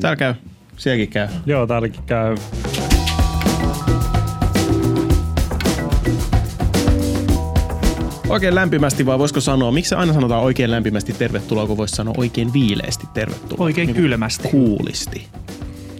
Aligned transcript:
Täällä 0.00 0.16
käy. 0.16 0.34
Sielläkin 0.76 1.08
käy. 1.08 1.28
Joo, 1.46 1.66
täälläkin 1.66 2.02
käy. 2.06 2.36
Oikein 8.28 8.54
lämpimästi, 8.54 9.06
vai 9.06 9.18
voisiko 9.18 9.40
sanoa, 9.40 9.72
miksi 9.72 9.94
aina 9.94 10.12
sanotaan 10.12 10.42
oikein 10.42 10.70
lämpimästi 10.70 11.12
tervetuloa, 11.12 11.66
kun 11.66 11.76
voisi 11.76 11.96
sanoa 11.96 12.14
oikein 12.16 12.52
viileästi 12.52 13.06
tervetuloa? 13.14 13.64
Oikein 13.64 13.86
Niin 13.86 13.96
kylmästi. 13.96 14.48
Kuulisti. 14.48 15.26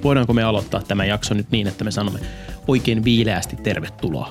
Voidaanko 0.04 0.32
me 0.32 0.42
aloittaa 0.42 0.82
tämä 0.88 1.04
jakso 1.04 1.34
nyt 1.34 1.46
niin, 1.50 1.66
että 1.66 1.84
me 1.84 1.90
sanomme 1.90 2.18
oikein 2.68 3.04
viileästi 3.04 3.56
tervetuloa? 3.56 4.30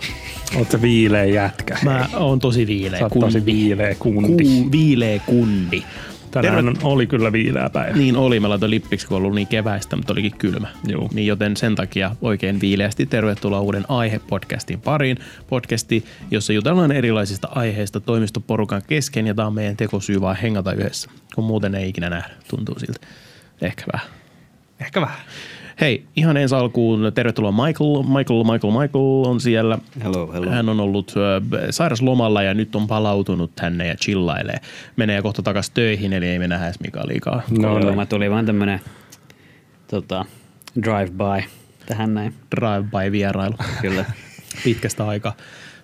Oot 0.58 0.72
sä 0.72 0.82
viileä 0.82 1.24
jätkä? 1.26 1.78
Mä 1.84 2.10
oon 2.14 2.40
tosi 2.40 2.68
viileä 2.68 3.00
Sä 3.00 3.06
oot 3.06 3.14
kundi. 3.14 3.26
tosi 3.28 3.46
viileä 3.46 3.96
kundi. 3.96 4.44
Ku, 4.44 4.72
viileä 4.72 5.20
kundi. 5.26 5.84
Tänään 6.32 6.66
Tervet- 6.66 6.80
oli 6.84 7.08
kyllä 7.08 7.32
viileä 7.32 7.70
päivä. 7.70 7.98
Niin 7.98 8.16
oli, 8.16 8.40
mä 8.40 8.50
laitoin 8.50 8.72
lippiksi, 8.72 9.08
kun 9.08 9.18
ollut 9.18 9.36
niin 9.36 9.48
keväistä, 9.48 9.96
mutta 9.96 10.14
olikin 10.14 10.38
kylmä. 10.38 10.68
Juu. 10.88 11.10
Niin 11.14 11.28
joten 11.28 11.58
sen 11.58 11.76
takia 11.76 12.16
oikein 12.22 12.62
viileästi 12.62 13.06
tervetuloa 13.06 13.62
uuden 13.62 13.86
aihe-podcastin 13.90 14.82
pariin. 14.84 15.18
Podcasti, 15.50 16.06
jossa 16.32 16.54
jutellaan 16.54 16.92
erilaisista 16.92 17.50
aiheista 17.52 18.00
toimistoporukan 18.00 18.82
kesken 18.88 19.28
ja 19.28 19.34
tämä 19.34 19.48
on 19.48 19.54
meidän 19.54 19.78
tekosyy 19.78 20.22
vaan 20.22 20.36
hengata 20.36 20.74
yhdessä, 20.74 21.10
kun 21.36 21.44
muuten 21.44 21.76
ei 21.76 21.90
ikinä 21.90 22.10
nähdä, 22.10 22.30
tuntuu 22.50 22.80
siltä. 22.80 23.00
Ehkä 23.62 23.84
vähän. 23.94 24.08
Ehkä 24.80 25.02
vähän. 25.02 25.18
Hei, 25.82 26.06
ihan 26.16 26.38
ensi 26.38 26.56
alkuun 26.56 27.12
tervetuloa 27.16 27.52
Michael. 27.52 28.04
Michael, 28.04 28.44
Michael, 28.44 28.82
Michael 28.82 29.26
on 29.26 29.42
siellä. 29.42 29.78
Hello, 30.04 30.32
hello. 30.34 30.52
Hän 30.52 30.70
on 30.70 30.80
ollut 30.80 31.14
sairaslomalla 31.70 32.44
ja 32.44 32.54
nyt 32.54 32.76
on 32.76 32.88
palautunut 32.88 33.56
tänne 33.56 33.88
ja 33.88 33.96
chillailee. 33.96 34.58
Menee 34.96 35.22
kohta 35.22 35.42
takaisin 35.42 35.74
töihin, 35.74 36.14
eli 36.14 36.28
ei 36.28 36.40
me 36.40 36.48
nähdä 36.48 36.66
edes 36.66 36.80
Mika 36.80 37.08
liikaa. 37.08 37.42
No, 37.50 37.80
no. 37.80 37.96
mä 37.96 38.06
tuli 38.06 38.30
vaan 38.30 38.46
tämmönen 38.46 38.82
tota, 39.88 40.26
drive-by 40.84 41.44
tähän 41.86 42.14
näin. 42.14 42.34
Drive-by-vierailu 42.56 43.56
Kyllä. 43.82 44.06
pitkästä 44.64 45.08
aikaa. 45.08 45.34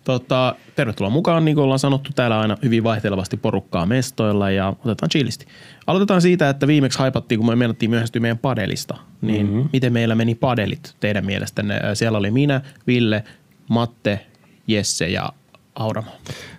Tota, 0.08 0.56
tervetuloa 0.76 1.10
mukaan, 1.10 1.46
niin 1.46 1.56
kuin 1.56 1.64
ollaan 1.64 1.80
sanottu, 1.80 2.10
täällä 2.16 2.40
aina 2.40 2.58
hyvin 2.64 2.84
vaihtelevasti 2.84 3.38
porukkaa 3.38 3.86
mestoilla 3.86 4.52
ja 4.52 4.74
otetaan 4.86 5.10
chillisti. 5.10 5.46
Aloitetaan 5.88 6.22
siitä, 6.22 6.50
että 6.50 6.68
viimeksi 6.68 7.00
haipattiin, 7.00 7.40
kun 7.40 7.50
me 7.50 7.56
meinattiin 7.56 7.90
myöhästyä 7.90 8.20
meidän 8.20 8.38
padelista, 8.38 8.98
niin 9.22 9.48
mm-hmm. 9.48 9.70
miten 9.74 9.94
meillä 9.94 10.16
meni 10.16 10.36
padelit 10.36 10.96
teidän 11.00 11.26
mielestänne? 11.26 11.80
Siellä 11.94 12.18
oli 12.18 12.32
minä, 12.32 12.62
Ville, 12.88 13.24
Matte, 13.70 14.26
Jesse 14.68 15.08
ja 15.08 15.34
Auramo. 15.76 16.12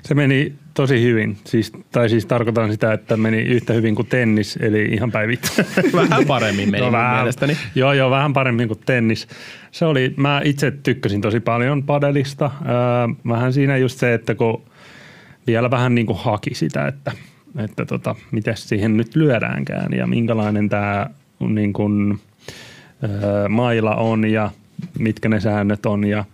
Se 0.04 0.14
meni 0.14 0.54
tosi 0.78 1.02
hyvin. 1.02 1.36
Siis, 1.44 1.72
tai 1.92 2.08
siis 2.08 2.26
tarkoitan 2.26 2.72
sitä, 2.72 2.92
että 2.92 3.16
meni 3.16 3.38
yhtä 3.38 3.72
hyvin 3.72 3.94
kuin 3.94 4.08
tennis, 4.08 4.58
eli 4.60 4.82
ihan 4.82 5.12
päivittäin. 5.12 5.68
Vähän 5.92 6.26
paremmin 6.26 6.70
meni 6.70 6.86
No, 6.86 6.92
vähän, 6.92 7.16
mielestäni. 7.16 7.56
Joo, 7.74 7.92
joo, 7.92 8.10
vähän 8.10 8.32
paremmin 8.32 8.68
kuin 8.68 8.80
tennis. 8.86 9.28
Se 9.70 9.84
oli, 9.84 10.14
mä 10.16 10.40
itse 10.44 10.70
tykkäsin 10.70 11.20
tosi 11.20 11.40
paljon 11.40 11.82
padelista. 11.82 12.50
Öö, 12.62 12.70
vähän 13.28 13.52
siinä 13.52 13.76
just 13.76 13.98
se, 13.98 14.14
että 14.14 14.34
kun 14.34 14.62
vielä 15.46 15.70
vähän 15.70 15.94
niin 15.94 16.06
kuin 16.06 16.18
haki 16.18 16.54
sitä, 16.54 16.86
että, 16.86 17.12
että 17.58 17.86
tota, 17.86 18.14
miten 18.30 18.56
siihen 18.56 18.96
nyt 18.96 19.16
lyödäänkään 19.16 19.92
ja 19.92 20.06
minkälainen 20.06 20.68
tämä 20.68 21.06
niin 21.48 21.72
kuin, 21.72 22.18
öö, 23.04 23.48
maila 23.48 23.94
on 23.94 24.24
ja 24.24 24.50
mitkä 24.98 25.28
ne 25.28 25.40
säännöt 25.40 25.86
on. 25.86 26.04
Ja, 26.04 26.24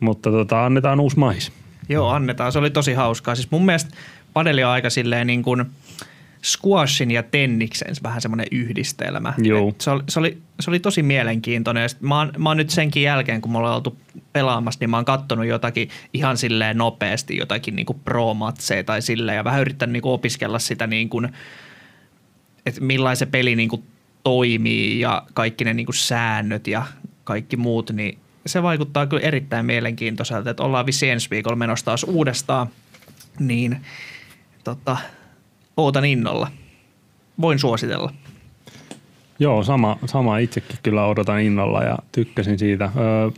mutta 0.00 0.30
tota, 0.30 0.66
annetaan 0.66 1.00
uusi 1.00 1.18
mahis. 1.18 1.63
Joo, 1.88 2.08
annetaan. 2.08 2.52
Se 2.52 2.58
oli 2.58 2.70
tosi 2.70 2.92
hauskaa. 2.94 3.34
Siis 3.34 3.50
mun 3.50 3.64
mielestä 3.64 3.96
padeli 4.32 4.64
on 4.64 4.70
aika 4.70 4.90
silleen 4.90 5.26
niin 5.26 5.42
kuin 5.42 5.64
squashin 6.44 7.10
ja 7.10 7.22
tenniksen 7.22 7.94
vähän 8.02 8.20
semmoinen 8.20 8.46
yhdistelmä. 8.50 9.34
Joo. 9.38 9.68
Et 9.68 9.80
Se 9.80 9.90
oli, 9.90 10.02
se, 10.08 10.18
oli, 10.18 10.38
se 10.60 10.70
oli 10.70 10.80
tosi 10.80 11.02
mielenkiintoinen. 11.02 11.82
Ja 11.82 11.88
sit 11.88 12.00
Mä 12.00 12.18
oon, 12.18 12.32
mä 12.38 12.50
oon 12.50 12.56
nyt 12.56 12.70
senkin 12.70 13.02
jälkeen, 13.02 13.40
kun 13.40 13.52
me 13.52 13.58
ollaan 13.58 13.74
oltu 13.74 13.96
pelaamassa, 14.32 14.78
niin 14.80 14.90
mä 14.90 14.96
oon 14.96 15.04
kattonut 15.04 15.46
jotakin 15.46 15.88
ihan 16.12 16.36
silleen 16.36 16.78
nopeasti, 16.78 17.36
jotakin 17.36 17.76
niin 17.76 17.86
kuin 17.86 18.00
pro-matseja 18.04 18.84
tai 18.84 19.02
silleen, 19.02 19.36
ja 19.36 19.44
vähän 19.44 19.60
yrittänyt 19.60 19.92
niin 19.92 20.02
kuin 20.02 20.12
opiskella 20.12 20.58
sitä 20.58 20.86
niin 20.86 21.08
kuin, 21.08 21.28
että 22.66 22.80
millainen 22.80 23.16
se 23.16 23.26
peli 23.26 23.56
niin 23.56 23.68
kuin 23.68 23.82
toimii 24.22 25.00
ja 25.00 25.22
kaikki 25.34 25.64
ne 25.64 25.74
niin 25.74 25.86
kuin 25.86 25.96
säännöt 25.96 26.66
ja 26.66 26.86
kaikki 27.24 27.56
muut, 27.56 27.90
niin 27.90 28.18
se 28.46 28.62
vaikuttaa 28.62 29.06
kyllä 29.06 29.22
erittäin 29.22 29.66
mielenkiintoiselta, 29.66 30.50
että 30.50 30.62
ollaan 30.62 30.86
vissi 30.86 31.08
ensi 31.10 31.30
viikolla 31.30 31.56
menossa 31.56 31.84
taas 31.84 32.04
uudestaan, 32.04 32.66
niin 33.38 33.76
tota, 34.64 34.96
ootan 35.76 36.04
innolla. 36.04 36.50
Voin 37.40 37.58
suositella. 37.58 38.12
Joo, 39.38 39.62
sama, 39.62 39.98
sama 40.06 40.38
itsekin 40.38 40.78
kyllä 40.82 41.06
odotan 41.06 41.40
innolla 41.40 41.82
ja 41.82 41.98
tykkäsin 42.12 42.58
siitä. 42.58 42.90
Öö, 42.96 43.30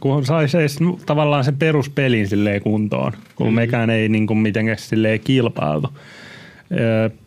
kun 0.00 0.26
saisi 0.26 0.58
edes 0.58 0.78
tavallaan 1.06 1.44
sen 1.44 1.56
peruspelin 1.56 2.28
silleen 2.28 2.62
kuntoon, 2.62 3.12
kun 3.34 3.46
mm. 3.46 3.54
mekään 3.54 3.90
ei 3.90 4.08
niin 4.08 4.26
kuin 4.26 4.38
mitenkään 4.38 4.78
silleen 4.78 5.20
kilpailtu. 5.20 5.88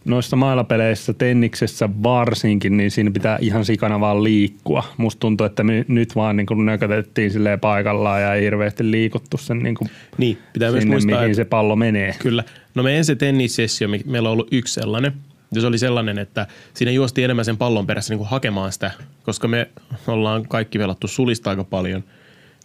Noissa 0.06 0.36
mailapeleissä, 0.36 1.14
tenniksessä 1.14 1.90
varsinkin, 2.04 2.78
niin 2.78 2.92
siinä 2.92 3.12
pitää 3.12 3.38
ihan 3.42 3.66
sikana 3.66 4.00
vaan 4.00 4.24
liikkua. 4.24 4.84
Musta 4.98 5.20
tuntuu, 5.20 5.46
että 5.46 5.64
me 5.64 5.86
nyt 5.88 6.16
vaan 6.16 6.36
niin 6.36 6.66
nökötettiin 6.66 7.32
silleen 7.32 7.60
paikallaan 7.60 8.22
ja 8.22 8.34
ei 8.34 8.44
hirveästi 8.44 8.92
liikuttu 8.92 9.38
sen 9.38 9.60
niin 9.60 9.76
kuin 9.76 9.90
Niin, 10.18 10.38
pitää 10.54 10.72
myös 10.72 10.82
sinne, 10.82 10.94
muistaa, 10.94 11.16
mihin 11.16 11.26
että 11.26 11.36
se 11.36 11.46
pallo 11.46 11.76
menee. 11.76 12.16
Kyllä. 12.20 12.44
No 12.76 12.84
meidän 12.84 13.06
se 13.06 13.16
tennissessio, 13.16 13.88
me- 13.88 14.00
meillä 14.06 14.30
on 14.30 14.34
ollut 14.34 14.48
yksi 14.52 14.74
sellainen. 14.74 15.14
Ja 15.56 15.62
se 15.62 15.68
oli 15.68 15.78
sellainen, 15.78 16.18
että 16.18 16.48
siinä 16.74 16.92
juosti 16.92 17.24
enemmän 17.24 17.46
sen 17.46 17.58
pallon 17.58 17.88
perässä 17.88 18.14
niin 18.14 18.20
kuin 18.20 18.30
hakemaan 18.30 18.72
sitä, 18.72 18.92
koska 19.24 19.48
me 19.48 19.70
ollaan 20.08 20.48
kaikki 20.48 20.80
velattu 20.80 21.08
sulista 21.08 21.50
aika 21.50 21.64
paljon. 21.64 22.04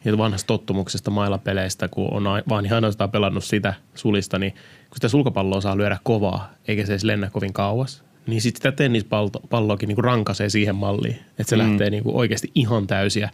Ja 0.05 0.19
vanhasta 0.19 0.47
tottumuksesta 0.47 1.11
mailapeleistä, 1.11 1.89
kun 1.89 2.13
on 2.13 2.25
vaan 2.49 2.65
ihan 2.65 2.77
ainoastaan 2.77 3.11
pelannut 3.11 3.45
sitä 3.45 3.75
sulista, 3.95 4.39
niin 4.39 4.53
kun 4.53 4.95
sitä 4.95 5.09
sulkapalloa 5.09 5.61
saa 5.61 5.77
lyödä 5.77 5.99
kovaa, 6.03 6.53
eikä 6.69 6.87
se 6.87 6.93
edes 6.93 7.05
lennä 7.05 7.31
kovin 7.31 7.53
kauas, 7.53 8.03
niin 8.27 8.41
sitten 8.41 8.59
sitä 8.59 8.73
tennispalloakin 8.73 9.87
niin 9.87 9.95
kuin 9.95 10.05
rankaisee 10.05 10.49
siihen 10.49 10.75
malliin, 10.75 11.19
että 11.39 11.51
se 11.51 11.57
mm. 11.57 11.63
lähtee 11.63 11.91
niin 11.91 12.03
kuin 12.03 12.17
oikeasti 12.17 12.51
ihan 12.55 12.87
täysiä. 12.87 13.31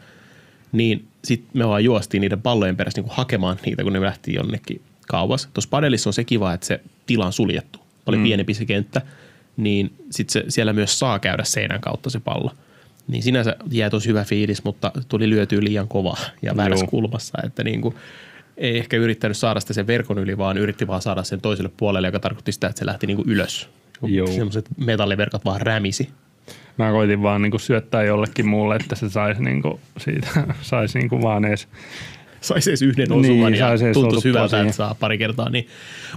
Niin 0.72 1.08
sitten 1.24 1.50
me 1.54 1.68
vaan 1.68 1.84
juostiin 1.84 2.20
niiden 2.20 2.42
pallojen 2.42 2.76
perässä 2.76 3.00
niin 3.00 3.08
kuin 3.08 3.16
hakemaan 3.16 3.58
niitä, 3.66 3.82
kun 3.82 3.92
ne 3.92 4.00
lähti 4.00 4.34
jonnekin 4.34 4.82
kauas. 5.08 5.48
Tuossa 5.54 5.70
padelissa 5.70 6.10
on 6.10 6.14
se 6.14 6.24
kiva, 6.24 6.52
että 6.52 6.66
se 6.66 6.80
tila 7.06 7.26
on 7.26 7.32
suljettu. 7.32 7.78
Paljon 8.04 8.22
mm. 8.22 8.24
pienempi 8.24 8.54
se 8.54 8.64
kenttä, 8.64 9.02
niin 9.56 9.94
sit 10.10 10.30
se, 10.30 10.44
siellä 10.48 10.72
myös 10.72 10.98
saa 10.98 11.18
käydä 11.18 11.44
seinän 11.44 11.80
kautta 11.80 12.10
se 12.10 12.20
pallo. 12.20 12.50
Niin 13.08 13.22
sinänsä 13.22 13.56
jää 13.70 13.90
tosi 13.90 14.08
hyvä 14.08 14.24
fiilis, 14.24 14.64
mutta 14.64 14.92
tuli 15.08 15.30
lyötyä 15.30 15.60
liian 15.62 15.88
kovaa 15.88 16.18
ja 16.42 16.56
väärässä 16.56 16.84
Joo. 16.84 16.90
kulmassa. 16.90 17.38
Että 17.44 17.64
niin 17.64 17.80
kuin, 17.80 17.94
ei 18.56 18.78
ehkä 18.78 18.96
yrittänyt 18.96 19.36
saada 19.36 19.60
sitä 19.60 19.72
sen 19.72 19.86
verkon 19.86 20.18
yli, 20.18 20.38
vaan 20.38 20.58
yritti 20.58 20.86
vaan 20.86 21.02
saada 21.02 21.22
sen 21.22 21.40
toiselle 21.40 21.70
puolelle, 21.76 22.08
joka 22.08 22.20
tarkoitti 22.20 22.52
sitä, 22.52 22.66
että 22.66 22.78
se 22.78 22.86
lähti 22.86 23.06
niin 23.06 23.16
kuin 23.16 23.28
ylös. 23.28 23.68
Sellaiset 24.34 24.66
metalliverkot 24.76 25.44
vaan 25.44 25.60
rämisi. 25.60 26.08
Mä 26.78 26.90
koitin 26.90 27.22
vaan 27.22 27.42
niinku 27.42 27.58
syöttää 27.58 28.02
jollekin 28.02 28.46
muulle, 28.46 28.76
että 28.76 28.94
se 28.94 29.08
saisi 29.08 29.42
niinku 29.42 29.80
siitä, 29.98 30.28
saisi 30.62 30.98
niinku 30.98 31.22
vaan 31.22 31.44
edes 31.44 31.68
saisi 32.40 32.70
edes 32.70 32.82
yhden 32.82 33.08
Niin, 33.08 33.20
osuman 33.20 33.54
ja 33.54 33.68
tuntuisi 33.92 34.28
hyvältä, 34.28 34.60
että 34.60 34.72
saa 34.72 34.94
pari 34.94 35.18
kertaa. 35.18 35.50
Niin. 35.50 35.66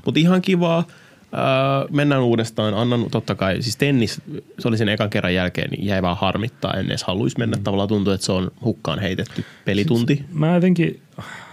Mutta 0.05 0.19
ihan 0.19 0.41
kivaa. 0.41 0.87
Öö, 1.33 1.87
mennään 1.91 2.21
uudestaan. 2.21 2.73
Annan 2.73 3.05
totta 3.11 3.35
kai, 3.35 3.61
siis 3.61 3.77
tennis, 3.77 4.21
se 4.59 4.67
oli 4.67 4.77
sen 4.77 4.89
ekan 4.89 5.09
kerran 5.09 5.33
jälkeen, 5.33 5.69
niin 5.69 5.85
jäi 5.85 6.01
vaan 6.01 6.17
harmittaa. 6.17 6.73
En 6.73 6.85
edes 6.85 7.03
haluaisi 7.03 7.39
mennä. 7.39 7.57
Tavallaan 7.63 7.89
tuntuu, 7.89 8.13
että 8.13 8.25
se 8.25 8.31
on 8.31 8.51
hukkaan 8.63 8.99
heitetty 8.99 9.45
pelitunti. 9.65 10.25
Mä 10.33 10.55
jotenkin, 10.55 10.99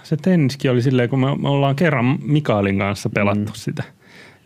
se 0.02 0.16
tenniskin 0.16 0.70
oli 0.70 0.82
silleen, 0.82 1.08
kun 1.08 1.20
me, 1.20 1.36
me 1.36 1.48
ollaan 1.48 1.76
kerran 1.76 2.18
Mikaelin 2.22 2.78
kanssa 2.78 3.10
pelattu 3.10 3.52
mm. 3.52 3.54
sitä. 3.54 3.82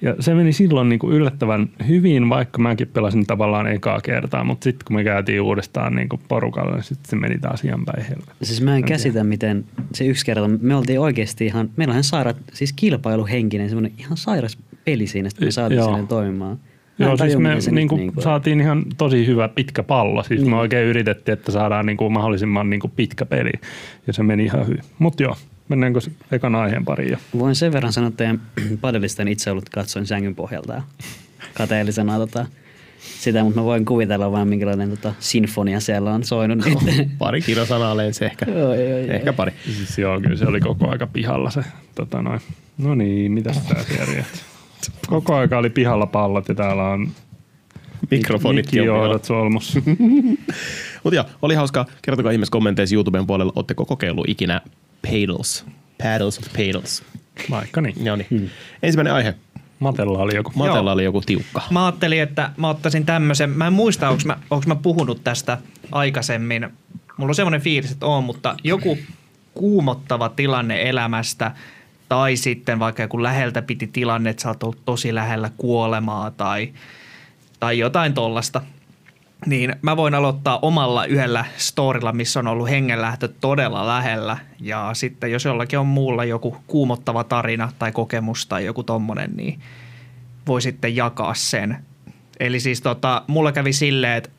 Ja 0.03 0.15
se 0.21 0.35
meni 0.35 0.53
silloin 0.53 0.89
niin 0.89 0.99
kuin 0.99 1.17
yllättävän 1.17 1.69
hyvin, 1.89 2.29
vaikka 2.29 2.59
mäkin 2.59 2.89
pelasin 2.89 3.27
tavallaan 3.27 3.67
ekaa 3.67 4.01
kertaa, 4.01 4.45
mutta 4.45 4.65
sitten 4.65 4.85
kun 4.87 4.97
me 4.97 5.05
käytiin 5.05 5.41
uudestaan 5.41 5.95
niin 5.95 6.09
kuin 6.09 6.23
porukalla, 6.29 6.75
niin 6.75 6.85
sitten 6.85 7.11
se 7.11 7.17
meni 7.17 7.39
taas 7.39 7.65
ihan 7.65 7.85
päin. 7.85 8.07
Siis 8.43 8.61
mä 8.61 8.77
en 8.77 8.85
käsitä, 8.85 9.25
miten 9.25 9.65
se 9.93 10.07
yksi 10.07 10.27
kerta, 10.27 10.49
me 10.49 10.75
oltiin 10.75 11.01
oikeasti 11.01 11.47
ihan, 11.47 11.71
meillä 11.77 11.93
on 11.93 11.95
ihan 11.95 12.05
sairaat, 12.05 12.37
siis 12.53 12.73
kilpailuhenkinen, 12.73 13.69
semmoinen 13.69 13.93
ihan 13.99 14.17
sairas 14.17 14.59
peli 14.93 15.07
siinä, 15.07 15.29
että 15.29 15.45
me 15.45 15.51
saatiin 15.51 15.79
Joo. 15.79 15.89
sinne 15.95 16.07
toimimaan. 16.09 16.59
Mä 16.99 17.07
Joo, 17.07 17.17
siis 17.17 17.37
me 17.39 17.57
niinku, 17.71 17.97
niinku- 17.97 18.21
saatiin 18.21 18.61
ihan 18.61 18.85
tosi 18.99 19.27
hyvä 19.27 19.49
pitkä 19.49 19.83
pallo. 19.83 20.23
Siis 20.23 20.41
Niin. 20.41 20.51
me 20.51 20.57
oikein 20.57 20.87
yritettiin, 20.87 21.33
että 21.33 21.53
saadaan 21.53 21.87
niinku 21.87 22.11
mahdollisimman 22.11 22.71
niinku 22.71 22.89
pitkä 22.89 23.27
peli. 23.27 23.51
Ja 24.07 24.13
se 24.13 24.23
meni 24.23 24.45
ihan 24.45 24.67
hyvin. 24.67 24.81
Mutta 24.99 25.23
joo, 25.23 25.37
mennäänkö 25.69 26.01
ekan 26.33 26.55
aiheen 26.55 26.85
pariin? 26.85 27.11
jo? 27.11 27.17
Voin 27.39 27.55
sen 27.55 27.73
verran 27.73 27.93
sanoa 27.93 28.11
teidän 28.11 28.41
padelista, 28.81 29.23
en 29.23 29.29
itse 29.29 29.51
ollut 29.51 29.69
katsoin 29.69 30.07
sängyn 30.07 30.35
pohjalta 30.35 30.73
ja 30.75 30.83
kateellisena 31.55 32.17
tota, 32.19 32.47
sitä, 33.21 33.45
mutta 33.45 33.61
mä 33.61 33.65
voin 33.65 33.85
kuvitella 33.85 34.33
vaan 34.33 34.49
minkälainen 34.49 34.91
tota, 34.91 35.15
sinfonia 35.19 35.81
siellä 35.81 36.11
on 36.15 36.25
soinut. 36.25 36.59
nyt. 36.59 37.09
Pari 37.19 37.41
kilosanaa 37.41 37.97
lensi 37.97 38.25
ehkä. 38.25 38.47
Joo, 38.51 38.75
joo, 38.75 38.99
joo. 38.99 39.13
Ehkä 39.13 39.33
pari. 39.33 39.53
Siis 39.65 39.99
joo, 39.99 40.21
kyllä 40.21 40.37
se 40.37 40.47
oli 40.47 40.61
koko 40.61 40.91
aika 40.91 41.07
pihalla 41.07 41.51
se. 41.51 41.61
Tota 41.95 42.23
noin. 42.23 42.41
No 42.79 42.95
niin, 42.95 43.33
mitäs 43.33 43.59
tää 43.67 43.83
siellä 43.83 44.05
riitti? 44.15 44.41
Koko 45.07 45.35
aika 45.35 45.59
oli 45.59 45.71
pihalla 45.71 46.07
pallot 46.07 46.49
ja 46.49 46.55
täällä 46.55 46.85
on 46.85 47.09
Mikrofonitkin 48.11 48.81
on. 48.81 48.87
Mikijohdot 48.87 49.25
solmussa. 49.25 49.81
Mutta 51.05 51.15
joo, 51.15 51.25
oli 51.43 51.55
hauskaa. 51.55 51.87
Kertokaa 52.03 52.33
ihmeessä 52.33 52.53
kommenteissa 52.53 52.95
YouTuben 52.95 53.27
puolella, 53.27 53.53
ootteko 53.57 53.85
kokeillut 53.85 54.29
ikinä 54.29 54.61
paddles? 55.03 55.65
Paddles 56.03 56.39
of 56.39 56.45
paddles. 56.53 57.03
Vaikka 57.51 57.81
niin. 57.81 57.95
Joo 58.05 58.17
niin. 58.17 58.51
Ensimmäinen 58.83 59.13
aihe. 59.13 59.35
Matella 59.79 60.19
oli 60.19 60.35
joku. 60.35 60.53
Matella 60.55 60.93
oli 60.93 61.05
joku 61.05 61.21
tiukka. 61.21 61.63
Mä 61.71 61.87
ajattelin, 61.87 62.23
että 62.23 62.51
mä 62.57 62.69
ottaisin 62.69 63.07
tämmöisen, 63.07 63.51
mä 63.51 63.67
en 63.67 63.73
muista, 63.73 64.09
onko 64.09 64.23
mä, 64.25 64.37
mä 64.67 64.75
puhunut 64.75 65.25
tästä 65.25 65.59
aikaisemmin. 65.93 66.69
Mulla 67.17 67.31
on 67.31 67.35
semmoinen 67.35 67.61
fiilis, 67.61 67.93
että 67.93 68.07
on, 68.07 68.25
mutta 68.25 68.57
joku 68.65 68.99
kuumottava 69.55 70.29
tilanne 70.29 70.89
elämästä 70.89 71.53
tai 72.09 72.37
sitten 72.37 72.79
vaikka 72.79 73.03
joku 73.03 73.23
läheltä 73.23 73.63
piti 73.63 73.87
tilanne, 73.87 74.31
että 74.31 74.43
sä 74.43 74.49
oot 74.49 74.63
ollut 74.63 74.85
tosi 74.85 75.15
lähellä 75.15 75.51
kuolemaa 75.57 76.31
tai, 76.31 76.73
tai 77.61 77.79
jotain 77.79 78.15
tollasta. 78.15 78.63
Niin 79.47 79.77
mä 79.83 79.97
voin 79.97 80.15
aloittaa 80.15 80.59
omalla 80.63 81.05
yhdellä 81.05 81.45
storilla, 81.57 82.13
missä 82.13 82.41
on 82.41 82.47
ollut 82.47 82.69
hengenlähtö 82.69 83.29
todella 83.41 83.87
lähellä. 83.87 84.39
Ja 84.61 84.91
sitten 84.93 85.33
jos 85.33 85.45
jollakin 85.45 85.79
on 85.79 85.87
muulla 85.87 86.25
joku 86.25 86.57
kuumottava 86.67 87.25
tarina 87.25 87.73
tai 87.79 87.93
kokemus 87.93 88.47
tai 88.47 88.65
joku 88.65 88.83
tommonen, 88.83 89.31
niin 89.37 89.61
voi 90.47 90.63
sitten 90.63 90.97
jakaa 90.97 91.35
sen. 91.35 91.85
Eli 92.41 92.61
siis 92.61 92.81
tota, 92.81 93.23
mulla 93.27 93.53
kävi 93.53 93.73
silleen, 93.73 94.17
että 94.17 94.31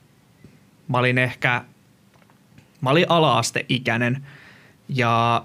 mä 0.87 0.97
olin 0.97 1.17
ehkä, 1.17 1.63
mä 2.81 2.89
olin 2.89 3.05
ala-asteikäinen 3.09 4.27
ja 4.89 5.43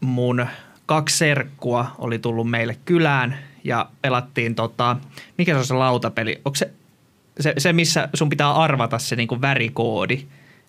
mun 0.00 0.46
kaksi 0.94 1.18
serkkua 1.18 1.86
oli 1.98 2.18
tullut 2.18 2.50
meille 2.50 2.76
kylään 2.84 3.36
ja 3.64 3.86
pelattiin 4.02 4.54
tota, 4.54 4.96
mikä 5.38 5.52
se 5.52 5.58
on 5.58 5.64
se 5.64 5.74
lautapeli? 5.74 6.40
Onko 6.44 6.56
se, 6.56 6.70
se, 7.40 7.54
se 7.58 7.72
missä 7.72 8.08
sun 8.14 8.28
pitää 8.28 8.52
arvata 8.52 8.98
se 8.98 9.16
niinku 9.16 9.40
värikoodi? 9.40 10.18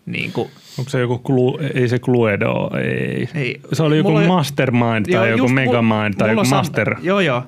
Niinku, 0.05 0.49
Onko 0.79 0.89
se 0.89 0.99
joku, 0.99 1.19
Clu, 1.19 1.59
ei 1.73 1.87
se 1.87 1.99
Cluedo, 1.99 2.69
ei. 2.83 3.29
Ei. 3.35 3.61
Se 3.73 3.83
oli 3.83 3.97
joku 3.97 4.09
Mulla- 4.11 4.27
Mastermind 4.27 5.05
tai 5.05 5.13
Joo, 5.13 5.25
joku 5.25 5.43
just 5.43 5.53
Megamind 5.53 6.13
tai 6.17 6.29
joku 6.29 6.39
on 6.39 6.45
sam- 6.45 6.49
Master. 6.49 6.95
Joo, 7.01 7.19
joo. 7.19 7.43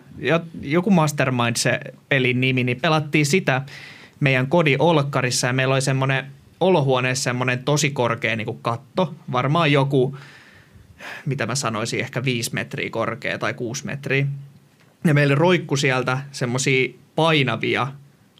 Joku 0.62 0.92
Mastermind 0.92 1.56
se 1.56 1.80
pelin 2.10 2.42
nimi, 2.42 2.64
niin 2.64 2.80
pelattiin 2.82 3.26
sitä 3.26 3.62
meidän 4.20 4.48
kodin 4.48 4.82
olkkarissa 4.82 5.48
ja 5.48 5.54
meillä 5.54 5.74
oli 5.74 5.82
semmoinen 5.82 6.26
olohuoneessa 6.60 7.24
semmoinen 7.24 7.64
tosi 7.64 7.90
korkea 7.90 8.36
niin 8.36 8.46
kuin 8.46 8.60
katto. 8.62 9.14
Varmaan 9.32 9.72
joku, 9.72 10.18
mitä 11.26 11.46
mä 11.46 11.56
sanoisin, 11.56 12.00
ehkä 12.00 12.24
viisi 12.24 12.54
metriä 12.54 12.90
korkea 12.90 13.38
tai 13.38 13.54
kuusi 13.54 13.86
metriä. 13.86 14.28
Ja 15.06 15.14
meillä 15.14 15.36
roikku 15.36 15.78
sieltä 15.78 16.18
semmoisia 16.32 16.90
painavia 17.16 17.88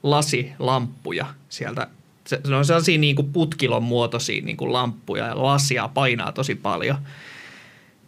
lasilamppuja 0.04 1.26
sieltä. 1.50 1.88
Se, 2.28 2.40
on 2.56 2.66
sellaisia 2.66 2.98
niin 2.98 3.16
kuin 3.16 3.34
putkilon 3.34 3.84
muotoisia 3.84 4.46
niin 4.46 4.58
kuin 4.58 4.74
lamppuja 4.74 5.28
ja 5.28 5.44
lasia 5.44 5.88
painaa 5.88 6.32
tosi 6.32 6.56
paljon. 6.56 6.98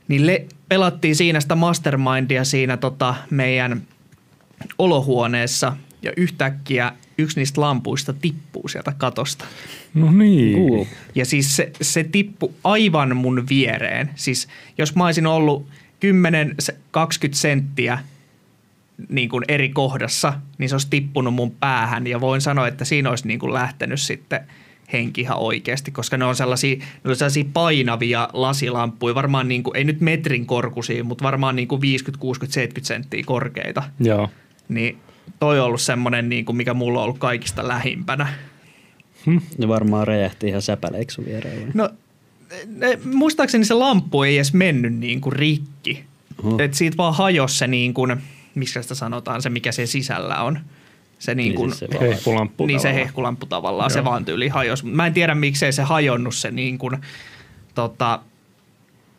Niin 0.07 0.25
le, 0.25 0.45
pelattiin 0.69 1.15
siinä 1.15 1.39
sitä 1.39 1.55
mastermindia 1.55 2.43
siinä 2.43 2.77
tota 2.77 3.15
meidän 3.29 3.81
olohuoneessa 4.77 5.77
ja 6.01 6.11
yhtäkkiä 6.17 6.93
yksi 7.17 7.39
niistä 7.39 7.61
lampuista 7.61 8.13
tippuu 8.13 8.67
sieltä 8.67 8.93
katosta. 8.97 9.45
No 9.93 10.11
niin. 10.11 10.57
Cool. 10.57 10.85
Ja 11.15 11.25
siis 11.25 11.55
se, 11.55 11.71
se 11.81 12.03
tippui 12.03 12.53
aivan 12.63 13.17
mun 13.17 13.45
viereen. 13.49 14.09
Siis 14.15 14.47
jos 14.77 14.95
mä 14.95 15.05
olisin 15.05 15.27
ollut 15.27 15.67
10-20 15.67 16.99
senttiä 17.31 17.99
niin 19.09 19.29
kuin 19.29 19.43
eri 19.47 19.69
kohdassa, 19.69 20.33
niin 20.57 20.69
se 20.69 20.75
olisi 20.75 20.87
tippunut 20.89 21.33
mun 21.33 21.51
päähän. 21.51 22.07
Ja 22.07 22.21
voin 22.21 22.41
sanoa, 22.41 22.67
että 22.67 22.85
siinä 22.85 23.09
olisi 23.09 23.27
niin 23.27 23.39
kuin 23.39 23.53
lähtenyt 23.53 24.01
sitten 24.01 24.39
henki 24.93 25.21
ihan 25.21 25.37
oikeasti, 25.37 25.91
koska 25.91 26.17
ne 26.17 26.25
on 26.25 26.35
sellaisia, 26.35 26.75
ne 26.75 27.09
on 27.09 27.15
sellaisia 27.15 27.45
painavia 27.53 28.29
lasilamppuja, 28.33 29.15
varmaan 29.15 29.47
niin 29.47 29.63
kuin, 29.63 29.77
ei 29.77 29.83
nyt 29.83 30.01
metrin 30.01 30.45
korkuisia, 30.45 31.03
mutta 31.03 31.23
varmaan 31.23 31.55
niin 31.55 31.67
kuin 31.67 31.81
50, 31.81 32.21
60, 32.21 32.53
70 32.53 32.87
senttiä 32.87 33.23
korkeita. 33.25 33.83
Joo. 33.99 34.29
Niin 34.69 34.97
toi 35.39 35.59
on 35.59 35.65
ollut 35.65 35.81
semmoinen, 35.81 36.29
niin 36.29 36.45
kuin 36.45 36.55
mikä 36.55 36.73
mulla 36.73 36.99
on 36.99 37.03
ollut 37.03 37.17
kaikista 37.17 37.67
lähimpänä. 37.67 38.33
Ne 39.57 39.67
varmaan 39.67 40.07
räjähti 40.07 40.47
ihan 40.47 40.61
säpäleiksi 40.61 41.15
sun 41.15 41.25
viereen. 41.25 41.61
vai? 41.61 41.71
No, 41.73 41.89
ne, 42.65 42.99
muistaakseni 43.13 43.65
se 43.65 43.73
lamppu 43.73 44.23
ei 44.23 44.35
edes 44.35 44.53
mennyt 44.53 44.93
niin 44.93 45.21
kuin 45.21 45.33
rikki. 45.33 46.03
Oho. 46.43 46.57
Et 46.59 46.73
siitä 46.73 46.97
vaan 46.97 47.13
hajosi 47.13 47.57
se 47.57 47.67
niin 47.67 47.93
kuin, 47.93 48.15
miksi 48.55 48.81
sitä 48.81 48.95
sanotaan, 48.95 49.41
se 49.41 49.49
mikä 49.49 49.71
se 49.71 49.85
sisällä 49.85 50.41
on. 50.43 50.59
Se 51.19 51.35
niin 51.35 51.55
kuin, 51.55 51.71
siis 51.73 51.91
se 51.91 51.99
Hehkulamppu. 51.99 52.65
niin 52.65 52.79
se 52.79 52.83
tavallaan. 52.87 53.05
hehkulamppu 53.05 53.45
tavallaan, 53.45 53.91
se 53.91 54.03
vaan 54.03 54.25
tyyli 54.25 54.47
hajosi. 54.47 54.85
Mä 54.85 55.07
en 55.07 55.13
tiedä 55.13 55.35
miksei 55.35 55.73
se 55.73 55.81
hajonnut 55.83 56.35
se 56.35 56.51
niin 56.51 56.77
kuin, 56.77 56.97
tota, 57.75 58.19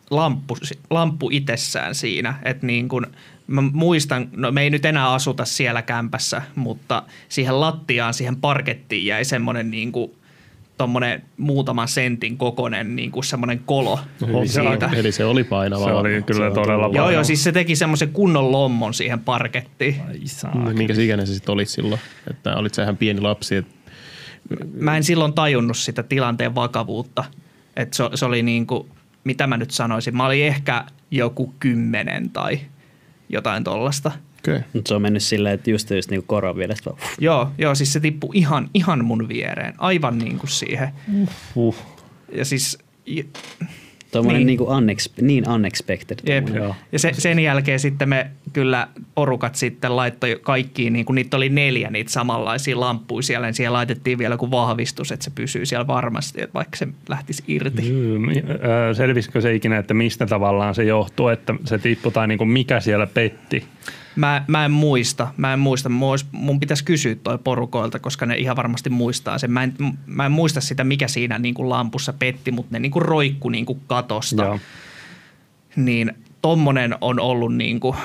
lamppu, 0.09 0.57
lamppu 0.89 1.29
itsessään 1.31 1.95
siinä. 1.95 2.39
Että 2.43 2.65
niin 2.65 2.89
kuin, 2.89 3.05
mä 3.49 3.61
muistan, 3.61 4.29
no 4.35 4.51
me 4.51 4.61
ei 4.61 4.69
nyt 4.69 4.85
enää 4.85 5.11
asuta 5.13 5.45
siellä 5.45 5.81
kämpässä, 5.81 6.41
mutta 6.55 7.03
siihen 7.29 7.59
lattiaan, 7.59 8.13
siihen 8.13 8.35
parkettiin 8.35 9.05
jäi 9.05 9.25
semmoinen 9.25 9.71
niin 9.71 9.91
kuin, 9.91 10.11
tommonen 10.77 11.23
muutaman 11.37 11.87
sentin 11.87 12.37
kokoinen 12.37 12.95
niin 12.95 13.11
kuin 13.11 13.23
semmoinen 13.23 13.59
kolo 13.65 13.99
Eli 14.27 14.47
se, 14.47 14.61
siitä. 14.61 14.89
eli 14.93 15.11
se 15.11 15.25
oli 15.25 15.43
painava. 15.43 15.85
Se 15.85 15.91
oli 15.91 16.23
kyllä 16.25 16.45
on 16.45 16.53
todella 16.53 16.83
tullut. 16.83 16.95
Joo, 16.95 17.03
painava. 17.03 17.11
joo, 17.11 17.23
siis 17.23 17.43
se 17.43 17.51
teki 17.51 17.75
semmoisen 17.75 18.09
kunnon 18.09 18.51
lommon 18.51 18.93
siihen 18.93 19.19
parkettiin. 19.19 19.95
Ai 20.07 20.19
saakeli. 20.25 20.73
Minkä 20.73 20.93
ikäinen 20.97 21.27
se 21.27 21.33
sitten 21.33 21.53
olit 21.53 21.69
silloin? 21.69 22.01
Että 22.29 22.55
olit 22.55 22.73
sä 22.73 22.83
ihan 22.83 22.97
pieni 22.97 23.21
lapsi. 23.21 23.55
Et, 23.55 23.65
Mä 24.73 24.97
en 24.97 25.03
silloin 25.03 25.33
tajunnut 25.33 25.77
sitä 25.77 26.03
tilanteen 26.03 26.55
vakavuutta. 26.55 27.23
Että 27.75 27.97
se, 27.97 28.03
se 28.15 28.25
oli 28.25 28.43
niin 28.43 28.67
kuin, 28.67 28.87
mitä 29.23 29.47
mä 29.47 29.57
nyt 29.57 29.71
sanoisin, 29.71 30.17
mä 30.17 30.25
olin 30.25 30.45
ehkä 30.45 30.85
joku 31.11 31.53
kymmenen 31.59 32.29
tai 32.29 32.59
jotain 33.29 33.63
tollasta. 33.63 34.11
okay. 34.39 34.61
Mutta 34.73 34.89
se 34.89 34.95
on 34.95 35.01
mennyt 35.01 35.23
silleen, 35.23 35.55
että 35.55 35.69
just, 35.71 35.89
just 35.89 36.09
niinku 36.09 36.25
koron 36.27 36.55
vierestä 36.55 36.89
vaan, 36.89 37.01
Joo, 37.19 37.51
joo, 37.57 37.75
siis 37.75 37.93
se 37.93 37.99
tippui 37.99 38.29
ihan, 38.33 38.69
ihan 38.73 39.05
mun 39.05 39.27
viereen, 39.29 39.73
aivan 39.77 40.17
niin 40.17 40.37
kuin 40.39 40.49
siihen. 40.49 40.89
Uh. 41.55 41.75
Ja 42.35 42.45
siis, 42.45 42.77
j- 43.05 43.21
Tuommoinen 44.11 44.39
Niin. 44.39 44.47
niin. 44.47 44.57
niinku 44.59 44.73
unex, 44.73 45.09
niin 45.21 45.49
unexpected. 45.49 46.19
jep. 46.27 46.47
Joo. 46.55 46.75
Ja 46.91 46.99
se, 46.99 47.11
sen 47.13 47.39
jälkeen 47.39 47.79
sitten 47.79 48.09
me 48.09 48.31
kyllä 48.53 48.87
porukat 49.15 49.55
sitten 49.55 49.95
laittoi 49.95 50.39
kaikkiin, 50.41 50.93
niin 50.93 51.05
kuin 51.05 51.15
niitä 51.15 51.37
oli 51.37 51.49
neljä 51.49 51.89
niitä 51.89 52.11
samanlaisia 52.11 52.79
lamppuja 52.79 53.23
siellä, 53.23 53.47
niin 53.47 53.53
siellä 53.53 53.75
laitettiin 53.75 54.17
vielä 54.17 54.37
kuin 54.37 54.51
vahvistus, 54.51 55.11
että 55.11 55.23
se 55.23 55.31
pysyy 55.35 55.65
siellä 55.65 55.87
varmasti, 55.87 56.41
että 56.41 56.53
vaikka 56.53 56.77
se 56.77 56.87
lähtisi 57.09 57.43
irti. 57.47 57.93
Selvisikö 58.93 59.41
se 59.41 59.55
ikinä, 59.55 59.77
että 59.77 59.93
mistä 59.93 60.25
tavallaan 60.25 60.75
se 60.75 60.83
johtuu, 60.83 61.27
että 61.27 61.55
se 61.65 61.77
tippui 61.77 62.11
tai 62.11 62.27
niin 62.27 62.37
kuin 62.37 62.49
mikä 62.49 62.79
siellä 62.79 63.07
petti? 63.07 63.63
Mä, 64.15 64.43
mä 64.47 64.65
en 64.65 64.71
muista, 64.71 65.27
mä 65.37 65.53
en 65.53 65.59
muista. 65.59 65.89
Mun, 66.31 66.59
pitäisi 66.59 66.83
kysyä 66.83 67.15
toi 67.15 67.37
porukoilta, 67.37 67.99
koska 67.99 68.25
ne 68.25 68.35
ihan 68.35 68.55
varmasti 68.55 68.89
muistaa 68.89 69.37
sen. 69.37 69.51
Mä 69.51 69.63
en, 69.63 69.73
mä 70.05 70.25
en 70.25 70.31
muista 70.31 70.61
sitä, 70.61 70.83
mikä 70.83 71.07
siinä 71.07 71.39
niin 71.39 71.53
kuin 71.53 71.69
lampussa 71.69 72.13
petti, 72.13 72.51
mutta 72.51 72.69
ne 72.71 72.79
niin 72.79 72.91
kuin 72.91 73.05
roikku 73.05 73.49
niin 73.49 73.65
kuin 73.65 73.81
katosta. 73.87 74.43
Joo. 74.43 74.59
Niin 75.75 76.13
tommonen 76.41 76.95
on 77.01 77.19
ollut 77.19 77.55
niin 77.55 77.79
kuin, 77.79 77.97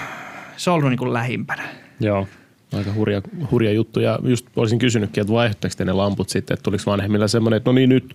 se 0.56 0.70
on 0.70 0.74
ollut 0.74 0.90
niin 0.90 0.98
kuin 0.98 1.12
lähimpänä. 1.12 1.68
Joo. 2.00 2.28
Aika 2.72 2.92
hurja, 2.92 3.22
hurja 3.50 3.72
juttu. 3.72 4.00
Ja 4.00 4.18
just 4.22 4.46
olisin 4.56 4.78
kysynytkin, 4.78 5.20
että 5.20 5.32
vaihtaieko 5.32 5.74
te 5.76 5.84
ne 5.84 5.92
lamput 5.92 6.28
sitten, 6.28 6.54
että 6.54 6.62
tuliko 6.62 6.82
vanhemmilla 6.86 7.28
semmoinen, 7.28 7.56
että 7.56 7.70
no 7.70 7.74
niin 7.74 7.88
nyt, 7.88 8.14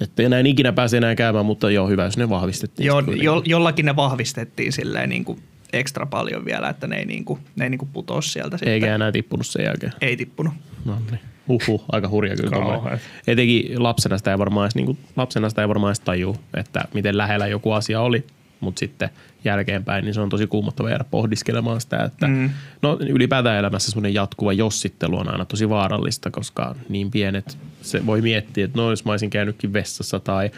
että 0.00 0.22
enää 0.22 0.38
en 0.38 0.46
ikinä 0.46 0.72
pääse 0.72 0.96
enää 0.96 1.14
käymään, 1.14 1.46
mutta 1.46 1.70
joo, 1.70 1.88
hyvä, 1.88 2.04
jos 2.04 2.16
ne 2.16 2.28
vahvistettiin. 2.28 2.86
Jo, 2.86 2.92
sitten 2.92 3.04
kuitenkin. 3.04 3.24
jo, 3.24 3.42
jollakin 3.44 3.86
ne 3.86 3.96
vahvistettiin 3.96 4.72
silleen 4.72 5.08
niin 5.08 5.24
kuin 5.24 5.38
ekstra 5.72 6.06
paljon 6.06 6.44
vielä, 6.44 6.68
että 6.68 6.86
ne 6.86 6.96
ei, 6.96 7.04
niin 7.04 7.24
kuin, 7.24 7.40
ne 7.56 7.64
ei 7.64 7.70
niin 7.70 7.78
kuin 7.78 7.90
putoa 7.92 8.20
sieltä 8.20 8.56
sitten. 8.56 8.72
Eikä 8.72 8.94
enää 8.94 9.12
tippunut 9.12 9.46
sen 9.46 9.64
jälkeen. 9.64 9.92
Ei 10.00 10.16
tippunut. 10.16 10.54
No 10.84 10.98
niin. 11.10 11.20
Huhhuh, 11.48 11.84
aika 11.92 12.08
hurja 12.08 12.36
kyllä. 12.36 12.50
Tommoinen. 12.50 13.00
Etenkin 13.26 13.82
lapsena 13.82 14.18
sitä 14.18 14.30
ei 14.30 14.38
varmaan 14.38 14.64
edes, 14.64 14.74
niin 14.74 14.98
lapsena 15.16 15.48
sitä 15.48 15.62
ei 15.62 15.68
varmaan 15.68 15.90
edes 15.90 16.00
tajua, 16.00 16.36
että 16.54 16.84
miten 16.94 17.18
lähellä 17.18 17.46
joku 17.46 17.72
asia 17.72 18.00
oli, 18.00 18.26
mutta 18.60 18.78
sitten 18.78 19.10
jälkeenpäin 19.44 20.04
niin 20.04 20.14
se 20.14 20.20
on 20.20 20.28
tosi 20.28 20.46
kuumottava 20.46 20.90
jäädä 20.90 21.04
pohdiskelemaan 21.04 21.80
sitä, 21.80 22.04
että 22.04 22.26
mm. 22.26 22.50
no 22.82 22.98
ylipäätään 23.00 23.58
elämässä 23.58 23.90
semmoinen 23.90 24.14
jatkuva 24.14 24.52
jossittelu 24.52 25.18
on 25.18 25.28
aina 25.28 25.44
tosi 25.44 25.68
vaarallista, 25.68 26.30
koska 26.30 26.74
niin 26.88 27.10
pienet 27.10 27.58
se 27.82 28.06
voi 28.06 28.20
miettiä, 28.20 28.64
että 28.64 28.78
no 28.78 28.90
jos 28.90 29.04
mä 29.04 29.12
olisin 29.12 29.30
käynytkin 29.30 29.72
vessassa 29.72 30.20
tai 30.20 30.50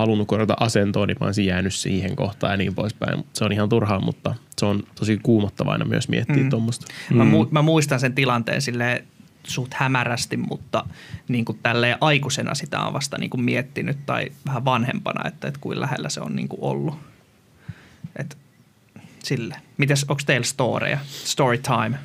halunnut 0.00 0.28
korjata 0.28 0.56
asentoa, 0.60 1.06
niin 1.06 1.16
mä 1.20 1.26
olisin 1.26 1.46
jäänyt 1.46 1.74
siihen 1.74 2.16
kohtaan 2.16 2.52
ja 2.52 2.56
niin 2.56 2.74
poispäin. 2.74 3.16
Mut 3.16 3.26
Se 3.32 3.44
on 3.44 3.52
ihan 3.52 3.68
turhaa, 3.68 4.00
mutta 4.00 4.34
se 4.58 4.66
on 4.66 4.82
tosi 4.94 5.18
kuumottava 5.22 5.72
aina 5.72 5.84
myös 5.84 6.08
miettiä 6.08 6.42
mm. 6.42 6.50
tuommoista. 6.50 6.86
Mä, 7.10 7.24
mu- 7.24 7.48
mä 7.50 7.62
muistan 7.62 8.00
sen 8.00 8.14
tilanteen 8.14 8.62
sille 8.62 9.04
suht 9.44 9.74
hämärästi, 9.74 10.36
mutta 10.36 10.84
niin 11.28 11.44
kuin 11.44 11.58
tälleen 11.62 11.96
aikuisena 12.00 12.54
sitä 12.54 12.80
on 12.80 12.92
vasta 12.92 13.18
niin 13.18 13.30
kuin 13.30 13.40
miettinyt 13.40 13.96
tai 14.06 14.32
vähän 14.46 14.64
vanhempana, 14.64 15.28
että, 15.28 15.48
että 15.48 15.60
kuin 15.60 15.80
lähellä 15.80 16.08
se 16.08 16.20
on 16.20 16.36
niin 16.36 16.48
kuin 16.48 16.62
ollut. 16.62 16.94
Et, 18.16 18.38
sille. 19.18 19.56
Mites, 19.78 20.04
onko 20.08 20.22
teillä 20.26 20.46
storeja? 20.46 20.98
Story 21.06 21.58
time. 21.58 21.98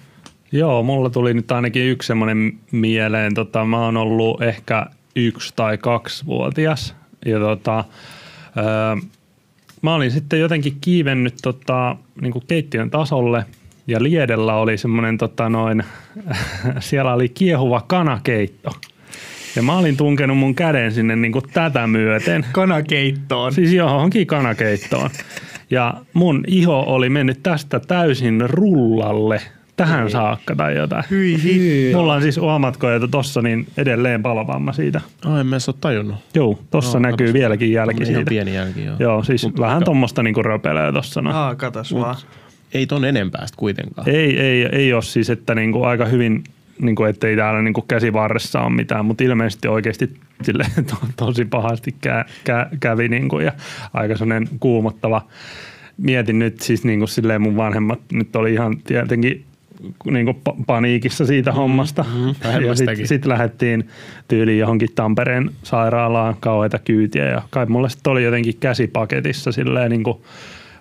Joo, 0.52 0.84
mulla 0.84 1.10
tuli 1.10 1.34
nyt 1.34 1.52
ainakin 1.52 1.84
yksi 1.84 2.08
semmoinen 2.08 2.60
mieleen. 2.72 3.34
Tota, 3.34 3.66
mä 3.66 3.80
oon 3.80 3.98
ollut 3.98 4.42
ehkä 4.42 4.86
yksi 5.16 5.54
tai 5.56 5.78
kaksi 5.78 6.25
vuotias. 6.25 6.96
Ja 7.25 7.39
tota, 7.39 7.84
öö, 8.58 9.08
mä 9.82 9.96
olin 9.96 10.12
sitten 10.12 10.39
jotenkin 10.39 10.77
kiivennyt 10.82 11.36
tota, 11.41 11.96
niin 12.22 12.34
keittiön 12.48 12.89
tasolle 12.89 13.46
ja 13.88 14.03
liedellä 14.03 14.55
oli 14.55 14.77
semmoinen 14.77 15.17
tota 15.17 15.50
noin, 15.50 15.84
siellä 16.79 17.13
oli 17.13 17.29
kiehuva 17.29 17.82
kanakeitto. 17.88 18.72
Ja 19.55 19.62
mä 19.62 19.77
olin 19.77 19.98
tunkenut 19.98 20.38
mun 20.38 20.55
käden 20.55 20.91
sinne 20.91 21.15
niin 21.15 21.32
kuin 21.32 21.46
tätä 21.53 21.88
myöten. 21.88 22.46
Kanakeittoon. 22.51 23.53
Siis 23.53 23.74
johonkin 23.74 24.27
kanakeittoon. 24.27 25.10
Ja 25.70 25.94
mun 26.13 26.44
iho 26.48 26.79
oli 26.79 27.10
mennyt 27.10 27.44
tästä 27.44 27.79
täysin 27.79 28.50
rullalle 28.50 29.41
tähän 29.75 30.10
saakka 30.12 30.55
tai 30.55 30.75
jotain. 30.75 31.03
Hyi 31.12 31.44
hitto. 31.44 31.98
Mulla 31.98 32.13
on 32.13 32.22
siis 32.22 32.38
omatkoja 32.38 33.00
tossa 33.12 33.41
niin 33.41 33.67
edelleen 33.77 34.22
palovamma 34.22 34.74
siitä. 34.74 35.01
Ai, 35.25 35.39
en 35.39 35.48
mä 35.48 35.55
ole 35.67 35.75
tajunnut. 35.82 36.15
Joo, 36.34 36.60
tossa 36.72 37.00
No, 37.00 37.10
näkyy 37.10 37.34
vieläkin 37.34 37.72
jälki 37.72 38.03
Ihan 38.03 38.15
siitä. 38.15 38.29
pieni 38.29 38.53
jälki, 38.55 38.86
joo. 38.86 38.96
Joo, 39.00 39.24
siis 39.24 39.44
Mut 39.44 39.60
vähän 39.60 39.75
aika- 39.75 39.86
tommosta 39.86 40.24
niinku 40.24 40.44
röpelee 40.44 40.91
tossa. 40.91 41.22
No. 41.22 41.32
Aa, 41.34 41.55
katos 41.55 41.94
vaan. 41.94 42.15
Ei 42.74 42.88
ton 42.88 43.05
enempää 43.05 43.48
sit 43.48 43.55
kuitenkaan. 43.55 44.10
Ei, 44.10 44.39
ei, 44.39 44.65
ei 44.72 44.94
ole 44.94 45.01
siis, 45.01 45.29
että 45.29 45.55
niinku 45.55 45.84
aika 45.84 46.05
hyvin, 46.05 46.44
niinku, 46.82 47.03
ettei 47.03 47.36
täällä 47.36 47.62
niinku 47.62 47.82
käsivarressa 47.82 48.62
ole 48.62 48.70
mitään, 48.75 49.05
mutta 49.05 49.24
ilmeisesti 49.24 49.67
oikeasti 49.67 50.13
sille 50.41 50.63
to, 50.89 50.96
tosi 51.15 51.46
pahasti 51.46 51.96
kä, 52.01 52.25
kä, 52.44 52.67
kävi 52.79 53.08
niinku, 53.10 53.39
ja 53.39 53.51
aika 53.94 54.17
sellainen 54.17 54.50
kuumottava. 54.60 55.22
Mietin 55.98 56.39
nyt 56.39 56.60
siis 56.62 56.84
niinku 56.84 57.08
silleen 57.08 57.41
mun 57.41 57.58
vanhemmat 57.58 58.00
nyt 58.13 58.36
oli 58.36 58.53
ihan 58.53 58.77
tietenkin 58.77 59.46
niinku 60.05 60.32
pa- 60.32 60.63
paniikissa 60.67 61.25
siitä 61.25 61.51
hommasta. 61.51 62.05
mm, 62.15 62.36
vähän 62.44 62.65
ja 62.65 62.75
sitten 62.75 63.08
sit 63.08 63.25
lähdettiin 63.25 63.88
tyyliin 64.27 64.60
johonkin 64.60 64.89
Tampereen 64.96 65.51
sairaalaan 65.63 66.36
kauheita 66.39 66.79
kyytiä 66.79 67.25
ja 67.25 67.41
kai 67.50 67.65
mulla 67.65 67.89
sitten 67.89 68.12
oli 68.12 68.24
jotenkin 68.24 68.58
käsipaketissa 68.60 69.51
silleen 69.51 69.91
niinku, 69.91 70.25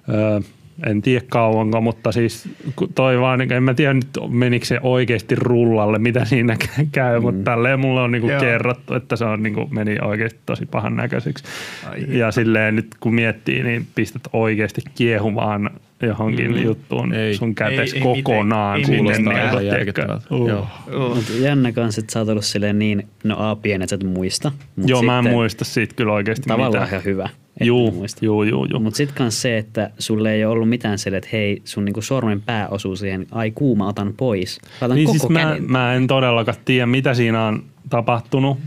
öö, 0.08 0.40
en 0.86 1.02
tiedä 1.02 1.24
kauanko, 1.28 1.80
mutta 1.80 2.12
siis 2.12 2.48
toi 2.94 3.20
vaan, 3.20 3.52
en 3.52 3.62
mä 3.62 3.74
tiedä 3.74 3.94
nyt 3.94 4.08
menikö 4.28 4.66
se 4.66 4.78
oikeasti 4.82 5.34
rullalle, 5.34 5.98
mitä 5.98 6.24
siinä 6.24 6.56
kä- 6.64 6.86
käy, 6.92 7.18
mm. 7.18 7.22
mutta 7.22 7.50
tälleen 7.50 7.80
mulle 7.80 8.00
on 8.00 8.12
niinku 8.12 8.28
Joo. 8.30 8.40
kerrottu, 8.40 8.94
että 8.94 9.16
se 9.16 9.24
on 9.24 9.42
niinku, 9.42 9.68
meni 9.70 9.96
oikeasti 10.02 10.38
tosi 10.46 10.66
pahan 10.66 10.96
näköiseksi. 10.96 11.44
Ai 11.90 12.18
ja 12.18 12.30
silleen 12.30 12.76
nyt 12.76 12.86
kun 13.00 13.14
miettii, 13.14 13.62
niin 13.62 13.86
pistät 13.94 14.22
oikeasti 14.32 14.80
kiehumaan 14.94 15.70
johonkin 16.02 16.50
Mm. 16.50 16.62
juttuun 16.62 17.12
Ei. 17.14 17.34
sun 17.34 17.54
kätes 17.54 17.92
Ei- 17.92 17.98
ei 17.98 18.02
kokonaan. 18.02 18.78
Ei 18.78 18.84
tiedätkö? 18.84 19.62
järkyttävältä. 19.62 20.24
Uh. 20.30 20.48
Joo. 20.48 20.66
Oh. 20.92 21.16
Mutta 21.16 21.32
jännä 21.40 21.72
kanssa, 21.72 22.00
että 22.00 22.12
sä 22.12 22.18
oot 22.18 22.28
ollut 22.28 22.44
silleen 22.44 22.78
niin, 22.78 23.06
no 23.24 23.36
A 23.38 23.56
sä 23.88 23.94
et 23.94 24.04
muista. 24.04 24.52
Mut 24.76 24.88
Joo, 24.88 25.02
mä 25.02 25.18
en 25.18 25.22
sitten 25.24 25.32
muista 25.36 25.64
siitä 25.64 25.94
kyllä 25.94 26.12
oikeasti 26.12 26.48
Tavallaan 26.48 26.72
mitään. 26.84 26.88
ihan 26.88 27.04
hyvä. 27.04 27.28
Juu, 27.60 27.90
muista. 27.90 28.24
juu, 28.24 28.42
juu, 28.42 28.66
juu. 28.70 28.80
Mutta 28.80 28.96
sitten 28.96 29.16
kans 29.16 29.42
se, 29.42 29.58
että 29.58 29.90
sulle 29.98 30.32
ei 30.32 30.44
ole 30.44 30.52
ollut 30.52 30.68
mitään 30.68 30.98
sille, 30.98 31.16
että 31.16 31.30
hei, 31.32 31.62
sun 31.64 31.84
niinku 31.84 32.02
sormen 32.02 32.42
pää 32.42 32.68
osuu 32.68 32.96
siihen, 32.96 33.26
ai 33.30 33.50
kuuma, 33.50 33.88
otan 33.88 34.14
pois. 34.16 34.60
Otan 34.82 34.96
Niin 34.96 35.06
koko 35.06 35.18
siis 35.18 35.30
mä, 35.30 35.56
mä 35.66 35.94
en 35.94 36.06
todellakaan 36.06 36.58
tiedä, 36.64 36.86
mitä 36.86 37.14
siinä 37.14 37.44
on 37.44 37.64
tapahtunut. 37.90 38.58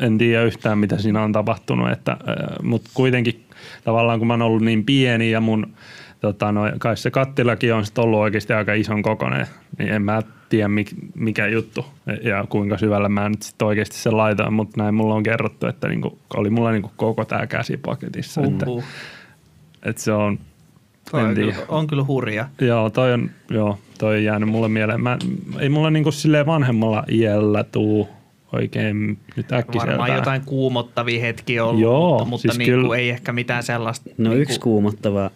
En 0.00 0.18
tiedä 0.18 0.42
yhtään, 0.42 0.78
mitä 0.78 0.98
siinä 0.98 1.22
on 1.22 1.32
tapahtunut, 1.32 1.90
että, 1.90 2.16
mutta 2.62 2.90
kuitenkin 2.94 3.44
tavallaan 3.84 4.18
kun 4.18 4.26
mä 4.26 4.32
oon 4.32 4.42
ollut 4.42 4.62
niin 4.62 4.84
pieni 4.84 5.30
ja 5.30 5.40
mun 5.40 5.74
tota, 6.20 6.52
no, 6.52 6.62
kai 6.78 6.96
se 6.96 7.10
kattilakin 7.10 7.74
on 7.74 7.86
sit 7.86 7.98
ollut 7.98 8.20
oikeasti 8.20 8.52
aika 8.52 8.74
ison 8.74 9.02
kokoinen, 9.02 9.46
niin 9.78 9.88
en 9.88 10.02
mä 10.02 10.22
tiedä 10.48 10.68
mik, 10.68 10.90
mikä 11.14 11.46
juttu 11.46 11.86
ja 12.22 12.44
kuinka 12.48 12.78
syvällä 12.78 13.08
mä 13.08 13.28
nyt 13.28 13.42
sit 13.42 13.62
oikeasti 13.62 13.96
sen 13.96 14.16
laitan, 14.16 14.52
mutta 14.52 14.82
näin 14.82 14.94
mulla 14.94 15.14
on 15.14 15.22
kerrottu, 15.22 15.66
että 15.66 15.88
niinku, 15.88 16.18
oli 16.36 16.50
mulla 16.50 16.70
niinku 16.70 16.90
koko 16.96 17.24
tämä 17.24 17.46
käsi 17.46 17.76
paketissa, 17.76 18.40
että, 18.40 18.66
että 19.82 20.02
se 20.02 20.12
on, 20.12 20.38
Toi 21.10 21.20
en 21.20 21.26
on, 21.26 21.34
kyllä, 21.34 21.54
on 21.68 21.86
kyllä 21.86 22.04
hurja. 22.04 22.48
Joo, 22.60 22.90
toi 22.90 23.12
on, 23.12 23.30
joo, 23.50 23.78
toi 23.98 24.16
on 24.16 24.24
jäänyt 24.24 24.48
mulle 24.48 24.68
mieleen. 24.68 25.00
Mä, 25.00 25.18
ei 25.60 25.68
mulla 25.68 25.90
niinku 25.90 26.12
silleen 26.12 26.46
vanhemmalla 26.46 27.04
iällä 27.10 27.64
tuu 27.64 28.08
oikein 28.52 29.18
nyt 29.36 29.52
äkkiseltään. 29.52 29.98
Varmaan 29.98 30.18
jotain 30.18 30.42
kuumottavia 30.44 31.20
hetkiä 31.20 31.64
ollut, 31.64 31.82
Joo, 31.82 32.10
mutta, 32.10 32.24
mutta 32.24 32.42
siis 32.42 32.58
niin 32.58 32.70
kyllä. 32.70 32.96
ei 32.96 33.10
ehkä 33.10 33.32
mitään 33.32 33.62
sellaista. 33.62 34.10
No 34.18 34.30
niin 34.30 34.42
yksi 34.42 34.60
kuumottava, 34.60 35.30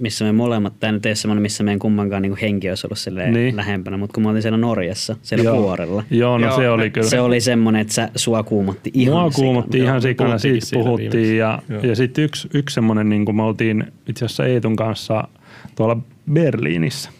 missä 0.00 0.24
me 0.24 0.32
molemmat, 0.32 0.72
tämä 0.80 0.92
nyt 0.92 1.06
ei 1.06 1.10
ole 1.10 1.14
semmoinen, 1.16 1.42
missä 1.42 1.64
meidän 1.64 1.78
kummankaan 1.78 2.22
niinku 2.22 2.38
henki 2.42 2.68
olisi 2.68 2.86
ollut 2.86 2.98
silleen 2.98 3.34
Niin. 3.34 3.56
lähempänä, 3.56 3.96
mutta 3.96 4.14
kun 4.14 4.22
me 4.22 4.28
oltiin 4.28 4.42
siellä 4.42 4.58
Norjassa, 4.58 5.16
siellä 5.22 5.44
Joo. 5.44 5.62
vuorella, 5.62 6.04
Joo, 6.10 6.38
no 6.38 6.46
Joo, 6.46 6.56
se 6.56 6.70
oli 6.70 6.90
kyllä. 6.90 7.08
se 7.08 7.20
oli 7.20 7.40
semmoinen, 7.40 7.80
että 7.82 7.94
sä, 7.94 8.08
sua 8.16 8.42
kuumotti 8.42 8.90
ihan 8.94 9.14
Mua 9.20 9.30
sikana. 9.30 9.44
kuumotti 9.46 9.78
Joo, 9.78 9.86
ihan 9.86 10.02
sikana, 10.02 10.38
siitä 10.38 10.66
siitä 10.66 10.84
puhuttiin. 10.84 11.12
viimeksi. 11.12 11.36
Ja, 11.36 11.62
Joo. 11.68 11.82
ja 11.82 11.96
sitten 11.96 12.24
yksi, 12.24 12.48
yksi 12.54 12.74
semmoinen, 12.74 13.08
niin 13.08 13.24
kuin 13.24 13.36
me 13.36 13.42
oltiin 13.42 13.84
itse 14.08 14.24
asiassa 14.24 14.46
Eetun 14.46 14.76
kanssa 14.76 15.28
tuolla 15.74 15.96
Berliinissä. 16.32 17.10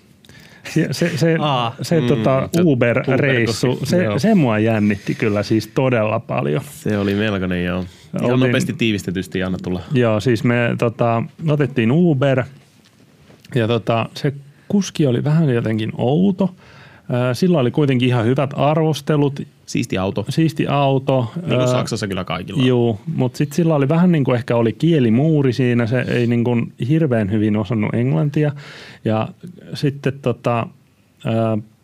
Se, 0.71 0.88
se, 0.91 1.11
se, 1.17 1.37
Aa. 1.41 1.76
se, 1.83 2.00
Mm, 2.00 2.07
tota, 2.07 2.49
Uber-reissu, 2.62 3.81
se, 3.87 4.07
se 4.19 4.35
mua 4.35 4.59
jännitti 4.59 5.14
kyllä 5.14 5.43
siis 5.43 5.67
todella 5.75 6.21
paljon. 6.21 6.62
Se 6.71 6.99
oli 6.99 7.14
melkoinen, 7.14 7.64
joo. 7.64 7.85
Ihan 8.21 8.33
Oltiin- 8.33 8.47
nopeasti 8.47 8.73
tiivistetysti 8.73 9.42
anna 9.42 9.59
tulla. 9.62 9.81
Joo, 9.92 10.21
siis 10.21 10.45
me 10.45 10.75
tota, 10.78 11.23
otettiin 11.49 11.92
Uber 11.92 12.45
ja 13.54 13.69
tota, 13.69 14.09
se 14.14 14.33
kuski 14.69 15.07
oli 15.07 15.25
vähän 15.25 15.50
jotenkin 15.50 15.92
outo. 15.99 16.54
Sillä 17.33 17.59
oli 17.59 17.71
kuitenkin 17.71 18.09
ihan 18.09 18.25
hyvät 18.26 18.50
arvostelut, 18.57 19.40
Siisti 19.66 19.99
auto. 19.99 20.25
siisti 20.28 20.66
auto. 20.66 21.33
Niin 21.47 21.57
kuin 21.59 21.69
Saksassa 21.69 22.09
kyllä 22.09 22.25
kaikilla. 22.25 22.64
Joo, 22.64 23.00
mutta 23.14 23.38
sitten 23.38 23.57
sillä 23.57 23.75
oli 23.75 23.88
vähän 23.88 24.12
niin 24.12 24.25
kuin 24.25 24.37
ehkä 24.37 24.57
oli 24.57 24.73
kielimuuri 24.73 25.52
siinä, 25.52 25.87
se 25.87 26.04
ei 26.09 26.26
niin 26.26 26.45
kuin 26.45 26.73
hirveän 26.88 27.31
hyvin 27.31 27.57
osannut 27.57 27.95
englantia. 27.95 28.52
Ja 29.04 29.28
sitten 29.75 30.12
tota, 30.23 30.66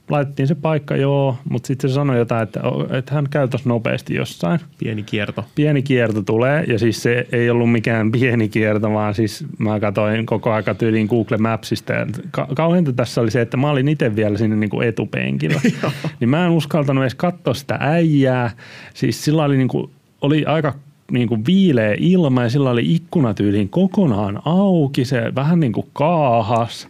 laitettiin 0.09 0.49
se 0.49 0.55
paikka, 0.55 0.97
joo, 0.97 1.37
mutta 1.51 1.67
sitten 1.67 1.91
se 1.91 1.95
sanoi 1.95 2.19
jotain, 2.19 2.43
että, 2.43 2.61
että 2.91 3.15
hän 3.15 3.27
käy 3.31 3.49
tuossa 3.49 3.69
nopeasti 3.69 4.15
jossain. 4.15 4.61
Pieni 4.79 5.03
kierto. 5.03 5.45
Pieni 5.55 5.83
kierto 5.83 6.23
tulee 6.23 6.65
ja 6.65 6.79
siis 6.79 7.03
se 7.03 7.27
ei 7.33 7.51
ollut 7.51 7.73
mikään 7.73 8.13
pieni 8.13 8.49
kierto, 8.49 8.93
vaan 8.93 9.15
siis 9.15 9.45
mä 9.59 9.81
katsoin 9.81 10.27
koko 10.27 10.53
aika 10.53 10.75
tyyliin 10.75 11.07
Google 11.07 11.37
Mapsista 11.37 11.93
ja 11.93 12.07
ka- 12.31 12.49
kauheinta 12.55 12.93
tässä 12.93 13.21
oli 13.21 13.31
se, 13.31 13.41
että 13.41 13.57
mä 13.57 13.71
olin 13.71 13.89
itse 13.89 14.17
vielä 14.17 14.39
sinne 14.39 14.57
niin 14.57 14.71
kuin 14.71 14.89
etupenkillä. 14.89 15.61
niin 16.21 16.29
mä 16.29 16.47
en 16.47 16.51
uskaltanut 16.51 17.05
edes 17.05 17.15
katsoa 17.15 17.55
sitä 17.55 17.77
äijää. 17.81 18.51
Siis 18.95 19.25
sillä 19.25 19.45
oli, 19.45 19.57
niin 19.57 19.69
kuin, 19.69 19.91
oli 20.21 20.45
aika 20.45 20.75
niin 21.11 21.29
kuin 21.29 21.47
viileä 21.47 21.95
ilma 21.99 22.43
ja 22.43 22.51
sillä 22.51 22.71
oli 22.71 22.95
ikkunatyyliin 22.95 23.69
kokonaan 23.69 24.43
auki, 24.45 25.05
se 25.05 25.35
vähän 25.35 25.61
niin 25.61 25.73
kuin 25.73 25.87
kaahas. 25.93 26.89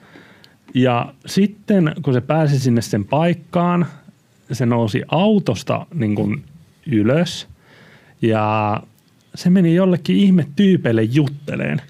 Ja 0.82 1.14
sitten 1.26 1.92
kun 2.02 2.14
se 2.14 2.20
pääsi 2.20 2.58
sinne 2.58 2.82
sen 2.82 3.04
paikkaan, 3.04 3.86
se 4.52 4.66
nousi 4.66 5.02
autosta 5.08 5.86
niin 5.94 6.14
kuin 6.14 6.44
ylös 6.86 7.48
ja 8.22 8.82
se 9.34 9.50
meni 9.50 9.74
jollekin 9.74 10.16
ihme 10.16 10.46
tyypeille 10.56 11.02
jutteleen. 11.02 11.82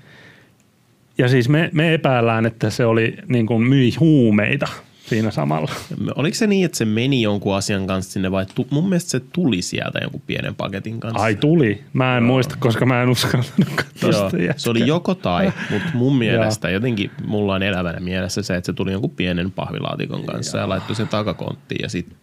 Ja 1.18 1.28
siis 1.28 1.48
me, 1.48 1.70
me 1.72 1.94
epäillään, 1.94 2.46
että 2.46 2.70
se 2.70 2.84
oli 2.84 3.16
niin 3.28 3.46
kuin 3.46 3.62
myi 3.62 3.94
huumeita 4.00 4.68
siinä 5.08 5.30
samalla. 5.30 5.70
Oliko 6.16 6.34
se 6.34 6.46
niin, 6.46 6.64
että 6.64 6.78
se 6.78 6.84
meni 6.84 7.22
jonkun 7.22 7.56
asian 7.56 7.86
kanssa 7.86 8.12
sinne 8.12 8.30
vai 8.30 8.46
tu- 8.54 8.66
mun 8.70 8.88
mielestä 8.88 9.10
se 9.10 9.20
tuli 9.20 9.62
sieltä 9.62 9.98
jonkun 10.02 10.22
pienen 10.26 10.54
paketin 10.54 11.00
kanssa. 11.00 11.22
Ai 11.22 11.34
tuli. 11.34 11.84
Mä 11.92 12.16
en 12.16 12.22
muista, 12.22 12.56
koska 12.58 12.86
mä 12.86 13.02
en 13.02 13.08
uskaltanut 13.08 13.68
katsoa 13.76 14.10
Joo, 14.10 14.30
sitä 14.30 14.54
se 14.56 14.70
oli 14.70 14.78
jätkää. 14.78 14.88
joko 14.94 15.14
tai, 15.14 15.52
mutta 15.70 15.88
mun 15.94 16.16
mielestä 16.24 16.70
jotenkin 16.70 17.10
mulla 17.26 17.54
on 17.54 17.62
elävänä 17.62 18.00
mielessä 18.00 18.42
se, 18.42 18.56
että 18.56 18.66
se 18.66 18.72
tuli 18.72 18.92
jonkun 18.92 19.10
pienen 19.10 19.50
pahvilaatikon 19.52 20.24
kanssa 20.26 20.58
ja 20.58 20.68
laittoi 20.68 20.96
sen 20.96 21.08
takakonttiin 21.08 21.82
ja 21.82 21.88
sitten 21.88 22.18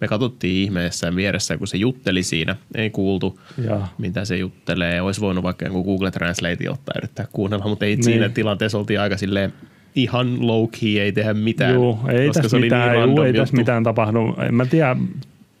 me 0.00 0.08
katsottiin 0.08 0.64
ihmeessä 0.64 1.16
vieressä, 1.16 1.58
kun 1.58 1.66
se 1.66 1.76
jutteli 1.76 2.22
siinä. 2.22 2.56
Ei 2.74 2.90
kuultu, 2.90 3.40
joo. 3.64 3.84
mitä 3.98 4.24
se 4.24 4.36
juttelee. 4.36 5.00
Olisi 5.02 5.20
voinut 5.20 5.44
vaikka 5.44 5.64
joku 5.64 5.84
Google 5.84 6.10
Translate 6.10 6.70
ottaa 6.70 6.94
yrittää 6.98 7.26
kuunnella, 7.32 7.64
mutta 7.68 7.84
ei 7.84 7.96
Niin. 7.96 8.04
siinä 8.04 8.28
tilanteessa 8.28 8.78
oltiin 8.78 9.00
aika 9.00 9.16
silleen 9.16 9.52
ihan 9.94 10.46
low 10.46 10.68
key, 10.80 11.00
ei 11.00 11.12
tehdä 11.12 11.34
mitään. 11.34 11.74
Joo, 11.74 11.98
ei 12.08 12.26
koska 12.26 12.42
tässä 12.42 12.48
se 12.48 12.56
oli 12.56 12.66
mitään, 12.66 12.88
niin 12.88 13.00
ei, 13.00 13.06
random 13.06 13.24
ei 13.24 13.32
tässä 13.32 13.56
mitään 13.56 13.82
tapahtunut. 13.82 14.38
En 14.38 14.54
mä 14.54 14.66
tiedä, 14.66 14.96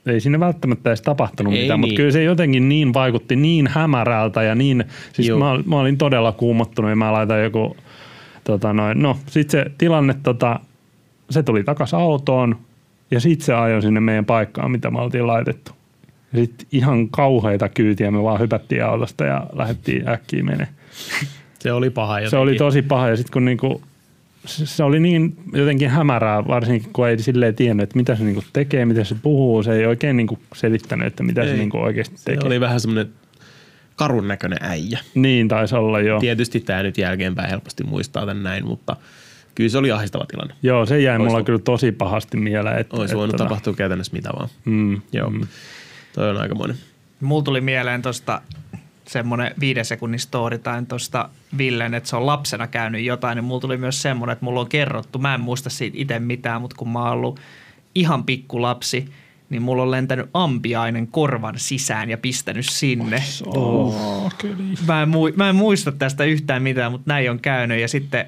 ei 0.06 0.20
siinä 0.20 0.40
välttämättä 0.40 0.90
edes 0.90 1.02
tapahtunut 1.02 1.54
Ei 1.54 1.60
mitään, 1.60 1.80
mutta 1.80 1.90
niin. 1.90 1.96
kyllä 1.96 2.10
se 2.10 2.22
jotenkin 2.22 2.68
niin 2.68 2.94
vaikutti 2.94 3.36
niin 3.36 3.66
hämärältä 3.66 4.42
ja 4.42 4.54
niin, 4.54 4.84
siis 5.12 5.28
Joo. 5.28 5.38
mä, 5.38 5.58
mä, 5.66 5.80
olin 5.80 5.98
todella 5.98 6.32
kuumottunut 6.32 6.90
ja 6.90 6.96
mä 6.96 7.12
laitan 7.12 7.42
joku, 7.42 7.76
tota 8.44 8.72
noin, 8.72 9.02
no 9.02 9.18
sit 9.26 9.50
se 9.50 9.66
tilanne, 9.78 10.14
tota, 10.22 10.60
se 11.30 11.42
tuli 11.42 11.64
takas 11.64 11.94
autoon 11.94 12.58
ja 13.10 13.20
sit 13.20 13.40
se 13.40 13.54
ajoi 13.54 13.82
sinne 13.82 14.00
meidän 14.00 14.24
paikkaan, 14.24 14.70
mitä 14.70 14.90
me 14.90 15.00
oltiin 15.00 15.26
laitettu. 15.26 15.72
Ja 16.32 16.38
sit 16.38 16.66
ihan 16.72 17.08
kauheita 17.08 17.68
kyytiä 17.68 18.10
me 18.10 18.22
vaan 18.22 18.40
hypättiin 18.40 18.84
autosta 18.84 19.24
ja 19.24 19.46
lähdettiin 19.52 20.08
äkkiä 20.08 20.42
menee. 20.42 20.68
Se 21.58 21.72
oli 21.72 21.90
paha 21.90 22.14
jotenkin. 22.14 22.30
Se 22.30 22.36
oli 22.36 22.54
tosi 22.54 22.82
paha 22.82 23.08
ja 23.08 23.16
sitten 23.16 23.32
kun 23.32 23.44
niinku, 23.44 23.82
se, 24.46 24.66
se 24.66 24.82
oli 24.84 25.00
niin 25.00 25.36
jotenkin 25.52 25.90
hämärää, 25.90 26.46
varsinkin 26.48 26.92
kun 26.92 27.08
ei 27.08 27.18
silleen 27.18 27.54
tiennyt, 27.54 27.84
että 27.84 27.96
mitä 27.98 28.16
se 28.16 28.24
niinku 28.24 28.42
tekee, 28.52 28.84
mitä 28.84 29.04
se 29.04 29.16
puhuu. 29.22 29.62
Se 29.62 29.72
ei 29.72 29.86
oikein 29.86 30.16
niinku 30.16 30.38
selittänyt, 30.54 31.06
että 31.06 31.22
mitä 31.22 31.40
ei. 31.42 31.46
se 31.48 31.52
Ei. 31.52 31.58
niinku 31.58 31.78
oikeasti 31.78 32.16
Se 32.18 32.24
tekee. 32.24 32.46
oli 32.46 32.60
vähän 32.60 32.80
semmoinen 32.80 33.12
karun 33.96 34.28
näköinen 34.28 34.58
äijä. 34.62 34.98
Niin 35.14 35.48
taisi 35.48 35.74
olla 35.74 36.00
jo. 36.00 36.20
Tietysti 36.20 36.60
tämä 36.60 36.82
nyt 36.82 36.98
jälkeenpäin 36.98 37.50
helposti 37.50 37.84
muistaa 37.84 38.26
tämän 38.26 38.42
näin, 38.42 38.66
mutta 38.66 38.96
kyllä 39.54 39.70
se 39.70 39.78
oli 39.78 39.92
ahistava 39.92 40.24
tilanne. 40.30 40.54
Joo, 40.62 40.86
se 40.86 41.00
jäi 41.00 41.18
Ois 41.18 41.26
mulla 41.28 41.40
vo- 41.40 41.44
kyllä 41.44 41.58
tosi 41.58 41.92
pahasti 41.92 42.36
mieleen. 42.36 42.78
Että, 42.78 42.96
Olisi 42.96 43.04
että 43.12 43.16
voinut 43.18 43.34
tota- 43.34 43.38
tapahtua 43.38 43.74
käytännössä 43.74 44.12
mitä 44.12 44.30
vaan. 44.36 44.48
Mm, 44.64 45.00
Joo, 45.12 45.30
Mm. 45.30 45.40
toi 46.12 46.30
on 46.30 46.36
aikamoinen. 46.36 46.76
Mulla 47.20 47.42
tuli 47.42 47.60
mieleen 47.60 48.02
tuosta 48.02 48.40
semmoinen 49.08 49.54
viiden 49.60 49.84
sekunnin 49.84 50.20
story 50.20 50.58
tai 50.58 50.82
tuosta 50.88 51.28
Villen, 51.58 51.94
että 51.94 52.08
se 52.08 52.16
on 52.16 52.26
lapsena 52.26 52.66
käynyt 52.66 53.04
jotain, 53.04 53.36
niin 53.36 53.44
mulla 53.44 53.60
tuli 53.60 53.76
myös 53.76 54.02
semmoinen, 54.02 54.32
että 54.32 54.44
mulla 54.44 54.60
on 54.60 54.68
kerrottu, 54.68 55.18
mä 55.18 55.34
en 55.34 55.40
muista 55.40 55.70
siitä 55.70 55.96
itse 56.00 56.18
mitään, 56.18 56.60
mutta 56.60 56.76
kun 56.76 56.88
mä 56.88 56.98
oon 56.98 57.10
ollut 57.12 57.40
ihan 57.94 58.24
pikku 58.24 58.62
lapsi, 58.62 59.12
niin 59.50 59.62
mulla 59.62 59.82
on 59.82 59.90
lentänyt 59.90 60.30
ampiainen 60.34 61.06
korvan 61.06 61.54
sisään 61.56 62.10
ja 62.10 62.18
pistänyt 62.18 62.66
sinne. 62.70 63.22
Oh. 63.46 64.32
Mä 64.86 65.02
en, 65.02 65.08
mui, 65.08 65.32
mä 65.36 65.48
en 65.48 65.56
muista 65.56 65.92
tästä 65.92 66.24
yhtään 66.24 66.62
mitään, 66.62 66.92
mutta 66.92 67.12
näin 67.12 67.30
on 67.30 67.40
käynyt 67.40 67.80
ja 67.80 67.88
sitten 67.88 68.26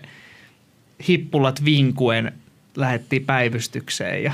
hippulat 1.09 1.65
vinkuen 1.65 2.33
lähettiin 2.77 3.25
päivystykseen 3.25 4.23
ja 4.23 4.33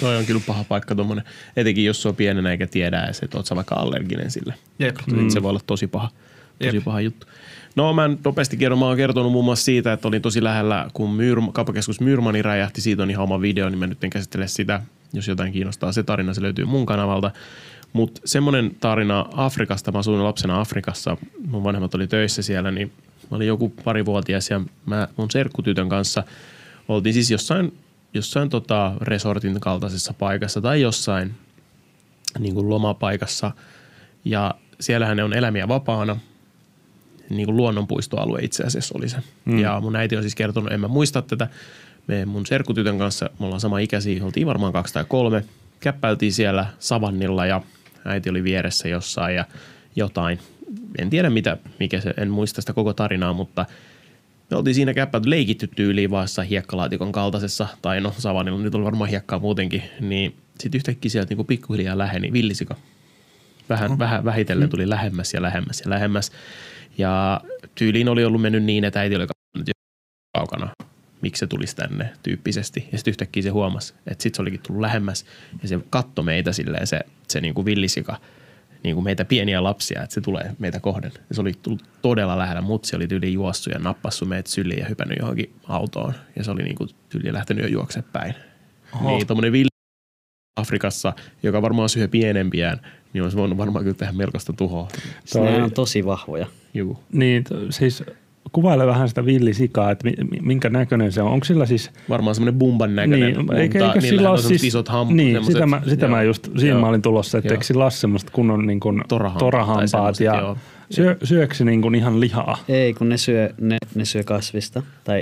Toi 0.00 0.16
on 0.16 0.26
kyllä 0.26 0.40
paha 0.46 0.64
paikka 0.64 0.94
tuommoinen, 0.94 1.24
etenkin 1.56 1.84
jos 1.84 2.02
se 2.02 2.08
on 2.08 2.16
pienenä 2.16 2.50
eikä 2.50 2.66
tiedä 2.66 3.04
edes, 3.04 3.20
että 3.20 3.38
oot 3.38 3.46
sä 3.46 3.56
vaikka 3.56 3.74
allerginen 3.74 4.30
sille. 4.30 4.54
Jep. 4.78 4.96
Mm. 5.12 5.28
Se 5.28 5.42
voi 5.42 5.50
olla 5.50 5.60
tosi 5.66 5.86
paha, 5.86 6.08
tosi 6.58 6.76
Jep. 6.76 6.84
paha 6.84 7.00
juttu. 7.00 7.26
No 7.76 7.92
mä 7.92 8.10
nopeasti 8.24 8.56
kerron, 8.56 8.78
mä 8.78 8.84
oon 8.84 8.96
kertonut 8.96 9.32
muun 9.32 9.44
muassa 9.44 9.64
siitä, 9.64 9.92
että 9.92 10.08
olin 10.08 10.22
tosi 10.22 10.44
lähellä, 10.44 10.86
kun 10.94 11.10
Myyrm, 11.10 11.52
kauppakeskus 11.52 12.00
Myyrmani 12.00 12.42
räjähti, 12.42 12.80
siitä 12.80 13.02
on 13.02 13.10
ihan 13.10 13.22
oma 13.24 13.40
video, 13.40 13.68
niin 13.68 13.78
mä 13.78 13.86
nyt 13.86 14.04
en 14.04 14.10
käsittele 14.10 14.48
sitä. 14.48 14.80
Jos 15.12 15.28
jotain 15.28 15.52
kiinnostaa 15.52 15.92
se 15.92 16.02
tarina, 16.02 16.34
se 16.34 16.42
löytyy 16.42 16.64
mun 16.64 16.86
kanavalta. 16.86 17.30
Mutta 17.92 18.20
semmoinen 18.24 18.76
tarina 18.80 19.26
Afrikasta, 19.32 19.92
mä 19.92 19.98
asuin 19.98 20.24
lapsena 20.24 20.60
Afrikassa, 20.60 21.16
mun 21.46 21.64
vanhemmat 21.64 21.94
oli 21.94 22.06
töissä 22.06 22.42
siellä, 22.42 22.70
niin 22.70 22.92
mä 23.30 23.36
olin 23.36 23.48
joku 23.48 23.68
parivuotias 23.84 24.50
ja 24.50 24.60
mä 24.86 25.08
mun 25.16 25.30
serkkutytön 25.30 25.88
kanssa 25.88 26.24
oltiin 26.88 27.14
siis 27.14 27.30
jossain, 27.30 27.72
jossain 28.14 28.48
tota 28.48 28.92
resortin 29.00 29.60
kaltaisessa 29.60 30.14
paikassa 30.14 30.60
tai 30.60 30.80
jossain 30.80 31.34
niin 32.38 32.54
kuin 32.54 32.70
lomapaikassa 32.70 33.50
ja 34.24 34.54
siellähän 34.80 35.16
ne 35.16 35.24
on 35.24 35.32
elämiä 35.32 35.68
vapaana, 35.68 36.16
niin 37.30 37.46
kuin 37.46 37.56
luonnonpuistoalue 37.56 38.38
itse 38.42 38.64
asiassa 38.64 38.94
oli 38.98 39.08
se. 39.08 39.16
Mm. 39.44 39.58
Ja 39.58 39.80
mun 39.80 39.96
äiti 39.96 40.16
on 40.16 40.22
siis 40.22 40.34
kertonut, 40.34 40.72
en 40.72 40.80
mä 40.80 40.88
muista 40.88 41.22
tätä, 41.22 41.48
me 42.06 42.24
mun 42.24 42.46
serkkutytön 42.46 42.98
kanssa, 42.98 43.30
me 43.38 43.46
ollaan 43.46 43.60
sama 43.60 43.78
ikäisiä, 43.78 44.24
oltiin 44.24 44.46
varmaan 44.46 44.72
kaksi 44.72 44.94
tai 44.94 45.04
kolme, 45.08 45.44
käppäiltiin 45.80 46.32
siellä 46.32 46.66
savannilla 46.78 47.46
ja 47.46 47.62
äiti 48.04 48.30
oli 48.30 48.44
vieressä 48.44 48.88
jossain 48.88 49.34
ja 49.34 49.44
jotain. 49.96 50.38
En 50.98 51.10
tiedä 51.10 51.30
mitä, 51.30 51.56
mikä 51.80 52.00
se, 52.00 52.14
en 52.16 52.30
muista 52.30 52.62
sitä 52.62 52.72
koko 52.72 52.92
tarinaa, 52.92 53.32
mutta 53.32 53.66
me 54.50 54.56
oltiin 54.56 54.74
siinä 54.74 54.94
käppäilty 54.94 55.30
leikitty 55.30 55.66
tyyliin 55.66 56.10
vaan 56.10 56.24
jossain 56.24 56.48
hiekkalaatikon 56.48 57.12
kaltaisessa, 57.12 57.68
tai 57.82 58.00
no 58.00 58.14
savannilla, 58.18 58.62
nyt 58.62 58.74
on 58.74 58.84
varmaan 58.84 59.10
hiekkaa 59.10 59.38
muutenkin, 59.38 59.82
niin 60.00 60.36
sitten 60.60 60.78
yhtäkkiä 60.78 61.10
sieltä 61.10 61.28
niinku 61.28 61.44
pikkuhiljaa 61.44 61.98
läheni. 61.98 62.32
Villisika. 62.32 62.76
Vähän, 63.68 63.98
vähän 63.98 64.24
vähitellen 64.24 64.68
tuli 64.68 64.88
lähemmäs 64.88 65.34
ja 65.34 65.42
lähemmäs 65.42 65.80
ja 65.80 65.90
lähemmäs. 65.90 66.32
Ja 66.98 67.40
tyyliin 67.74 68.08
oli 68.08 68.24
ollut 68.24 68.40
mennyt 68.40 68.64
niin, 68.64 68.84
että 68.84 69.00
äiti 69.00 69.16
oli 69.16 69.26
katsonut 69.26 69.76
kaukana, 70.38 70.70
miksi 71.22 71.40
se 71.40 71.46
tulisi 71.46 71.76
tänne? 71.76 72.12
tyyppisesti. 72.22 72.88
Ja 72.92 72.98
sitten 72.98 73.12
yhtäkkiä 73.12 73.42
se 73.42 73.48
huomasi, 73.48 73.94
että 74.06 74.22
sitten 74.22 74.36
se 74.36 74.42
olikin 74.42 74.60
tullut 74.66 74.80
lähemmäs. 74.80 75.26
Ja 75.62 75.68
se 75.68 75.78
katsoi 75.90 76.24
meitä 76.24 76.52
silleen 76.52 76.86
se, 76.86 77.00
se 77.28 77.40
niin 77.40 77.54
kuin 77.54 77.64
villisika, 77.64 78.16
niin 78.82 78.94
kuin 78.96 79.04
meitä 79.04 79.24
pieniä 79.24 79.62
lapsia, 79.62 80.02
että 80.02 80.14
se 80.14 80.20
tulee 80.20 80.54
meitä 80.58 80.80
kohden. 80.80 81.12
Ja 81.28 81.34
se 81.34 81.40
oli 81.40 81.52
tullut 81.62 81.84
todella 82.02 82.38
lähellä, 82.38 82.60
mutsi 82.62 82.96
oli 82.96 83.06
tyyliin 83.06 83.32
juossut 83.32 83.72
ja 83.72 83.78
nappassu 83.78 84.24
meitä 84.24 84.50
syliin 84.50 84.78
ja 84.80 84.86
hypännyt 84.88 85.18
johonkin 85.18 85.54
autoon. 85.68 86.14
Ja 86.36 86.44
se 86.44 86.50
oli 86.50 86.62
niin 86.62 86.76
kuin 86.76 86.90
tyyliin 87.08 87.34
lähtenyt 87.34 87.62
jo 87.64 87.68
juokse 87.70 88.02
päin. 88.12 88.34
Oho. 88.94 89.10
Niin 89.16 89.26
tommonen 89.26 89.52
villi 89.52 89.68
Afrikassa, 90.60 91.12
joka 91.42 91.62
varmaan 91.62 91.88
syö 91.88 92.08
pienempiään, 92.08 92.80
niin 93.12 93.22
olisi 93.22 93.36
voinut 93.36 93.58
varmaan 93.58 93.84
kyllä 93.84 93.96
tehdä 93.96 94.12
melkoista 94.12 94.52
tuhoa. 94.52 94.88
Toi- 95.32 95.42
Ne 95.50 95.62
on 95.62 95.72
tosi 95.72 96.04
vahvoja. 96.04 96.46
Juu. 96.74 97.04
Niin, 97.12 97.44
siis 97.70 98.04
kuvaile 98.52 98.86
vähän 98.86 99.08
sitä 99.08 99.24
villisikaa, 99.26 99.90
että 99.90 100.04
mi- 100.04 100.24
mi- 100.30 100.38
minkä 100.42 100.70
näköinen 100.70 101.12
se 101.12 101.22
on. 101.22 101.30
Onko 101.32 101.44
sillä 101.44 101.66
siis... 101.66 101.90
Varmaan 102.08 102.34
semmoinen 102.34 102.58
bumban 102.58 102.96
näköinen, 102.96 103.20
Niin, 103.20 103.36
mutta 103.38 103.56
eikä, 103.56 103.78
eikä 103.86 104.00
niillähän 104.00 104.02
sillä 104.02 104.28
on 104.28 104.34
ole 104.34 104.42
siis... 104.42 104.64
isot 104.64 104.88
ham, 104.88 105.08
Niin, 105.16 105.32
semmoset- 105.32 105.52
sitä 105.52 105.66
mä, 105.66 105.82
sitä 105.88 106.06
joo. 106.06 106.10
mä 106.16 106.22
just, 106.22 106.44
siinä 106.56 106.68
Joo. 106.68 106.80
mä 106.80 106.86
olin 106.88 107.02
tulossa, 107.02 107.38
että 107.38 107.48
Joo. 107.48 107.52
eikö 107.54 107.64
sillä 107.64 107.84
ole 107.84 107.90
semmoista 107.90 108.32
kunnon 108.32 108.66
niin 108.66 108.80
kuin 108.80 109.02
Torahampaat 109.08 109.38
torahampaat 109.38 110.20
ja 110.20 110.40
joo. 110.40 110.56
syö, 110.90 111.16
syökö 111.24 111.54
se 111.54 111.64
niin 111.64 111.82
kuin 111.82 111.94
ihan 111.94 112.20
lihaa? 112.20 112.58
Ei, 112.68 112.94
kun 112.94 113.08
ne 113.08 113.16
syö, 113.16 113.50
ne, 113.60 113.76
ne 113.94 114.04
syö 114.04 114.22
kasvista 114.24 114.82
tai 115.04 115.18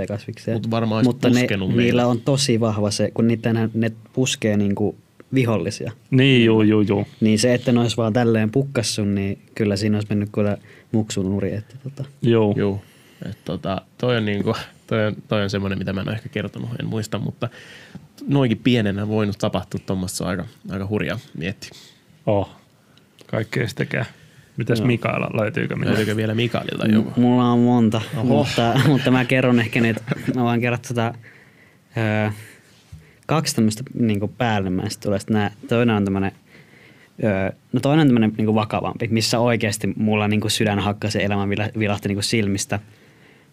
ei 0.00 0.06
kasviksia. 0.06 0.54
Mut 0.54 0.70
varmaan 0.70 0.96
olisi 0.98 1.08
Mutta 1.08 1.28
ne, 1.28 1.34
meitä. 1.34 1.56
niillä 1.56 2.06
on 2.06 2.20
tosi 2.20 2.60
vahva 2.60 2.90
se, 2.90 3.10
kun 3.14 3.28
niiden, 3.28 3.70
ne 3.74 3.92
puskee 4.12 4.56
niinku 4.56 4.96
vihollisia. 5.34 5.92
Niin, 6.10 6.44
juu, 6.44 6.62
juu, 6.62 6.80
juu. 6.80 7.06
Niin 7.20 7.38
se, 7.38 7.54
että 7.54 7.72
ne 7.72 7.80
olisi 7.80 7.96
vaan 7.96 8.12
tälleen 8.12 8.50
pukkassu, 8.50 9.04
niin 9.04 9.38
kyllä 9.54 9.76
siinä 9.76 9.96
olisi 9.96 10.08
mennyt 10.08 10.28
kyllä 10.32 10.56
muksun 10.92 11.30
nuri. 11.30 11.54
Että 11.54 11.74
tota. 11.82 12.04
Juu. 12.22 12.54
Juu. 12.58 12.82
Et 13.30 13.38
tota, 13.44 13.80
toi 13.98 14.16
on, 14.16 14.24
niinku, 14.24 14.56
toi 14.86 15.06
on, 15.06 15.16
toi 15.28 15.42
on 15.42 15.50
semmoinen, 15.50 15.78
mitä 15.78 15.92
mä 15.92 16.00
en 16.00 16.08
ole 16.08 16.16
ehkä 16.16 16.28
kertonut, 16.28 16.70
en 16.80 16.86
muista, 16.86 17.18
mutta 17.18 17.48
noinkin 18.28 18.58
pienenä 18.58 19.08
voinut 19.08 19.38
tapahtua 19.38 19.80
tuommoista 19.86 20.26
aika, 20.26 20.44
aika 20.70 20.86
hurjaa 20.86 21.18
miettiä. 21.38 21.70
Oh. 22.26 22.50
Kaikkea 23.26 23.66
tekee. 23.74 24.06
Mitäs 24.56 24.78
Joo. 24.78 24.86
Mikaela, 24.86 25.30
löytyykö 25.40 25.76
mitään? 25.76 25.96
Löytyykö 25.96 26.16
vielä 26.16 26.34
Mikaelilta 26.34 26.86
joku? 26.86 27.10
M- 27.16 27.20
Mulla 27.22 27.44
on 27.44 27.58
monta, 27.58 28.00
Oho. 28.16 28.24
mutta, 28.24 28.80
mutta 28.86 29.10
mä 29.10 29.24
kerron 29.24 29.60
ehkä 29.60 29.80
niitä, 29.80 30.00
mä 30.34 30.42
voin 30.42 30.60
kertoa 30.60 30.88
tota, 30.88 31.14
öö, 31.96 32.30
kaksi 33.26 33.54
tämmöistä 33.54 33.82
niin 33.94 34.20
päällimmäistä 34.38 35.02
tulee. 35.02 35.18
Sitten 35.18 35.34
nää, 35.34 35.50
toinen 35.68 35.96
on 35.96 36.04
tämmöinen, 36.04 36.32
no 37.72 37.80
toinen 37.80 38.00
on 38.00 38.06
tämmöinen 38.06 38.32
niin 38.38 38.54
vakavampi, 38.54 39.08
missä 39.08 39.38
oikeasti 39.38 39.92
mulla 39.96 40.28
niin 40.28 40.50
sydän 40.50 40.78
hakkasi 40.78 41.22
elämä 41.22 41.48
vila- 41.48 41.78
vilahti 41.78 42.08
niin 42.08 42.22
silmistä. 42.22 42.80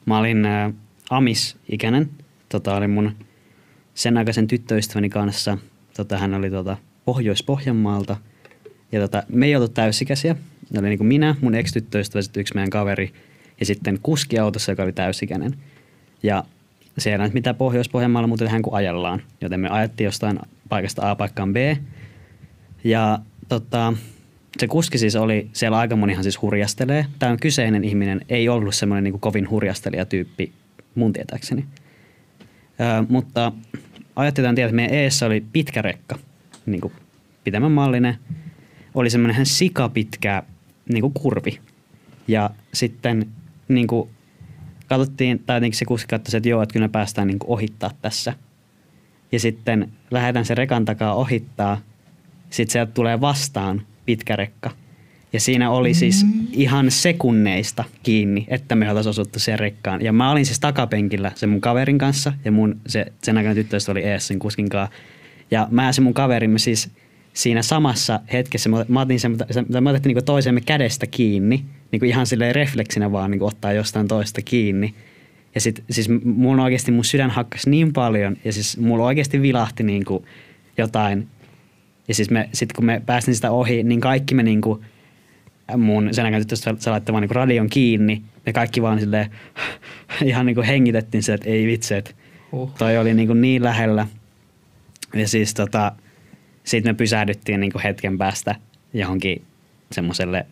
Mä 0.05 0.17
olin 0.17 0.45
öö, 0.45 0.69
Amis-ikäinen, 1.09 2.09
tota, 2.49 2.75
oli 2.75 2.87
mun 2.87 3.15
sen 3.93 4.17
aikaisen 4.17 4.47
tyttöystäväni 4.47 5.09
kanssa. 5.09 5.57
Tota, 5.97 6.17
hän 6.17 6.33
oli 6.33 6.49
tota, 6.49 6.77
Pohjois-Pohjanmaalta. 7.05 8.17
Ja 8.91 8.99
tota, 8.99 9.23
me 9.29 9.45
ei 9.45 9.55
oltu 9.55 9.67
täysikäisiä. 9.67 10.35
Ne 10.71 10.79
oli 10.79 10.87
niin 10.87 10.97
kuin 10.97 11.07
minä, 11.07 11.35
mun 11.41 11.55
ex-tyttöystävä, 11.55 12.23
yksi 12.37 12.55
meidän 12.55 12.69
kaveri 12.69 13.13
ja 13.59 13.65
sitten 13.65 13.99
kuski 14.03 14.39
autossa, 14.39 14.71
joka 14.71 14.83
oli 14.83 14.93
täysikäinen. 14.93 15.55
Ja 16.23 16.43
siellä 16.97 17.25
nyt 17.25 17.33
mitä 17.33 17.53
Pohjois-Pohjanmaalla 17.53 18.27
muuten 18.27 18.45
tehdään 18.45 18.61
kuin 18.61 18.73
ajellaan. 18.73 19.21
Joten 19.41 19.59
me 19.59 19.69
ajettiin 19.69 20.05
jostain 20.05 20.39
paikasta 20.69 21.11
A 21.11 21.15
paikkaan 21.15 21.53
B. 21.53 21.55
Ja 22.83 23.19
tota, 23.49 23.93
se 24.57 24.67
kuski 24.67 24.97
siis 24.97 25.15
oli, 25.15 25.49
siellä 25.53 25.77
aika 25.77 25.95
monihan 25.95 26.23
siis 26.23 26.41
hurjastelee. 26.41 27.05
Tämä 27.19 27.37
kyseinen 27.37 27.83
ihminen 27.83 28.21
ei 28.29 28.49
ollut 28.49 28.75
semmoinen 28.75 29.03
niin 29.03 29.19
kovin 29.19 29.49
hurjastelijatyyppi 29.49 30.51
mun 30.95 31.13
tietääkseni. 31.13 31.65
Ö, 32.79 33.05
mutta 33.09 33.51
ajattelin 34.15 34.55
tietää, 34.55 34.67
että 34.67 34.75
meidän 34.75 34.95
eessä 34.95 35.25
oli 35.25 35.45
pitkä 35.53 35.81
rekka, 35.81 36.19
niin 36.65 36.81
kuin 36.81 36.93
mallinen. 37.71 38.17
Oli 38.95 39.09
semmoinen 39.09 39.33
ihan 39.33 39.45
sikapitkä 39.45 40.43
niin 40.89 41.01
kuin 41.01 41.13
kurvi. 41.13 41.59
Ja 42.27 42.49
sitten 42.73 43.27
niin 43.67 43.87
kuin, 43.87 44.09
katsottiin, 44.97 45.43
tai 45.45 45.55
jotenkin 45.57 45.77
se 45.77 45.85
kuski 45.85 46.07
katsoi, 46.07 46.37
että 46.37 46.49
joo, 46.49 46.61
että 46.61 46.73
kyllä 46.73 46.87
me 46.87 46.91
päästään 46.91 47.27
niin 47.27 47.37
ohittaa 47.47 47.91
tässä. 48.01 48.33
Ja 49.31 49.39
sitten 49.39 49.91
lähdetään 50.11 50.45
se 50.45 50.55
rekan 50.55 50.85
takaa 50.85 51.13
ohittaa. 51.13 51.77
Sitten 52.49 52.71
sieltä 52.71 52.91
tulee 52.91 53.21
vastaan 53.21 53.81
pitkä 54.05 54.35
rekka. 54.35 54.71
Ja 55.33 55.39
siinä 55.39 55.71
oli 55.71 55.93
siis 55.93 56.25
ihan 56.51 56.91
sekunneista 56.91 57.83
kiinni, 58.03 58.45
että 58.47 58.75
me 58.75 58.89
oltaisiin 58.89 59.09
osuttu 59.09 59.39
siihen 59.39 59.59
rekkaan. 59.59 60.01
Ja 60.01 60.13
mä 60.13 60.31
olin 60.31 60.45
siis 60.45 60.59
takapenkillä 60.59 61.31
sen 61.35 61.49
mun 61.49 61.61
kaverin 61.61 61.97
kanssa 61.97 62.33
ja 62.45 62.51
mun 62.51 62.75
se, 62.87 63.05
sen 63.23 63.37
aikainen 63.37 63.63
tyttöystävä 63.63 63.93
oli 63.93 64.03
ees 64.03 64.27
sen 64.27 64.39
kuskin 64.39 64.69
kanssa. 64.69 64.95
Ja 65.51 65.67
mä 65.71 65.85
ja 65.85 65.93
se 65.93 66.01
mun 66.01 66.13
kaverimme 66.13 66.59
siis 66.59 66.89
siinä 67.33 67.61
samassa 67.61 68.19
hetkessä, 68.33 68.69
mä, 68.69 68.85
mä 68.87 69.01
otin 69.01 69.19
sen, 69.19 69.37
se- 69.51 69.81
me 69.81 69.89
otettiin 69.89 70.09
niinku 70.09 70.25
toisemme 70.25 70.61
kädestä 70.61 71.07
kiinni, 71.07 71.65
niinku 71.91 72.05
ihan 72.05 72.27
silleen 72.27 72.55
refleksinä 72.55 73.11
vaan 73.11 73.31
niinku 73.31 73.45
ottaa 73.45 73.73
jostain 73.73 74.07
toista 74.07 74.41
kiinni. 74.41 74.95
Ja 75.55 75.61
sit 75.61 75.83
siis 75.89 76.09
mun 76.23 76.59
oikeasti 76.59 76.91
mun 76.91 77.05
sydän 77.05 77.29
hakkas 77.29 77.67
niin 77.67 77.93
paljon 77.93 78.37
ja 78.45 78.53
siis 78.53 78.77
mulla 78.77 79.05
oikeasti 79.05 79.41
vilahti 79.41 79.83
niinku 79.83 80.25
jotain. 80.77 81.27
Ja 82.07 82.15
siis 82.15 82.29
me, 82.29 82.49
sit 82.53 82.73
kun 82.73 82.85
me 82.85 83.01
päästiin 83.05 83.35
sitä 83.35 83.51
ohi, 83.51 83.83
niin 83.83 84.01
kaikki 84.01 84.35
me 84.35 84.43
niinku 84.43 84.83
mun 85.77 86.09
sen 86.11 86.25
aikaan 86.25 86.41
tyttö 86.41 86.55
se 86.55 86.89
laittoi 86.89 87.13
vaan 87.13 87.21
niin 87.21 87.35
radion 87.35 87.69
kiinni. 87.69 88.21
Me 88.45 88.53
kaikki 88.53 88.81
vaan 88.81 88.99
silleen 88.99 89.29
ihan 90.25 90.45
niin 90.45 90.55
kuin 90.55 90.67
hengitettiin 90.67 91.23
se, 91.23 91.33
että 91.33 91.49
ei 91.49 91.67
vitsi, 91.67 91.95
että 91.95 92.11
Huh. 92.51 92.71
toi 92.77 92.97
oli 92.97 93.13
niin, 93.13 93.27
kuin 93.27 93.41
niin 93.41 93.63
lähellä. 93.63 94.07
Ja 95.13 95.27
siis 95.27 95.53
tota, 95.53 95.91
sitten 96.63 96.93
me 96.93 96.97
pysähdyttiin 96.97 97.59
niin 97.59 97.71
kuin 97.71 97.81
hetken 97.81 98.17
päästä 98.17 98.55
johonkin 98.93 99.45
semmoiselle 99.91 100.45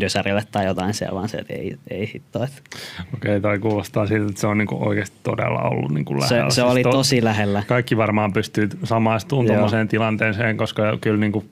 dösärille 0.00 0.42
tai 0.52 0.66
jotain 0.66 0.94
siellä, 0.94 1.14
vaan 1.14 1.28
se, 1.28 1.38
että 1.38 1.52
ei, 1.52 1.76
ei 1.90 2.10
hitto. 2.14 2.44
Että 2.44 2.60
Okei, 3.14 3.40
tai 3.40 3.58
kuulostaa 3.58 4.06
siltä, 4.06 4.28
että 4.28 4.40
se 4.40 4.46
on 4.46 4.58
niinku 4.58 4.88
oikeasti 4.88 5.16
todella 5.22 5.60
ollut 5.60 5.90
niinku 5.90 6.12
se, 6.14 6.20
lähellä. 6.20 6.50
se 6.50 6.54
Siis 6.54 6.66
oli 6.66 6.82
to- 6.82 6.90
tosi 6.90 7.24
lähellä. 7.24 7.62
Kaikki 7.66 7.96
varmaan 7.96 8.32
pystyy 8.32 8.68
samaistumaan 8.84 9.46
tuommoiseen 9.46 9.88
tilanteeseen, 9.88 10.56
koska 10.56 10.98
kyllä 11.00 11.20
niinku 11.20 11.44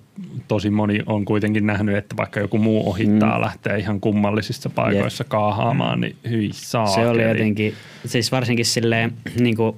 tosi 0.49 0.71
moni 0.71 1.01
on 1.07 1.25
kuitenkin 1.25 1.67
nähnyt, 1.67 1.97
että 1.97 2.17
vaikka 2.17 2.41
joku 2.41 2.59
muu 2.59 2.91
ohittaa 2.91 3.39
mm. 3.39 3.45
lähtee 3.45 3.79
ihan 3.79 4.01
kummallisissa 4.01 4.71
paikoissa 4.71 5.25
kaahaamaan, 5.25 6.01
niin 6.01 6.17
hyi 6.31 6.51
saa. 6.53 6.87
Se 6.87 7.07
oli 7.09 7.23
jotenkin, 7.23 7.75
siis 8.07 8.33
varsinkin 8.33 8.67
silleen, 8.67 9.13
niin 9.41 9.57
kuin, 9.57 9.77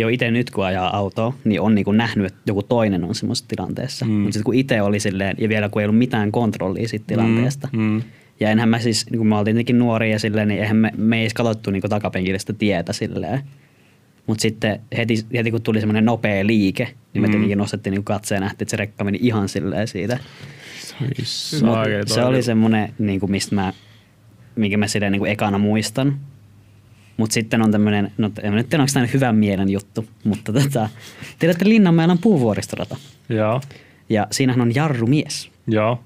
jo 0.00 0.08
itse 0.08 0.30
nyt 0.30 0.50
kun 0.50 0.64
ajaa 0.66 0.96
autoa, 0.96 1.34
niin 1.44 1.60
on 1.60 1.74
niin 1.74 1.84
kuin 1.84 1.96
nähnyt, 1.96 2.26
että 2.26 2.40
joku 2.46 2.62
toinen 2.62 3.04
on 3.04 3.14
semmoisessa 3.14 3.48
tilanteessa. 3.48 4.04
Mm. 4.04 4.10
Mutta 4.12 4.32
sitten 4.32 4.44
kun 4.44 4.54
itse 4.54 4.82
oli 4.82 5.00
silleen, 5.00 5.36
ja 5.38 5.48
vielä 5.48 5.68
kun 5.68 5.82
ei 5.82 5.86
ollut 5.86 5.98
mitään 5.98 6.32
kontrollia 6.32 6.88
siitä 6.88 7.06
tilanteesta. 7.06 7.68
Mm, 7.72 7.80
mm. 7.80 8.02
Ja 8.40 8.50
enhän 8.50 8.68
mä 8.68 8.78
siis, 8.78 9.10
niin 9.10 9.18
kun 9.18 9.26
me 9.26 9.36
oltiin 9.36 9.54
tietenkin 9.54 9.78
nuoria 9.78 10.12
ja 10.12 10.18
silleen, 10.18 10.48
niin 10.48 10.60
eihän 10.60 10.76
me, 10.76 10.92
me 10.96 11.16
ei 11.16 11.22
edes 11.22 11.34
katsottu 11.34 11.70
niin 11.70 11.82
takapenkille 11.82 12.38
sitä 12.38 12.52
tietä 12.52 12.92
silleen. 12.92 13.40
Mutta 14.26 14.42
sitten 14.42 14.80
heti, 14.96 15.14
heti 15.34 15.50
kun 15.50 15.62
tuli 15.62 15.80
semmoinen 15.80 16.04
nopea 16.04 16.46
liike, 16.46 16.84
niin 16.84 17.22
me 17.22 17.26
Mm. 17.26 17.30
tietenkin 17.30 17.58
nostettiin 17.58 17.90
niin 17.92 18.04
katseen 18.04 18.36
ja 18.36 18.40
nähtiin, 18.40 18.64
että 18.64 18.70
se 18.70 18.76
rekka 18.76 19.04
meni 19.04 19.18
ihan 19.22 19.48
silleen 19.48 19.88
siitä. 19.88 20.18
Mut 21.62 22.08
se 22.08 22.24
oli 22.24 22.42
semmoinen, 22.42 22.94
niin 22.98 23.20
kuin 23.20 23.30
mistä 23.30 23.54
mä, 23.54 23.72
minkä 24.56 24.76
mä 24.76 24.86
silleen 24.86 25.12
niin 25.12 25.20
kuin 25.20 25.30
ekana 25.30 25.58
muistan. 25.58 26.20
Mutta 27.18 27.34
sitten 27.34 27.62
on 27.62 27.72
tämmöinen, 27.72 28.12
no 28.18 28.30
en 28.42 28.54
nyt 28.54 28.68
tiedä, 28.68 28.82
onko 28.82 28.90
tämä 28.94 29.06
hyvän 29.06 29.36
mielen 29.36 29.68
juttu, 29.70 30.04
mutta 30.24 30.52
tota, 30.52 30.88
tiedätte 31.38 31.68
Linnanmäellä 31.68 32.12
on 32.12 32.18
puuvuoristorata. 32.18 32.96
Joo, 33.28 33.60
Ja 34.08 34.26
siinähän 34.30 34.60
on 34.60 34.74
jarrumies. 34.74 35.50
joo. 35.66 36.00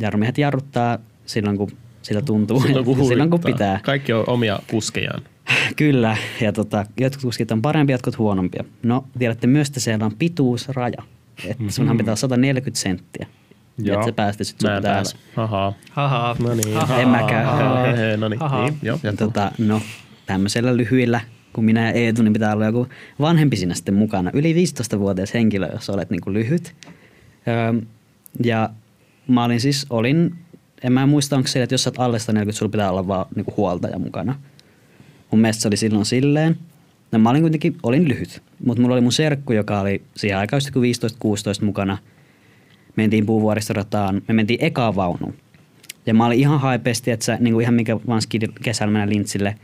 Jarrumiehet 0.00 0.38
jarruttaa 0.38 0.98
silloin, 1.26 1.56
kun 1.56 1.70
sitä 2.02 2.22
tuntuu. 2.22 2.60
Silloin 2.60 2.84
kun, 2.84 3.06
silloin, 3.06 3.30
kun 3.30 3.40
pitää. 3.40 3.80
Kaikki 3.82 4.12
on 4.12 4.24
omia 4.26 4.58
kuskejaan. 4.70 5.22
Kyllä, 5.76 6.16
ja 6.40 6.52
tota, 6.52 6.86
jotkut 7.00 7.22
kuskit 7.22 7.50
on 7.50 7.62
parempia, 7.62 7.94
jotkut 7.94 8.18
huonompia. 8.18 8.64
No, 8.82 9.04
tiedätte 9.18 9.46
myös, 9.46 9.68
että 9.68 9.80
siellä 9.80 10.06
on 10.06 10.12
pituusraja. 10.18 11.02
Että 11.44 11.64
sunhan 11.68 11.96
pitää 11.96 12.12
olla 12.12 12.16
140 12.16 12.80
senttiä. 12.80 13.26
Ja 13.78 13.84
Joo. 13.84 13.94
että 13.94 14.06
sä 14.06 14.12
päästä 14.12 14.44
sit 14.44 14.62
Mä 14.62 14.74
sun 14.74 14.82
täällä. 14.82 15.10
Ahaa. 15.36 15.72
Haha. 15.90 16.36
No 16.38 16.54
niin. 16.54 16.74
Haha. 16.74 17.00
En 17.00 17.08
mäkään. 17.08 17.46
Ahaa. 17.48 17.86
No 18.16 18.28
niin. 18.28 18.42
Ahaa. 18.42 18.64
niin. 18.64 18.78
Joo. 18.82 18.98
Tota, 19.18 19.52
no, 19.58 19.80
tämmöisellä 20.26 20.76
lyhyillä, 20.76 21.20
kun 21.52 21.64
minä 21.64 21.80
ja 21.80 21.92
Eetu, 21.92 22.22
niin 22.22 22.32
pitää 22.32 22.52
olla 22.52 22.66
joku 22.66 22.88
vanhempi 23.20 23.56
siinä 23.56 23.74
sitten 23.74 23.94
mukana. 23.94 24.30
Yli 24.34 24.54
15-vuotias 24.54 25.34
henkilö, 25.34 25.68
jos 25.72 25.90
olet 25.90 26.10
niin 26.10 26.20
kuin 26.20 26.34
lyhyt. 26.34 26.74
Öö, 27.48 27.82
ja 28.44 28.70
mä 29.28 29.44
olin 29.44 29.60
siis, 29.60 29.86
olin, 29.90 30.34
en 30.82 30.92
mä 30.92 31.06
muista, 31.06 31.36
onko 31.36 31.48
se, 31.48 31.62
että 31.62 31.74
jos 31.74 31.82
sä 31.82 31.90
oot 31.90 31.98
alle 31.98 32.18
140, 32.18 32.58
sulla 32.58 32.70
pitää 32.70 32.90
olla 32.90 33.08
vaan 33.08 33.26
niin 33.36 33.44
kuin 33.44 33.56
huoltaja 33.56 33.98
mukana. 33.98 34.34
Mun 35.30 35.40
mielestä 35.40 35.62
se 35.62 35.68
oli 35.68 35.76
silloin 35.76 36.06
silleen. 36.06 36.56
No 37.12 37.18
mä 37.18 37.30
olin 37.30 37.42
kuitenkin, 37.42 37.76
olin 37.82 38.08
lyhyt, 38.08 38.42
mutta 38.64 38.82
mulla 38.82 38.94
oli 38.94 39.00
mun 39.00 39.12
serkku, 39.12 39.52
joka 39.52 39.80
oli 39.80 40.02
siihen 40.16 40.38
aikaan 40.38 40.62
kun 40.72 40.82
15-16 41.60 41.64
mukana. 41.64 41.98
Mentiin 42.96 43.26
puuvuoristorataan, 43.26 44.22
me 44.28 44.34
mentiin 44.34 44.64
ekaan 44.64 44.96
vaunuun. 44.96 45.34
Ja 46.06 46.14
mä 46.14 46.26
olin 46.26 46.38
ihan 46.38 46.60
haipesti, 46.60 47.10
että 47.10 47.26
sä, 47.26 47.38
niin 47.40 47.54
kuin 47.54 47.62
ihan 47.62 47.74
mikä 47.74 47.96
vaan 48.06 48.22
kesällä 48.62 48.92
mennä 48.92 49.08
lintsille. 49.08 49.54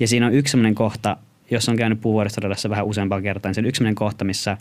Ja 0.00 0.08
siinä 0.08 0.26
on 0.26 0.34
yksi 0.34 0.50
sellainen 0.50 0.74
kohta, 0.74 1.16
jos 1.50 1.68
on 1.68 1.76
käynyt 1.76 2.00
puuvuoristoradassa 2.00 2.70
vähän 2.70 2.86
useampaa 2.86 3.22
kertaa, 3.22 3.48
niin 3.48 3.54
se 3.54 3.60
on 3.60 3.66
yksi 3.66 3.78
sellainen 3.78 3.94
kohta, 3.94 4.24
missä 4.24 4.56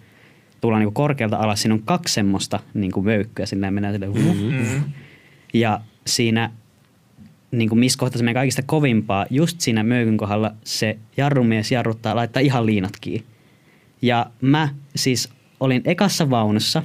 tullaan 0.62 0.82
niin 0.84 0.94
korkealta 0.94 1.38
alas. 1.38 1.62
Siinä 1.62 1.74
on 1.74 1.84
kaksi 1.84 2.14
semmoista 2.14 2.60
niin 2.74 2.92
kuin 2.92 3.06
möykkyä, 3.06 3.46
silleen 3.46 3.74
mennään 3.74 3.94
silleen 3.94 4.14
mm-hmm. 4.14 4.84
Ja 5.54 5.82
siinä, 6.08 6.50
niin 7.52 7.70
kuin 7.70 7.80
missä 7.80 8.00
kohtaa 8.00 8.18
se 8.18 8.24
menee 8.24 8.34
kaikista 8.34 8.62
kovimpaa, 8.66 9.26
just 9.30 9.62
siinä 9.62 9.84
möykyn 9.84 10.18
kohdalla 10.18 10.52
se 10.64 10.98
jarrumies 11.18 11.72
jarruttaa, 11.72 12.16
laittaa 12.16 12.42
ihan 12.42 12.66
liinat 12.66 12.94
kiinni. 13.02 13.28
Ja 14.02 14.26
mä 14.42 14.70
siis 14.96 15.30
olin 15.60 15.82
ekassa 15.86 16.30
vaunussa, 16.30 16.84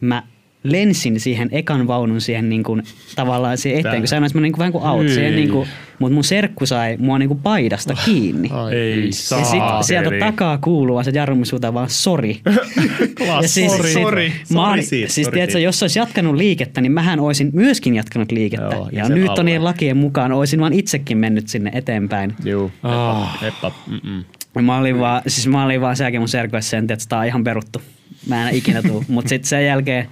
mä 0.00 0.22
lensin 0.62 1.20
siihen 1.20 1.48
ekan 1.52 1.86
vaunun 1.86 2.20
siihen 2.20 2.48
niin 2.48 2.62
kuin, 2.62 2.82
tavallaan 3.16 3.58
siihen 3.58 3.80
eteen, 3.80 3.98
kun 4.02 4.08
se 4.08 4.16
on 4.16 4.28
semmoinen 4.28 4.42
niin 4.42 4.52
kuin, 4.52 4.58
vähän 4.58 4.72
kuin 4.72 4.84
auto, 4.84 5.08
siihen, 5.08 5.36
niin 5.36 5.50
kuin, 5.50 5.68
mutta 5.98 6.14
mun 6.14 6.24
serkku 6.24 6.66
sai 6.66 6.96
mua 6.98 7.18
niin 7.18 7.28
kuin 7.28 7.40
paidasta 7.40 7.94
kiinni. 8.04 8.48
Ai, 8.52 8.74
Ei 8.74 9.06
Ja 9.06 9.12
saa. 9.12 9.44
sit 9.44 9.86
sieltä 9.86 10.10
takaa 10.18 10.58
kuuluu 10.58 11.02
se 11.04 11.10
jarrumus 11.14 11.52
huutaa 11.52 11.74
vaan 11.74 11.90
sori. 11.90 12.40
ja 13.42 13.48
siis, 13.48 13.72
Sori. 13.72 13.88
sit, 13.92 14.02
Sori. 14.02 14.32
Mä 14.52 14.68
oon, 14.68 14.82
siitä, 14.82 15.12
siis 15.12 15.24
sori 15.24 15.34
tiedätkö, 15.34 15.58
jos 15.58 15.82
olisi 15.82 15.98
jatkanut 15.98 16.34
liikettä, 16.36 16.80
niin 16.80 16.92
mähän 16.92 17.20
olisin 17.20 17.50
myöskin 17.52 17.94
jatkanut 17.94 18.32
liikettä. 18.32 18.76
Joo, 18.76 18.88
ja 18.92 18.98
ja 18.98 19.06
sen 19.06 19.16
Newtonien 19.20 19.60
alla. 19.60 19.70
lakien 19.70 19.96
mukaan 19.96 20.32
olisin 20.32 20.60
vaan 20.60 20.72
itsekin 20.72 21.18
mennyt 21.18 21.48
sinne 21.48 21.70
eteenpäin. 21.74 22.34
Juu. 22.44 22.70
Ah. 22.82 23.44
Eppa. 23.44 23.72
Mm-mm. 23.86 24.24
Ja 24.54 24.62
Mä 24.62 24.78
olin 24.78 24.98
vaan, 24.98 25.22
siis 25.26 25.46
mä 25.46 25.64
olin 25.64 25.80
vaan 25.80 25.96
sen 25.96 26.04
jälkeen 26.04 26.20
mun 26.20 26.28
serkuessa 26.28 26.70
sen, 26.70 26.84
että 26.90 27.04
tää 27.08 27.18
on 27.18 27.26
ihan 27.26 27.44
peruttu. 27.44 27.82
Mä 28.28 28.48
en 28.50 28.56
ikinä 28.56 28.82
tuu. 28.82 29.04
Mutta 29.08 29.28
sitten 29.28 29.48
sen 29.48 29.66
jälkeen 29.66 30.08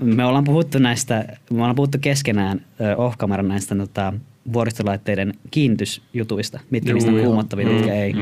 me 0.00 0.24
ollaan 0.24 0.44
puhuttu 0.44 0.78
näistä, 0.78 1.24
me 1.50 1.56
ollaan 1.56 1.74
puhuttu 1.74 1.98
keskenään 2.00 2.60
off-kameran 2.96 3.48
näistä 3.48 3.74
tota, 3.74 4.12
vuoristolaitteiden 4.52 5.34
kiinnitysjutuista, 5.50 6.60
mitkä 6.70 6.92
niistä 6.92 7.10
on 7.10 7.16
joo. 7.16 7.26
kuumottavia, 7.26 7.68
mitkä 7.68 7.94
ei. 7.94 8.14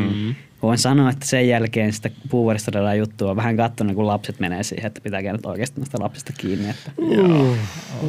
Voin 0.62 0.78
sanoa, 0.78 1.10
että 1.10 1.26
sen 1.26 1.48
jälkeen 1.48 1.92
sitä 1.92 2.10
puuvuoristodella 2.30 2.94
juttua 2.94 3.30
on 3.30 3.36
vähän 3.36 3.56
katsonut, 3.56 3.94
kun 3.94 4.06
lapset 4.06 4.40
menee 4.40 4.62
siihen, 4.62 4.86
että 4.86 5.00
pitääkö 5.00 5.32
nyt 5.32 5.46
oikeasti 5.46 5.80
näistä 5.80 5.98
lapsista 6.00 6.32
kiinni. 6.32 6.70
Että. 6.70 6.90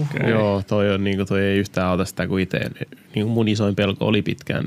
Okay. 0.02 0.30
Joo, 0.30 0.64
toi, 0.68 0.94
on, 0.94 1.04
niin 1.04 1.28
toi 1.28 1.42
ei 1.42 1.58
yhtään 1.58 1.88
auta 1.88 2.06
sitä 2.06 2.28
kuin 2.28 2.44
itse. 2.44 2.60
Niin 3.16 3.28
mun 3.28 3.48
isoin 3.48 3.76
pelko 3.76 4.06
oli 4.06 4.22
pitkään 4.22 4.66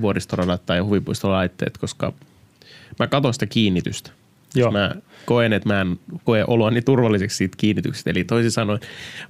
vuoristoradat 0.00 0.66
tai 0.66 0.78
huvipuistolaitteet, 0.78 1.78
koska 1.78 2.12
mä 2.98 3.06
katson 3.06 3.32
sitä 3.32 3.46
kiinnitystä. 3.46 4.10
Joo. 4.54 4.70
Mä 4.70 4.94
koen, 5.26 5.52
että 5.52 5.68
mä 5.68 5.80
en 5.80 5.98
koe 6.24 6.44
oloani 6.46 6.82
turvalliseksi 6.82 7.36
siitä 7.36 7.56
kiinnityksestä. 7.60 8.10
Eli 8.10 8.24
toisin 8.24 8.50
sanoen 8.50 8.80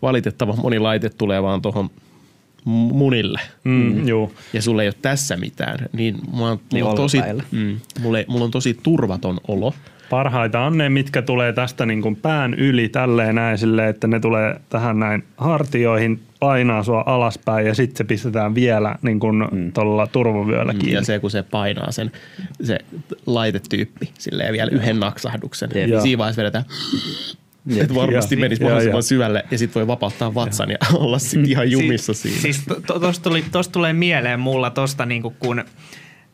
valitettavan 0.02 0.60
moni 0.60 0.78
laite 0.78 1.10
tulee 1.10 1.42
vaan 1.42 1.62
tuohon 1.62 1.90
munille. 2.64 3.40
Mm, 3.64 4.08
juu. 4.08 4.34
Ja 4.52 4.62
sulla 4.62 4.82
ei 4.82 4.88
ole 4.88 4.94
tässä 5.02 5.36
mitään, 5.36 5.78
niin 5.92 6.16
mulla 6.30 6.50
on, 6.50 6.60
Niin 6.72 6.84
mulla 6.84 6.90
on, 6.90 6.96
tosi, 6.96 7.18
mm, 7.50 7.80
mulla, 8.00 8.18
ei- 8.18 8.24
mulla 8.28 8.44
on 8.44 8.50
tosi 8.50 8.78
turvaton 8.82 9.40
olo. 9.48 9.74
Parhaita 10.10 10.60
on 10.60 10.78
ne, 10.78 10.88
mitkä 10.88 11.22
tulee 11.22 11.52
tästä 11.52 11.86
niin 11.86 12.02
kuin 12.02 12.16
pään 12.16 12.54
yli 12.54 12.88
tälleen 12.88 13.34
näin 13.34 13.58
silleen, 13.58 13.88
että 13.88 14.06
ne 14.06 14.20
tulee 14.20 14.60
tähän 14.68 14.98
näin 14.98 15.24
hartioihin, 15.36 16.20
painaa 16.40 16.82
sua 16.82 17.02
alaspäin 17.06 17.66
ja 17.66 17.74
sitten 17.74 17.96
se 17.96 18.04
pistetään 18.04 18.54
vielä 18.54 18.96
niin 19.02 19.20
kuin 19.20 19.36
mm. 19.52 19.72
tuolla 19.72 20.06
turvavyöllä 20.06 20.72
kiinni. 20.72 20.92
Ja 20.92 21.04
se, 21.04 21.18
kun 21.18 21.30
se 21.30 21.42
painaa 21.42 21.92
sen 21.92 22.12
se 22.62 22.78
laitetyyppi 23.26 24.10
silleen 24.18 24.52
vielä 24.52 24.70
yhden 24.70 25.00
naksahduksen, 25.00 25.70
niin 25.74 26.02
siinä 26.02 26.18
vaiheessa 26.18 26.40
vedetään, 26.40 26.64
että 27.76 27.94
varmasti 27.94 28.34
Ja- 28.34 28.40
menisi 28.40 28.62
ja- 28.62 28.66
mahdollisimman 28.66 28.98
ja. 28.98 29.02
syvälle 29.02 29.44
ja 29.50 29.58
sitten 29.58 29.80
voi 29.80 29.86
vapauttaa 29.86 30.34
vatsan 30.34 30.70
ja 30.70 30.76
olla 30.94 31.18
sitten 31.18 31.50
ihan 31.50 31.70
jumissa 31.70 32.14
siinä. 32.14 32.40
Siis 32.40 32.64
to, 32.68 32.80
to, 32.86 32.98
tosta, 33.00 33.22
tuli, 33.22 33.44
tosta 33.52 33.72
tulee 33.72 33.92
mieleen 33.92 34.40
mulla 34.40 34.70
tosta 34.70 35.06
niinku 35.06 35.34
kun 35.38 35.64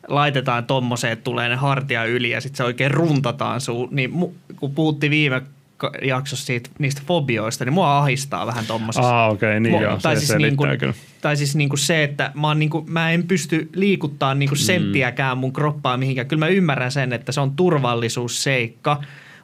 laitetaan 0.07 0.65
tommoseen, 0.65 1.13
että 1.13 1.23
tulee 1.23 1.49
ne 1.49 1.55
hartia 1.55 2.05
yli 2.05 2.29
ja 2.29 2.41
sitten 2.41 2.57
se 2.57 2.63
oikein 2.63 2.91
runtataan 2.91 3.61
suu. 3.61 3.87
Niin 3.91 4.11
mu, 4.11 4.33
kun 4.55 4.75
puhuttiin 4.75 5.11
viime 5.11 5.41
jaksossa 6.01 6.45
siitä, 6.45 6.69
niistä 6.79 7.01
fobioista, 7.05 7.65
niin 7.65 7.73
mua 7.73 7.97
ahistaa 7.97 8.47
vähän 8.47 8.65
tommosesta. 8.65 9.25
Ah, 9.25 9.31
okei, 9.31 9.59
niin 9.59 9.71
Mua- 9.71 9.81
joo, 9.81 9.99
tai 10.01 10.15
se 10.15 10.25
siis, 10.25 10.37
niin 10.37 10.57
kuin, 10.57 10.79
kyllä. 10.79 10.93
tai 11.21 11.37
siis 11.37 11.55
niin 11.55 11.69
kuin 11.69 11.79
se, 11.79 12.03
että 12.03 12.31
mä, 12.35 12.47
oon 12.47 12.59
niin 12.59 12.69
kuin, 12.69 12.91
mä 12.91 13.11
en 13.11 13.27
pysty 13.27 13.69
liikuttaa 13.75 14.35
niin 14.35 14.49
kuin 14.49 14.59
senttiäkään 14.59 15.37
mun 15.37 15.53
kroppaa 15.53 15.97
mihinkään. 15.97 16.27
Kyllä 16.27 16.45
mä 16.45 16.47
ymmärrän 16.47 16.91
sen, 16.91 17.13
että 17.13 17.31
se 17.31 17.41
on 17.41 17.51
turvallisuusseikka, 17.51 19.01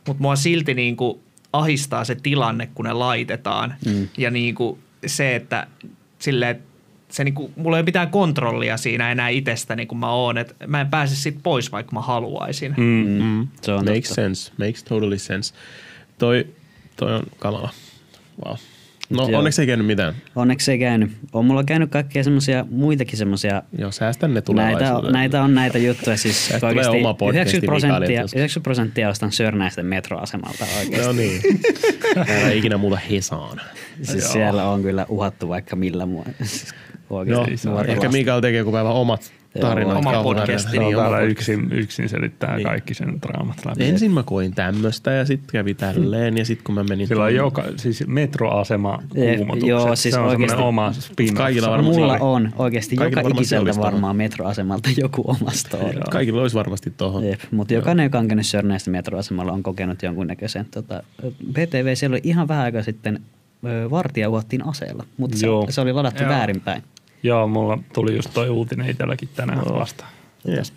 mutta 0.07 0.21
mua 0.21 0.35
silti 0.35 0.73
niin 0.73 0.97
kuin 0.97 1.19
ahistaa 1.53 2.03
se 2.03 2.15
tilanne, 2.15 2.69
kun 2.75 2.85
ne 2.85 2.93
laitetaan. 2.93 3.75
Mm. 3.85 4.07
Ja 4.17 4.31
niin 4.31 4.55
kuin 4.55 4.79
se, 5.05 5.35
että 5.35 5.67
silleen, 6.19 6.59
se 7.09 7.23
niinku, 7.23 7.51
mulla 7.55 7.77
ei 7.77 7.79
ole 7.79 7.85
mitään 7.85 8.09
kontrollia 8.09 8.77
siinä 8.77 9.11
enää 9.11 9.29
itsestäni, 9.29 9.85
kun 9.85 9.97
mä 9.97 10.11
oon. 10.11 10.37
Et 10.37 10.55
mä 10.67 10.81
en 10.81 10.87
pääse 10.87 11.15
siitä 11.15 11.39
pois, 11.43 11.71
vaikka 11.71 11.93
mä 11.93 12.01
haluaisin. 12.01 12.73
Mm. 12.77 13.23
Mm. 13.23 13.47
Se 13.61 13.71
on 13.71 13.85
Makes 13.85 14.09
totta. 14.09 14.15
sense, 14.15 14.51
makes 14.57 14.83
totally 14.83 15.17
sense. 15.17 15.53
Toi, 16.17 16.47
toi 16.95 17.13
on 17.15 17.23
kamala. 17.39 17.69
Wow. 18.45 18.55
No 19.09 19.29
Joo. 19.29 19.39
onneksi 19.39 19.61
ei 19.61 19.67
käynyt 19.67 19.87
mitään. 19.87 20.13
Onneksi 20.35 20.71
ei 20.71 20.79
käynyt. 20.79 21.11
On 21.33 21.45
mulla 21.45 21.63
käynyt 21.63 21.89
kaikkia 21.89 22.23
semmosia, 22.23 22.65
muitakin 22.71 23.17
semmosia 23.17 23.63
Joo, 23.77 23.91
säästän 23.91 24.33
ne 24.33 24.41
Näitä, 24.53 24.93
näitä 25.11 25.43
on 25.43 25.55
näitä 25.55 25.77
juttuja. 25.77 26.17
Siis 26.17 26.51
oikeasti 26.61 26.97
oma 26.97 27.13
podcasti 27.13 27.57
90 27.57 27.65
prosenttia, 27.65 27.99
Mikaelilta 27.99 28.21
joskus. 28.21 28.35
90 28.37 28.63
prosenttia 28.63 29.09
ostan 29.09 29.31
Sörnäisten 29.31 29.85
metroasemalta 29.85 30.65
oikeasti. 30.79 31.07
No 31.07 31.13
niin. 31.13 31.41
Älä 32.41 32.51
ikinä 32.51 32.77
muuta 32.77 32.97
Hesaan. 33.11 33.61
Siis 34.01 34.31
siellä 34.31 34.69
on 34.69 34.81
kyllä 34.81 35.05
uhattu 35.09 35.49
vaikka 35.49 35.75
millä 35.75 36.05
mua. 36.05 36.25
Siis 37.09 37.29
No, 37.35 37.39
oikeasti 37.39 37.67
nuori 37.67 37.91
ehkä. 37.91 38.09
Mikael 38.09 38.41
tekee 38.41 38.57
joku 38.57 38.71
päivä 38.71 38.89
omat 38.89 39.33
tarinat. 39.61 39.97
oma 39.97 40.23
podcasti. 40.23 40.79
Niin, 40.79 40.95
täällä 40.95 41.17
podcast. 41.17 41.31
yksin, 41.31 41.67
yksin 41.71 42.09
selittää 42.09 42.55
Niin. 42.55 42.67
kaikki 42.67 42.93
sen 42.93 43.21
draamat 43.21 43.65
läpi. 43.65 43.83
Ensin 43.83 44.11
mä 44.11 44.23
koin 44.23 44.53
tämmöstä 44.55 45.11
ja 45.11 45.25
sitten 45.25 45.49
kävi 45.51 45.73
tälleen 45.73 46.37
ja 46.37 46.45
sitten 46.45 46.63
kun 46.63 46.75
mä 46.75 46.83
menin... 46.83 47.07
Sillä 47.07 47.23
on 47.23 47.35
joka, 47.35 47.63
siis 47.77 48.03
metroasema 48.07 48.99
Jep, 49.15 49.37
kuumotukset. 49.37 49.69
joo, 49.69 49.95
siis 49.95 50.13
se 50.15 50.19
on 50.19 50.31
semmoinen 50.31 50.57
oma 50.57 50.93
spin 50.93 51.33
Kaikilla 51.35 51.69
varmaan 51.69 51.95
Mulla 51.95 52.13
oli. 52.13 52.19
on 52.21 52.49
oikeasti 52.57 52.95
Kaikilla 52.95 53.21
joka 53.21 53.35
ikiseltä 53.39 53.71
varmaan 53.77 54.15
metroasemalta 54.15 54.89
joku 54.97 55.23
oma 55.27 55.51
story. 55.51 55.99
Kaikilla 56.11 56.41
olisi 56.41 56.55
varmasti 56.55 56.93
tohon. 56.97 57.23
Jep, 57.25 57.39
mutta 57.51 57.73
jokainen, 57.73 58.03
joka 58.03 58.19
on 58.19 58.27
käynyt 58.27 58.45
Sörnäisten 58.45 58.91
metroasemalla, 58.91 59.51
on 59.51 59.63
kokenut 59.63 60.03
jonkunnäköisen. 60.03 60.65
Tota, 60.71 61.03
PTV, 61.51 61.95
siellä 61.95 62.13
oli 62.13 62.21
ihan 62.23 62.47
vähän 62.47 62.63
aikaa 62.63 62.83
sitten 62.83 63.19
vartija 63.91 64.29
uhattiin 64.29 64.65
aseella, 64.65 65.05
mutta 65.17 65.37
se, 65.37 65.47
se 65.69 65.81
oli 65.81 65.93
ladattu 65.93 66.23
Joo. 66.23 66.29
väärinpäin. 66.31 66.83
Joo, 67.23 67.47
mulla 67.47 67.79
tuli 67.93 68.15
just 68.15 68.29
toi 68.33 68.49
uutinen 68.49 68.89
itselläkin 68.89 69.29
tänään 69.35 69.65
vasta. 69.65 70.05
Yes. 70.47 70.73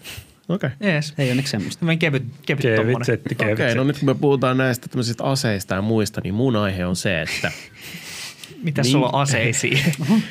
Okei. 0.48 0.70
Jees. 0.80 1.14
Ei 1.18 1.30
onneksi 1.30 1.50
semmoista. 1.50 1.80
Tämmöinen 1.80 1.98
kevyt, 1.98 2.22
kevyt 2.46 2.76
tommonen. 2.76 3.04
setti, 3.04 3.34
Okei, 3.34 3.46
kevit 3.46 3.60
okay, 3.60 3.74
no 3.74 3.84
nyt 3.84 3.98
kun 3.98 4.06
me 4.08 4.14
puhutaan 4.14 4.56
näistä 4.58 4.88
tämmöisistä 4.88 5.24
aseista 5.24 5.74
ja 5.74 5.82
muista, 5.82 6.20
niin 6.24 6.34
mun 6.34 6.56
aihe 6.56 6.86
on 6.86 6.96
se, 6.96 7.22
että 7.22 7.52
Mitäs 8.62 8.84
Niin. 8.86 8.92
sulla 8.92 9.06
on 9.08 9.14
aseisiin? 9.20 9.78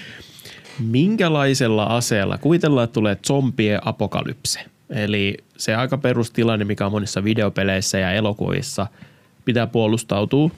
minkälaisella 0.80 1.84
aseella, 1.84 2.38
kuvitellaan, 2.38 2.84
että 2.84 2.94
tulee 2.94 3.18
zombie 3.28 3.80
apokalypse. 3.86 4.60
Eli 4.90 5.38
se 5.58 5.76
aika 5.76 5.98
perustilanne, 5.98 6.66
mikä 6.66 6.86
on 6.86 6.92
monissa 6.92 7.24
videopeleissä 7.24 7.98
ja 8.00 8.12
elokuvissa, 8.12 8.88
pitää 9.46 9.68
puolustautua. 9.68 10.52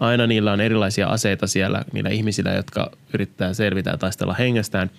Aina 0.00 0.26
niillä 0.26 0.52
on 0.52 0.60
erilaisia 0.60 1.08
aseita 1.08 1.46
siellä, 1.46 1.84
niillä 1.92 2.10
ihmisillä, 2.10 2.52
jotka 2.52 2.90
yrittää 3.14 3.54
selvitä 3.54 3.90
ja 3.90 3.96
taistella 3.96 4.34
hengestään. 4.34 4.90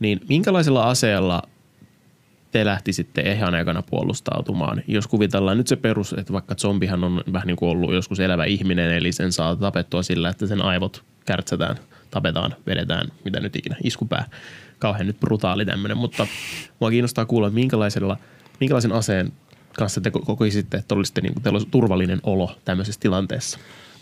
Niin 0.00 0.20
minkälaisella 0.28 0.90
aseella 0.90 1.42
te 2.50 2.64
lähtisitte 2.64 3.20
ihan 3.20 3.54
aikana 3.54 3.82
puolustautumaan? 3.82 4.82
Jos 4.86 5.06
kuvitellaan 5.06 5.58
nyt 5.58 5.66
se 5.66 5.76
perus, 5.76 6.12
että 6.12 6.32
vaikka 6.32 6.54
zombihan 6.54 7.04
on 7.04 7.22
vähän 7.32 7.46
niin 7.46 7.56
kuin 7.56 7.70
ollut 7.70 7.94
joskus 7.94 8.20
elävä 8.20 8.44
ihminen, 8.44 8.92
eli 8.92 9.12
sen 9.12 9.32
saa 9.32 9.56
tapettua 9.56 10.02
sillä, 10.02 10.28
että 10.28 10.46
sen 10.46 10.62
aivot 10.62 11.04
kärtsätään, 11.26 11.76
tapetaan, 12.10 12.54
vedetään, 12.66 13.08
mitä 13.24 13.40
nyt 13.40 13.56
ikinä, 13.56 13.76
iskupää. 13.84 14.28
Kauhean 14.78 15.06
nyt 15.06 15.20
brutaali 15.20 15.66
tämmöinen, 15.66 15.96
mutta 15.96 16.26
mua 16.80 16.90
kiinnostaa 16.90 17.24
kuulla, 17.24 17.50
minkälaisella, 17.50 18.16
minkälaisen 18.60 18.92
aseen 18.92 19.32
kanssa 19.78 20.00
te 20.00 20.10
ko- 20.10 20.24
kokisitte, 20.24 20.76
että 20.76 20.94
olisitte, 20.94 21.20
niin 21.20 21.42
teillä 21.42 21.56
olisi 21.56 21.68
turvallinen 21.70 22.20
olo 22.22 22.56
tämmöisessä 22.64 23.00
tilanteessa. 23.00 23.58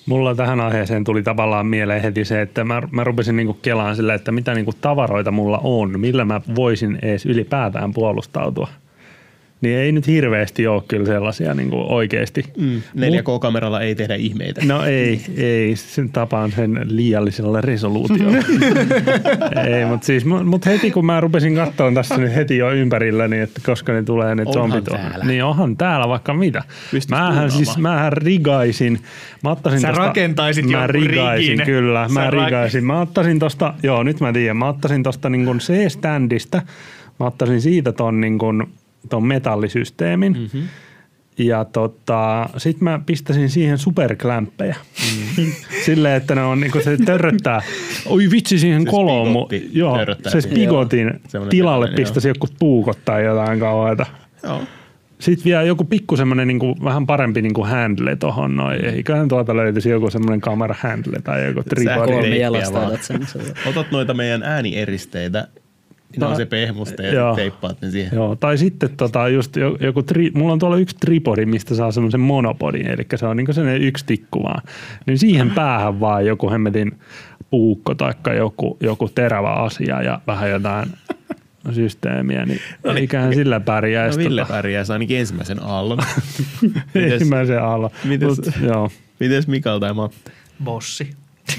Mulla 0.07 0.35
tähän 0.35 0.61
aiheeseen 0.61 1.05
tuli 1.05 1.23
tavallaan 1.23 1.67
mieleen 1.67 2.03
heti 2.03 2.25
se, 2.25 2.43
että 2.43 2.65
mä, 2.65 2.83
mä 2.91 3.05
rupesin 3.05 3.37
niinku 3.37 3.55
kelaan 3.63 3.97
sillä, 3.97 4.15
että 4.15 4.33
mitä 4.33 4.55
niinku 4.55 4.73
tavaroita 4.81 5.31
mulla 5.31 5.61
on, 5.63 6.01
millä 6.01 6.25
mä 6.25 6.41
voisin 6.55 6.99
edes 7.03 7.27
ylipäätään 7.27 7.93
puolustautua. 7.93 8.69
Niin 9.61 9.79
ei 9.79 9.93
nyt 9.93 10.07
hirveästi 10.07 10.67
ole 10.67 10.83
kyllä 10.89 11.07
sellaisia 11.07 11.55
niinku 11.55 11.77
oikeasti. 11.89 12.45
Mm. 12.57 12.83
4K-kameralla 12.97 13.81
ei 13.81 13.95
tehdä 13.95 14.15
ihmeitä. 14.15 14.61
No 14.65 14.85
ei, 14.85 15.21
ei, 15.37 15.77
sen 15.77 16.09
tapaan 16.11 16.53
sen 16.53 16.81
liiallisella 16.85 17.61
resoluutiolla. 17.61 18.37
ei, 19.77 19.85
mutta 19.85 20.07
siis, 20.07 20.25
mut 20.25 20.67
heti 20.67 20.91
kun 20.91 21.07
mä 21.07 21.21
rupesin 21.21 21.55
katsoa 21.55 21.93
tässä 21.93 22.17
nyt 22.17 22.35
heti 22.35 22.57
jo 22.57 22.71
ympärilläni, 22.73 23.39
että 23.41 23.61
koska 23.67 23.93
ne 23.93 24.03
tulee 24.03 24.35
ne 24.35 24.43
Onhan 24.47 24.71
zombit. 24.71 24.85
täällä. 24.85 25.25
Niin 25.25 25.45
onhan 25.45 25.77
täällä 25.77 26.09
vaikka 26.09 26.35
mitä. 26.35 26.63
Pystyis 26.91 27.09
Mähän 27.09 27.27
tuunaamaan. 27.29 27.51
siis, 27.51 27.79
mähän 27.79 28.13
rigaisin. 28.13 29.01
Mä 29.43 29.51
ottaisin 29.51 29.81
Sä 29.81 29.89
tosta, 29.89 30.03
rakentaisit 30.07 30.67
Mä 30.71 30.87
rigaisin, 30.87 31.49
rigin. 31.51 31.67
kyllä. 31.67 32.01
Mä 32.15 32.25
Sä 32.25 32.31
ra- 32.31 32.45
rigaisin. 32.45 32.85
Mä 32.85 33.01
ottaisin 33.01 33.39
tosta, 33.39 33.75
joo 33.83 34.03
nyt 34.03 34.21
mä 34.21 34.33
tiedän, 34.33 34.57
mä 34.57 34.69
ottaisin 34.69 35.03
tosta 35.03 35.29
niin 35.29 35.45
kuin 35.45 35.59
C-standista, 35.59 36.63
mä 37.21 37.27
ottaisin 37.27 37.61
siitä 37.61 37.93
ton, 37.93 38.21
niin 38.21 38.39
kuin, 38.39 38.67
ton 39.09 39.27
metallisysteemin. 39.27 40.33
Mm-hmm. 40.33 40.69
Ja 41.39 41.65
tota, 41.65 42.49
sit 42.57 42.81
mä 42.81 43.01
pistäisin 43.07 43.51
siihen 43.51 43.79
superklämppejä. 43.79 44.77
Mm. 45.39 45.45
Silleen, 45.85 46.15
että 46.17 46.35
ne 46.35 46.43
on 46.43 46.61
niinku 46.61 46.81
se 46.81 46.97
törröttää. 46.97 47.63
Oi 48.07 48.31
vitsi 48.31 48.59
siihen 48.59 48.83
Se 48.83 48.91
koloon. 48.91 49.29
mu- 49.35 49.69
Joo, 49.73 49.99
se 50.29 50.41
spigotin 50.41 51.21
tilalle 51.51 51.89
pistäisi 51.97 52.29
joku 52.29 52.47
puukot 52.59 52.99
tai 53.05 53.25
jotain 53.25 53.61
kauheita. 53.61 54.07
Joo. 54.43 54.63
Sitten 55.19 55.45
vielä 55.45 55.63
joku 55.63 55.85
pikku 55.85 56.17
semmoinen 56.17 56.49
niinku, 56.49 56.77
vähän 56.85 57.07
parempi 57.07 57.43
niinku 57.43 57.65
handle 57.65 58.17
tohon 58.17 58.57
noin. 58.57 58.85
Eiköhän 58.85 59.29
tuolta 59.29 59.57
löytyisi 59.57 59.91
joku 59.91 60.11
semmoinen 60.11 60.41
kamera 60.41 60.75
handle 60.79 61.21
tai 61.25 61.47
joku 61.47 61.63
tripodi. 61.63 62.13
Teippiä 62.13 62.51
Kolme 62.51 62.97
otat 63.67 63.91
noita 63.91 64.15
meidän 64.15 64.43
äänieristeitä, 64.43 65.49
No, 66.21 66.31
on 66.31 66.37
se 66.37 66.47
pehmuste 66.47 67.03
ja 67.07 67.13
joo. 67.15 67.37
teippaat 67.37 67.81
ne 67.83 67.91
siihen. 67.91 68.17
Joo, 68.17 68.37
tai 68.37 68.59
sitten 68.59 68.91
tota, 68.97 69.29
just 69.29 69.57
jo- 69.57 69.77
joku, 69.81 70.03
tri, 70.03 70.31
mulla 70.35 70.53
on 70.53 70.59
tuolla 70.59 70.77
yksi 70.77 70.97
tripodi, 71.01 71.47
mistä 71.47 71.75
saa 71.75 71.91
semmoisen 71.93 72.21
monopodin, 72.21 72.87
eli 72.87 73.07
se 73.17 73.27
on 73.27 73.37
niinku 73.37 73.53
sellainen 73.53 73.83
yksi 73.83 74.07
tikku 74.07 74.43
vaan. 74.43 74.63
Niin 75.07 75.19
siihen 75.19 75.51
päähän 75.51 76.01
vaan 76.01 76.27
joku 76.27 76.51
hemmetin 76.51 76.99
puukko 77.51 77.95
tai 77.95 78.13
joku, 78.37 78.77
joku 78.81 79.09
terävä 79.09 79.53
asia 79.53 80.03
ja 80.03 80.21
vähän 80.27 80.51
jotain 80.51 80.89
systeemiä, 81.73 82.47
niin, 82.47 82.61
No 82.85 82.93
niin. 82.93 83.01
eiköhän 83.01 83.35
sillä 83.35 83.61
pärjäisi. 83.61 84.19
No 84.19 84.25
Ville 84.25 84.41
tota, 84.41 84.53
pärjäisi 84.55 84.93
ainakin 84.93 85.19
ensimmäisen 85.19 85.63
aallon. 85.63 85.99
Mites, 86.95 87.13
ensimmäisen 87.13 87.63
alla. 87.63 87.91
mites- 88.05 88.29
Mut, 88.37 88.47
joo. 88.63 88.91
mites 89.21 89.47
Mikael 89.49 89.79
tai 89.79 89.95
Matti? 89.95 90.31
Bossi. 90.65 91.11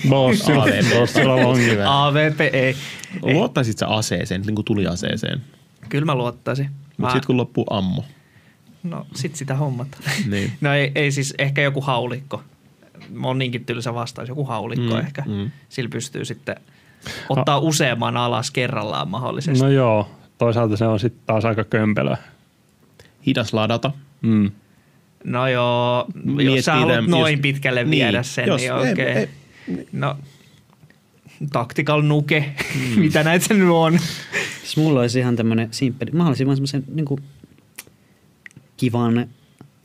Bossilla 0.09 1.33
onkin. 1.35 1.71
Hyvä. 1.71 2.05
AVP 2.05 2.41
ei. 2.41 2.49
ei. 2.53 2.75
Luottaisit 3.33 3.77
sä 3.77 3.87
aseeseen, 3.87 4.41
niin 4.41 4.55
kuin 4.55 4.65
tuliaseeseen, 4.65 5.41
Kyllä 5.89 6.05
mä 6.05 6.15
luottaisin. 6.15 6.65
mutta 6.65 7.01
Mä, 7.01 7.09
sitten 7.09 7.27
kun 7.27 7.37
loppuu 7.37 7.65
ammo. 7.69 8.05
no 8.83 9.07
sit 9.15 9.35
sitä 9.35 9.55
hommat. 9.55 9.87
Niin. 10.29 10.51
No 10.61 10.73
ei, 10.73 10.91
ei 10.95 11.11
siis 11.11 11.33
ehkä 11.37 11.61
joku 11.61 11.81
haulikko. 11.81 12.41
Mä 13.09 13.27
oon 13.27 13.37
niinkin 13.39 13.65
tylsä 13.65 13.93
vastaus, 13.93 14.29
joku 14.29 14.45
haulikko 14.45 14.93
Mm, 14.93 14.99
ehkä. 14.99 15.23
mm. 15.27 15.51
Sillä 15.69 15.89
pystyy 15.89 16.25
sitten 16.25 16.55
ottaa 17.29 17.59
useamman 17.59 18.17
alas 18.17 18.51
kerrallaan 18.51 19.07
mahdollisesti. 19.09 19.63
No 19.63 19.69
joo, 19.69 20.11
toisaalta 20.37 20.77
se 20.77 20.85
on 20.87 20.99
sitten 20.99 21.21
taas 21.25 21.45
aika 21.45 21.63
kömpelö. 21.63 22.15
Hidas 23.25 23.53
ladata. 23.53 23.91
Mm. 24.21 24.51
No 25.23 25.47
joo, 25.47 26.05
Miettii 26.23 26.55
jos 26.55 26.65
sä 26.65 26.73
haluat 26.73 26.95
tämän- 26.95 27.09
noin 27.11 27.31
jos- 27.33 27.41
pitkälle 27.41 27.83
niin, 27.83 27.89
viedä 27.91 28.23
sen, 28.23 28.47
jos- 28.47 28.61
niin 28.61 28.73
ei- 28.73 28.91
okei. 28.91 29.05
ei- 29.05 29.29
No, 29.91 30.15
tactical 31.51 32.01
nuke, 32.01 32.53
mitä 32.95 33.23
näitä 33.23 33.45
se 33.47 33.53
nyt 33.53 33.69
on? 33.69 33.99
Siis 34.61 34.77
mulla 34.77 34.99
olisi 34.99 35.19
ihan 35.19 35.35
tämmönen 35.35 35.67
simppeli. 35.71 36.11
Mä 36.11 36.23
haluaisin 36.23 36.47
vaan 36.47 36.57
semmoisen 36.57 36.83
niinku 36.93 37.19
kivan 38.77 39.27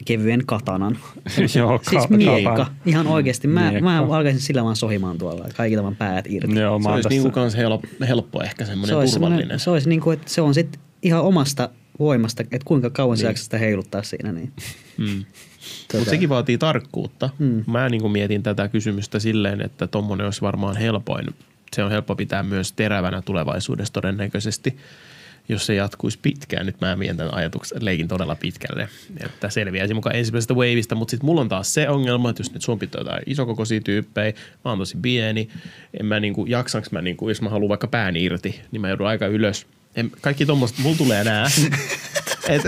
kevyen 0.04 0.46
katanan. 0.46 0.98
Joo, 1.58 1.80
siis 1.90 2.06
ka- 2.06 2.16
miekka. 2.16 2.50
katan. 2.56 2.76
Ihan 2.86 3.06
oikeasti. 3.06 3.48
Mä, 3.48 3.60
Miekka. 3.70 3.80
mä 3.80 3.98
alkaisin 3.98 4.40
sillä 4.40 4.64
vaan 4.64 4.76
sohimaan 4.76 5.18
tuolla. 5.18 5.48
Kaikilta 5.56 5.82
vaan 5.82 5.96
päät 5.96 6.24
irti. 6.28 6.54
Joo, 6.60 6.80
Se 6.82 6.88
olisi 6.88 7.02
tässä- 7.02 7.08
niinku 7.08 7.30
kans 7.30 7.56
helppo, 7.56 7.88
helppo 8.08 8.42
ehkä 8.42 8.64
semmoinen 8.64 8.86
se 9.08 9.12
turvallinen. 9.12 9.38
semmoinen- 9.38 9.60
se 9.60 9.70
olisi 9.70 9.88
niinku, 9.88 10.10
että 10.10 10.30
se 10.30 10.40
on 10.40 10.54
sit 10.54 10.78
ihan 11.02 11.22
omasta 11.22 11.68
voimasta, 11.98 12.42
että 12.42 12.58
kuinka 12.64 12.90
kauan 12.90 13.14
niin. 13.14 13.20
sä 13.22 13.26
jaksat 13.28 13.44
sitä 13.44 13.58
heiluttaa 13.58 14.02
siinä. 14.02 14.32
Niin. 14.32 14.52
Mm. 14.98 15.24
Mutta 15.94 16.10
sekin 16.10 16.28
vaatii 16.28 16.58
tarkkuutta. 16.58 17.30
Mm. 17.38 17.64
Mä 17.66 17.88
niin 17.88 18.00
kuin 18.00 18.12
mietin 18.12 18.42
tätä 18.42 18.68
kysymystä 18.68 19.18
silleen, 19.18 19.60
että 19.60 19.86
tommonen 19.86 20.24
olisi 20.24 20.40
varmaan 20.40 20.76
helpoin. 20.76 21.26
Se 21.76 21.84
on 21.84 21.90
helppo 21.90 22.16
pitää 22.16 22.42
myös 22.42 22.72
terävänä 22.72 23.22
tulevaisuudessa 23.22 23.92
todennäköisesti, 23.92 24.76
jos 25.48 25.66
se 25.66 25.74
jatkuisi 25.74 26.18
pitkään. 26.22 26.66
Nyt 26.66 26.80
mä 26.80 26.98
vien 26.98 27.16
tämän 27.16 27.34
ajatuksen 27.34 27.84
leikin 27.84 28.08
todella 28.08 28.34
pitkälle, 28.34 28.88
että 29.24 29.50
selviäisi 29.50 29.94
mukaan 29.94 30.16
ensimmäisestä 30.16 30.54
waveista, 30.54 30.94
mutta 30.94 31.10
sitten 31.10 31.26
mulla 31.26 31.40
on 31.40 31.48
taas 31.48 31.74
se 31.74 31.88
ongelma, 31.88 32.30
että 32.30 32.40
jos 32.40 32.52
nyt 32.52 32.62
zombit 32.62 32.94
on 32.94 33.00
jotain 33.00 33.22
isokokoisia 33.26 33.80
tyyppejä, 33.80 34.32
mä 34.64 34.70
oon 34.70 34.78
tosi 34.78 34.98
pieni, 35.02 35.48
en 36.00 36.06
mä 36.06 36.20
niinku, 36.20 36.46
jaksaks 36.46 36.90
mä 36.90 37.02
niinku, 37.02 37.28
jos 37.28 37.42
mä 37.42 37.48
haluan 37.48 37.68
vaikka 37.68 37.86
pään 37.86 38.16
irti, 38.16 38.60
niin 38.70 38.80
mä 38.80 38.88
joudun 38.88 39.06
aika 39.06 39.26
ylös. 39.26 39.66
En, 39.96 40.10
kaikki 40.20 40.46
tommoista, 40.46 40.82
mulla 40.82 40.96
tulee 40.96 41.24
nää. 41.24 41.46
Et, 42.48 42.62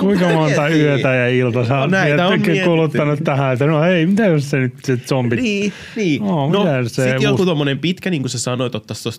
Kuinka 0.00 0.28
monta 0.28 0.60
Miettii. 0.62 0.82
yötä 0.82 1.14
ja 1.14 1.28
ilta 1.28 1.64
sä 1.66 1.74
No 1.74 1.80
oot 1.80 1.90
näitä 1.90 2.26
on 2.26 2.40
kuluttanut 2.64 3.20
tähän, 3.24 3.52
että 3.52 3.66
no 3.66 3.80
hei, 3.82 4.06
mitä 4.06 4.26
jos 4.26 4.50
se 4.50 4.58
nyt 4.58 4.74
se 4.84 4.96
zombi... 4.96 5.36
Niin, 5.36 5.72
niin. 5.96 6.22
No, 6.22 6.48
no, 6.48 6.64
se 6.82 6.88
sitten 6.88 7.22
joku 7.22 7.42
must- 7.42 7.46
tommonen 7.46 7.78
pitkä, 7.78 8.10
niin 8.10 8.22
kuin 8.22 8.30
sä 8.30 8.38
sanoit, 8.38 8.72
tuosta 8.72 9.10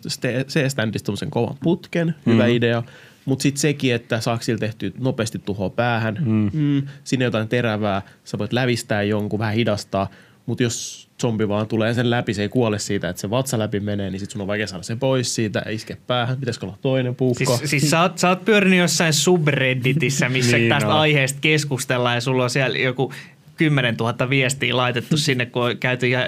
C-standista 0.48 1.06
tommosen 1.06 1.30
kovan 1.32 1.56
putken, 1.64 2.16
hyvä 2.26 2.44
Mm. 2.44 2.50
idea. 2.54 2.84
Mutta 3.26 3.44
sitten 3.44 3.62
sekin, 3.62 3.94
että 3.96 4.20
saako 4.20 4.44
sillä 4.44 4.60
tehtyä 4.60 4.92
nopeasti 5.00 5.40
tuhoa 5.40 5.70
päähän. 5.70 6.18
Mm. 6.26 6.50
Mm, 6.54 6.82
sinne 7.04 7.26
jotain 7.26 7.48
terävää, 7.48 8.02
sä 8.24 8.38
voit 8.38 8.54
lävistää 8.54 9.04
jonkun, 9.04 9.40
vähän 9.40 9.54
hidastaa. 9.54 10.08
Mutta 10.46 10.64
jos 10.64 11.10
zombi 11.22 11.48
vaan 11.48 11.68
tulee 11.68 11.94
sen 11.94 12.10
läpi, 12.10 12.34
se 12.34 12.42
ei 12.42 12.50
kuole 12.50 12.80
siitä, 12.80 13.10
että 13.10 13.20
se 13.20 13.30
vatsa 13.30 13.60
läpi 13.60 13.80
menee, 13.80 14.10
niin 14.10 14.20
sit 14.20 14.32
sun 14.32 14.42
on 14.42 14.48
vaikea 14.48 14.68
saada 14.68 14.84
se 14.84 14.96
pois 14.96 15.36
siitä 15.36 15.62
ja 15.66 15.72
iske 15.72 15.98
päähän. 16.08 16.38
Pitäisikö 16.38 16.66
olla 16.66 16.78
toinen 16.82 17.16
puukko? 17.16 17.58
Siis, 17.58 17.70
siis 17.70 17.90
sä, 17.90 18.02
oot, 18.02 18.18
sä 18.18 18.30
oot 18.30 18.46
pyörinyt 18.46 18.80
jossain 18.80 19.14
subredditissä, 19.14 20.30
missä 20.30 20.58
Niin 20.58 20.70
tästä 20.70 20.88
on. 20.90 21.00
aiheesta 21.00 21.40
keskustellaan 21.42 22.16
ja 22.16 22.22
sulla 22.22 22.44
on 22.44 22.50
siellä 22.50 22.78
joku 22.78 23.14
10 23.58 23.96
000 23.96 24.30
viestiä 24.30 24.78
laitettu 24.78 25.18
sinne, 25.18 25.46
kun 25.46 25.64
on 25.64 25.78
käyty 25.78 26.08
ihan 26.08 26.24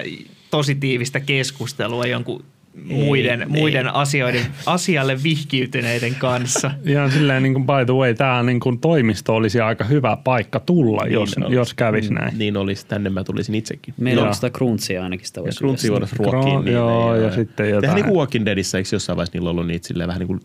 tosi 0.50 0.74
tiivistä 0.74 1.20
keskustelua 1.20 2.06
jonkun 2.06 2.44
muiden, 2.84 3.40
ei. 3.42 3.48
muiden 3.48 3.94
asioiden, 3.94 4.42
asialle 4.66 5.22
vihkiytyneiden 5.22 6.14
kanssa. 6.14 6.70
Ihan 6.86 7.10
silleen 7.10 7.42
niin 7.42 7.52
kuin 7.52 7.66
by 7.66 7.84
the 7.86 7.94
way, 7.94 8.14
tämä 8.14 8.42
niin 8.42 8.60
kuin 8.60 8.78
toimisto 8.78 9.34
olisi 9.34 9.60
aika 9.60 9.84
hyvä 9.84 10.16
paikka 10.24 10.60
tulla, 10.60 11.06
jos, 11.06 11.36
olisi. 11.38 11.54
jos 11.54 11.74
kävisi 11.74 12.12
näin. 12.12 12.38
Niin 12.38 12.56
olisi, 12.56 12.86
tänne 12.86 13.10
mä 13.10 13.24
tulisin 13.24 13.54
itsekin. 13.54 13.94
Meillä 14.00 14.20
Joo. 14.20 14.28
on 14.28 14.34
sitä 14.34 14.50
kruntsia 14.50 15.02
ainakin 15.04 15.26
sitä 15.26 15.40
Ja 15.40 15.44
voisi 15.44 15.58
Kruntsi 15.58 15.92
yhdessä. 15.92 16.16
voidaan 16.18 16.32
ruokkiin. 16.34 16.58
Kro- 16.60 16.64
niin 16.64 16.74
joo, 16.74 17.14
ei- 17.14 17.22
ja 17.22 17.34
sitten 17.34 17.66
jotain. 17.66 17.80
Tehdään 17.80 17.96
niin 17.96 18.04
kuin 18.06 18.18
Walking 18.18 18.46
Deadissä, 18.46 18.78
eikö 18.78 18.88
jossain 18.92 19.16
vaiheessa 19.16 19.38
niillä 19.38 19.50
ollut 19.50 19.66
niitä 19.66 19.88
silleen 19.88 20.08
vähän 20.08 20.20
niin 20.20 20.26
kuin 20.26 20.40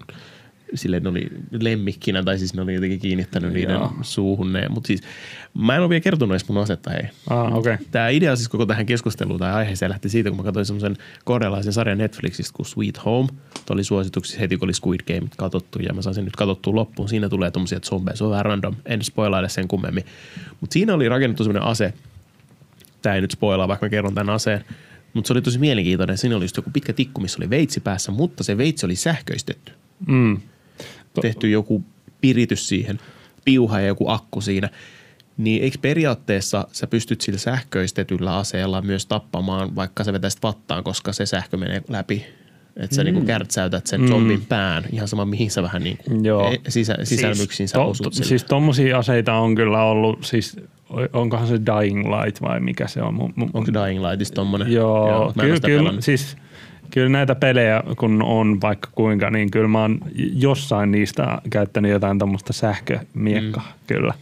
silleen 0.76 1.04
ne 1.04 1.10
oli 1.10 1.30
lemmikkinä, 1.60 2.24
tai 2.24 2.40
siis 2.40 2.54
ne 2.54 2.62
oli 2.62 2.74
jotenkin 2.74 3.00
kiinnittänyt 3.00 3.54
niiden 3.54 3.74
Joo. 3.74 3.94
suuhun 4.02 4.54
ne. 4.54 4.70
Mutta 4.70 4.88
siis 4.88 5.02
mä 5.54 5.76
en 5.76 5.82
ole 5.82 5.90
vielä 5.90 6.02
kertonut 6.02 6.34
edes 6.34 6.48
mun 6.48 6.58
asetta, 6.58 6.92
hei. 6.92 7.04
Ah. 7.30 7.56
Okay. 7.56 7.78
Tämä 7.92 8.10
idea 8.10 8.36
siis 8.36 8.50
koko 8.50 8.66
tähän 8.66 8.86
keskusteluun 8.86 9.40
tai 9.40 9.52
aiheeseen 9.52 9.92
lähti 9.92 10.10
siitä, 10.10 10.30
kun 10.30 10.38
mä 10.38 10.44
katsoin 10.44 10.66
semmoisen 10.66 10.98
korealaisen 11.26 11.74
sarjan 11.74 11.98
Netflixistä 11.98 12.54
kuin 12.58 12.66
Sweet 12.66 13.06
Home. 13.06 13.30
Tuo 13.66 13.74
oli 13.74 13.84
suosituksissa 13.84 14.40
heti, 14.40 14.58
kun 14.58 14.66
oli 14.66 14.74
Squid 14.74 15.02
Game 15.08 15.30
katsottu 15.38 15.80
ja 15.80 15.94
mä 15.94 16.02
sain 16.02 16.16
sen 16.16 16.26
nyt 16.26 16.36
katsottua 16.36 16.76
loppuun. 16.76 17.10
Siinä 17.10 17.30
tulee 17.30 17.52
tommosia 17.52 17.80
zombeja, 17.80 18.16
se 18.16 18.24
on 18.24 18.32
vähän 18.32 18.46
random, 18.46 18.76
en 18.86 19.04
spoilaile 19.04 19.50
sen 19.50 19.68
kummemmin. 19.68 20.04
Mutta 20.62 20.74
siinä 20.74 20.94
oli 20.94 21.10
rakennettu 21.10 21.44
semmoinen 21.44 21.70
ase, 21.70 21.94
tämä 23.02 23.16
ei 23.16 23.22
nyt 23.22 23.32
spoilaa, 23.32 23.68
vaikka 23.68 23.86
mä 23.86 23.90
kerron 23.90 24.16
tämän 24.16 24.36
aseen, 24.36 24.66
mutta 25.14 25.28
se 25.28 25.34
oli 25.34 25.42
tosi 25.42 25.60
mielenkiintoinen. 25.60 26.18
Siinä 26.18 26.36
oli 26.36 26.44
just 26.44 26.58
joku 26.58 26.70
pitkä 26.74 26.94
tikku, 26.94 27.22
missä 27.22 27.38
oli 27.40 27.50
veitsi 27.50 27.80
päässä, 27.80 28.12
mutta 28.12 28.44
se 28.44 28.58
veitsi 28.58 28.86
oli 28.86 28.96
sähköistetty. 28.96 29.72
Mm. 30.08 30.42
Tehty 31.21 31.50
joku 31.50 31.84
piritys 32.21 32.67
siihen, 32.67 33.00
piuha 33.45 33.80
ja 33.80 33.88
joku 33.88 34.10
akku 34.10 34.41
siinä. 34.41 34.69
Niin 35.38 35.63
eikö 35.63 35.78
periaatteessa 35.82 36.67
sä 36.71 36.88
pystyt 36.88 37.21
sillä 37.21 37.39
sähköistetyllä 37.39 38.38
aseella 38.38 38.82
myös 38.82 39.06
tappamaan, 39.06 39.76
vaikka 39.76 40.04
sä 40.04 40.13
vetäisit 40.13 40.43
vattaan, 40.43 40.84
koska 40.84 41.13
se 41.13 41.26
sähkö 41.26 41.58
menee 41.58 41.82
läpi? 41.89 42.26
Että 42.78 42.95
sä 42.95 43.02
mm. 43.02 43.06
niinku 43.06 43.26
kärtsäytät 43.26 43.88
sen 43.88 44.08
zombin 44.08 44.45
pään, 44.50 44.84
ihan 44.91 45.08
sama 45.08 45.26
mihin 45.26 45.52
sä 45.52 45.63
vähän 45.63 45.84
niinku 45.84 46.04
Joo. 46.21 46.52
e- 46.52 46.69
sisä, 46.69 46.97
sisälmyksiin 47.04 47.69
sä 47.69 47.74
To, 47.74 47.89
osut 47.89 48.13
to, 48.13 48.24
siis 48.24 48.43
tommosia 48.43 48.97
aseita 48.97 49.34
on 49.34 49.56
kyllä 49.56 49.84
ollut, 49.84 50.24
siis 50.24 50.58
onkohan 51.13 51.47
se 51.47 51.54
Dying 51.54 52.06
Light 52.06 52.41
vai 52.41 52.60
mikä 52.60 52.88
se 52.88 53.02
on? 53.02 53.13
Mun, 53.13 53.34
mun, 53.36 53.50
Onko 53.54 53.71
Dying 53.74 54.08
Lightista 54.08 54.36
tommonen? 54.36 54.71
Joo, 54.71 55.26
ole 55.26 55.34
kyllä, 55.39 55.60
kyllä, 55.60 55.93
siis, 56.00 56.38
kyllä 56.91 57.10
näitä 57.10 57.36
pelejä 57.36 57.84
kun 57.99 58.21
on 58.23 58.62
vaikka 58.62 58.89
kuinka, 58.91 59.30
niin 59.30 59.51
kyllä 59.51 59.67
mä 59.67 59.82
oon 59.82 59.97
jossain 60.34 60.91
niistä 60.91 61.38
käyttänyt 61.49 61.91
jotain 61.91 62.19
tuommoista 62.19 62.54
sähkömiekkaa, 62.54 63.63
mm. 63.63 63.84
kyllä. 63.88 64.13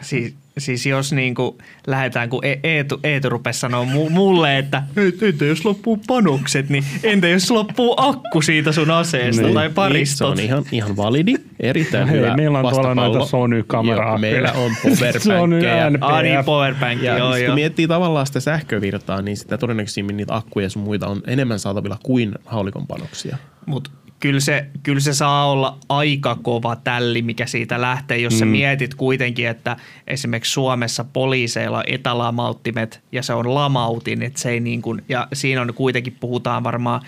Siis, 0.00 0.34
siis 0.58 0.86
jos 0.86 1.12
niin 1.12 1.34
kuin 1.34 1.58
lähdetään, 1.86 2.28
kun 2.28 2.44
E- 2.44 2.60
Eetu, 2.62 3.00
Eetu 3.04 3.28
rupesi 3.28 3.60
sanoa 3.60 3.84
mu- 3.84 4.10
mulle, 4.10 4.58
että 4.58 4.82
"Et- 4.96 5.22
entä 5.22 5.44
jos 5.44 5.64
loppuu 5.64 6.00
panokset, 6.06 6.68
niin 6.68 6.84
entä 7.02 7.28
jos 7.28 7.50
loppuu 7.50 7.94
akku 7.96 8.42
siitä 8.42 8.72
sun 8.72 8.90
aseesta 8.90 9.42
Niin. 9.42 9.54
tai 9.54 9.62
Niin, 9.64 9.70
se 9.70 9.74
paristot? 9.74 10.30
on 10.30 10.40
ihan, 10.40 10.64
ihan 10.72 10.96
validi, 10.96 11.34
erittäin 11.60 12.08
hei, 12.08 12.18
hyvä 12.20 12.36
meillä 12.36 12.58
on 12.58 12.70
tuolla 12.74 12.94
noita 12.94 13.24
Sony-kameraa. 13.26 14.08
Joo, 14.08 14.18
meillä 14.18 14.52
on 14.52 14.70
Sony 15.18 15.60
powerbankkejä. 15.60 15.86
Ah 16.00 16.22
niin, 16.22 16.44
powerbank, 16.44 17.02
Ja 17.02 17.18
joo, 17.18 17.32
sit 17.32 17.42
joo. 17.42 17.46
kun 17.48 17.54
miettii 17.54 17.88
tavallaan 17.88 18.26
sitä 18.26 18.40
sähkövirtaa, 18.40 19.22
niin 19.22 19.36
sitä 19.36 19.58
todennäköisimmin 19.58 20.16
niitä 20.16 20.36
akkuja 20.36 20.66
ja 20.66 20.70
sun 20.70 20.82
muita 20.82 21.06
on 21.06 21.22
enemmän 21.26 21.58
saatavilla 21.58 21.98
kuin 22.02 22.32
haulikon 22.44 22.86
panoksia. 22.86 23.36
Mutta 23.66 23.90
kyllä 24.24 24.40
se, 24.40 24.66
kyllä 24.82 25.00
se 25.00 25.14
saa 25.14 25.50
olla 25.50 25.78
aika 25.88 26.34
kova 26.42 26.76
tälli, 26.76 27.22
mikä 27.22 27.46
siitä 27.46 27.80
lähtee, 27.80 28.18
jos 28.18 28.38
sä 28.38 28.44
mietit 28.44 28.94
kuitenkin, 28.94 29.48
että 29.48 29.76
esimerkiksi 30.06 30.52
Suomessa 30.52 31.04
poliiseilla 31.04 31.78
on 31.78 31.84
etälamauttimet 31.86 33.00
ja 33.12 33.22
se 33.22 33.32
on 33.32 33.54
lamautin, 33.54 34.22
että 34.22 34.40
se 34.40 34.50
ei 34.50 34.60
niin 34.60 34.82
kuin, 34.82 35.04
ja 35.08 35.28
siinä 35.32 35.62
on 35.62 35.74
kuitenkin, 35.74 36.16
puhutaan 36.20 36.64
varmaan 36.64 37.00
10-20 37.00 37.06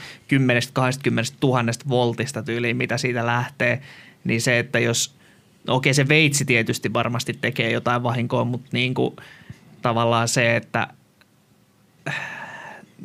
tuhannesta 1.40 1.85
voltista 1.88 2.42
tyyliin, 2.42 2.76
mitä 2.76 2.98
siitä 2.98 3.26
lähtee, 3.26 3.81
niin 4.24 4.40
se, 4.40 4.59
että 4.59 4.79
jos, 4.79 5.14
okei 5.68 5.94
se 5.94 6.09
veitsi 6.09 6.44
tietysti 6.44 6.92
varmasti 6.92 7.38
tekee 7.40 7.70
jotain 7.70 8.02
vahinkoa, 8.02 8.44
mutta 8.44 8.68
niin 8.72 8.94
kuin 8.94 9.16
tavallaan 9.83 10.29
se, 10.29 10.57
että 10.57 10.88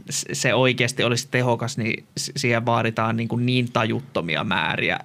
se 0.09 0.53
oikeasti 0.53 1.03
olisi 1.03 1.27
tehokas, 1.31 1.77
niin 1.77 2.03
siihen 2.17 2.65
vaaditaan 2.65 3.17
niin, 3.17 3.27
kuin 3.27 3.45
niin 3.45 3.71
tajuttomia 3.73 4.43
määriä. 4.43 4.99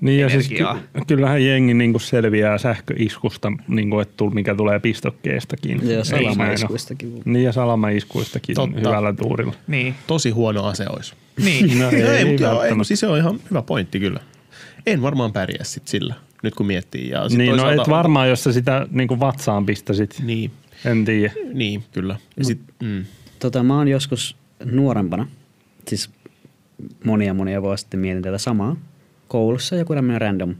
Niin 0.00 0.20
ja 0.20 0.28
siis 0.28 0.46
energiaa. 0.46 0.78
ky- 0.92 1.00
kyllähän 1.06 1.44
jengi 1.44 1.74
niin 1.74 2.00
selviää 2.00 2.58
sähköiskusta, 2.58 3.52
niin 3.68 3.90
kuin, 3.90 4.02
että 4.02 4.24
mikä 4.24 4.54
tulee 4.54 4.78
pistokkeestakin. 4.78 5.80
Eikö 5.90 6.04
salamaiskuistakin. 6.04 7.22
Niin 7.24 7.44
ja 7.44 7.52
salamaiskuistakin 7.52 8.54
Totta. 8.54 8.78
hyvällä 8.78 9.12
tuurilla. 9.12 9.54
Niin, 9.66 9.94
Tosi 10.06 10.30
huono 10.30 10.64
ase 10.64 10.84
olisi. 10.90 11.14
niin. 11.44 11.78
No 11.78 11.90
ei, 11.90 12.02
ei, 12.02 12.24
mutta 12.24 12.42
joo, 12.42 12.62
ei, 12.62 12.72
siis 12.84 13.00
se 13.00 13.06
on 13.06 13.18
ihan 13.18 13.40
hyvä 13.50 13.62
pointti 13.62 14.00
kyllä. 14.00 14.20
En 14.86 15.02
varmaan 15.02 15.32
pärjää 15.32 15.64
sit 15.64 15.88
sillä, 15.88 16.14
nyt 16.42 16.54
kun 16.54 16.66
miettii. 16.66 17.08
Ja 17.08 17.28
sit 17.28 17.38
Niin, 17.38 17.56
no 17.56 17.70
et 17.70 17.88
varmaan, 17.88 18.28
jos 18.28 18.44
sä 18.44 18.52
sitä 18.52 18.86
niin 18.90 19.08
kuin 19.08 19.20
vatsaan 19.20 19.66
pistäsit. 19.66 20.20
Niin, 20.24 20.50
En 20.84 21.04
tiedä. 21.04 21.32
niin 21.54 21.84
kyllä. 21.92 22.16
Ja 22.36 22.44
sit, 22.44 22.60
mm. 22.82 23.04
Tota, 23.38 23.62
mä 23.62 23.76
oon 23.76 23.88
joskus 23.88 24.36
nuorempana, 24.64 25.28
siis 25.88 26.10
monia 27.04 27.34
monia 27.34 27.62
vuosia 27.62 27.76
sitten 27.76 28.00
mietin 28.00 28.22
tätä 28.22 28.38
samaa. 28.38 28.76
Koulussa 29.28 29.76
joku 29.76 29.94
tämmöinen 29.94 30.20
random 30.20 30.54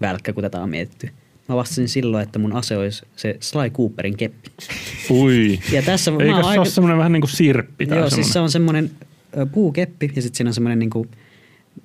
välkkä, 0.00 0.32
kun 0.32 0.42
tätä 0.42 0.60
on 0.60 0.70
mietitty. 0.70 1.10
Mä 1.48 1.56
vastasin 1.56 1.88
silloin, 1.88 2.22
että 2.22 2.38
mun 2.38 2.52
ase 2.52 2.76
olisi 2.76 3.06
se 3.16 3.36
Sly 3.40 3.70
Cooperin 3.70 4.16
keppi. 4.16 4.50
Ui. 5.10 5.58
Ja 5.72 5.82
tässä 5.82 6.10
mä 6.10 6.18
Eikö 6.20 6.34
oon 6.34 6.44
se 6.44 6.48
aika- 6.48 6.60
ole 6.60 6.68
semmoinen 6.68 6.98
vähän 6.98 7.12
niin 7.12 7.20
kuin 7.20 7.30
sirppi 7.30 7.86
Joo, 7.90 8.10
siis 8.10 8.10
semmoinen? 8.10 8.32
se 8.32 8.40
on 8.40 8.50
semmoinen 8.50 8.90
puukeppi 9.52 10.12
ja 10.16 10.22
sitten 10.22 10.36
siinä 10.36 10.48
on 10.50 10.54
semmoinen 10.54 10.78
niinku, 10.78 11.06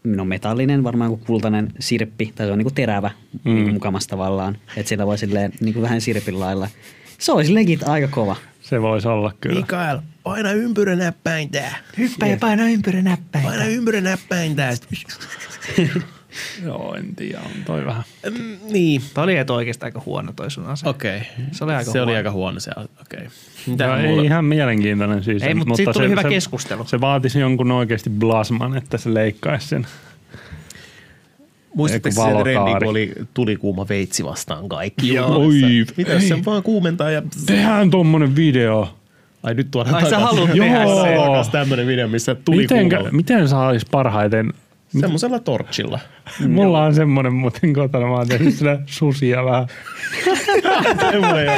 no 0.04 0.26
metallinen, 0.26 0.84
varmaan 0.84 1.12
joku 1.12 1.26
kultainen 1.26 1.74
sirppi, 1.80 2.32
tai 2.36 2.46
se 2.46 2.52
on 2.52 2.58
niinku 2.58 2.72
terävä 2.72 3.12
mm. 3.46 3.54
niinku 3.54 3.72
mukamassa 3.74 4.10
tavallaan, 4.10 4.58
että 4.78 4.90
sillä 4.90 5.06
voi 5.06 5.18
silleen 5.18 5.52
niinku 5.60 5.82
vähän 5.82 6.02
sirpin 6.02 6.40
lailla. 6.40 6.68
Se 7.18 7.32
olisi 7.32 7.54
legit 7.54 7.84
aika 7.84 8.08
kova. 8.08 8.36
Se 8.72 8.82
voisi 8.82 9.08
olla 9.08 9.34
kyllä. 9.42 9.56
Mikael, 9.56 10.00
paina 10.24 10.52
ympyränäppäintää. 10.52 11.76
Hyppää 11.98 12.30
ja 12.30 12.38
paina 12.38 12.64
ympyrä 12.64 13.02
näppäin. 13.02 13.46
Paina 13.46 13.66
ympyränäppäintää. 13.66 14.72
Joo, 16.66 16.96
en 16.96 17.16
tiedä. 17.16 17.40
On 17.40 17.52
toi 17.66 17.86
vähän. 17.86 18.04
Mm, 18.30 18.58
niin, 18.70 19.02
Tämä 19.14 19.24
oli 19.24 19.38
et 19.38 19.50
oikeastaan 19.50 19.88
aika 19.88 20.02
huono 20.06 20.34
toi 20.36 20.52
sun 20.52 20.66
ase. 20.66 20.90
okei. 20.90 21.18
Okay. 21.18 21.46
Se 21.52 21.64
oli 21.64 21.74
aika 21.74 21.92
se 21.92 22.02
oli 22.02 22.06
huono. 22.06 22.18
aika 22.18 22.32
huono 22.32 22.60
se, 22.60 22.72
okei. 23.02 23.28
Okay. 23.72 23.88
Ja 23.88 23.98
ei 23.98 24.26
ihan 24.26 24.46
mielenkiintoinen 24.46 25.24
siis. 25.24 25.44
Ei, 25.44 25.54
mutta 25.54 25.76
siitä 25.76 25.94
tuli 25.94 26.06
se, 26.06 26.10
hyvä 26.10 26.22
se, 26.22 26.30
keskustelu. 26.30 26.86
Se 26.86 27.02
vaatisi 27.02 27.40
jonkun 27.40 27.72
oikeasti 27.72 28.10
blasman, 28.10 28.78
että 28.78 28.98
se 28.98 29.14
leikkaisi 29.14 29.68
sen. 29.68 29.88
Muistatteko 31.76 32.16
se 32.26 32.32
kun 32.80 32.88
oli 32.90 33.14
tulikuuma 33.34 33.88
veitsi 33.90 34.24
vastaan 34.26 34.70
kaikki? 34.70 35.20
Oi, 35.20 35.54
Mitä 35.98 36.20
sen 36.20 36.46
vaan 36.46 36.64
kuumentaa 36.64 37.12
ja... 37.12 37.22
Tehdään 37.46 37.90
tommonen 37.90 38.36
video. 38.36 38.90
Ai 39.44 39.54
nyt 39.54 39.72
tuodaan 39.72 39.96
Ai, 39.96 40.10
sä 40.10 40.20
haluat 40.20 40.52
tehdä 40.52 41.44
sen. 41.44 41.52
tämmönen 41.52 41.88
video, 41.88 42.08
missä 42.08 42.36
tuli 42.36 42.58
Mitenkä, 42.58 42.96
kuuma. 42.98 43.12
miten 43.12 43.48
saisi 43.48 43.86
parhaiten? 43.92 44.54
Semmoisella 45.00 45.40
torchilla. 45.40 46.00
Mulla 46.48 46.84
on 46.84 46.96
semmonen 46.96 47.34
muuten 47.34 47.74
kotona, 47.74 48.08
mä 48.08 48.14
oon 48.14 48.28
tehnyt 48.28 48.54
sillä 48.56 48.80
susia 48.86 49.46
vähän. 49.46 49.68
Semmoinen 51.12 51.46
jo. 51.46 51.52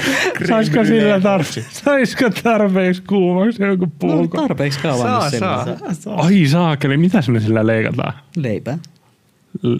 Saisiko 0.47 0.85
sillä 0.85 1.19
tarpeeksi, 1.19 1.65
saisiko 1.71 2.29
tarpeeksi 2.43 3.01
kuumaksi 3.09 3.63
joku 3.63 3.85
No, 3.85 3.91
puuko? 3.99 4.41
tarpeeksi 4.41 4.79
kauan 4.79 4.97
Saa, 5.07 5.29
nyt 5.29 5.39
saa. 5.39 5.65
sillä. 5.93 6.15
Ai 6.15 6.45
saakeli, 6.47 6.97
mitä 6.97 7.23
me 7.27 7.39
sillä 7.39 7.67
leikataan? 7.67 8.13
Leipää. 8.35 8.77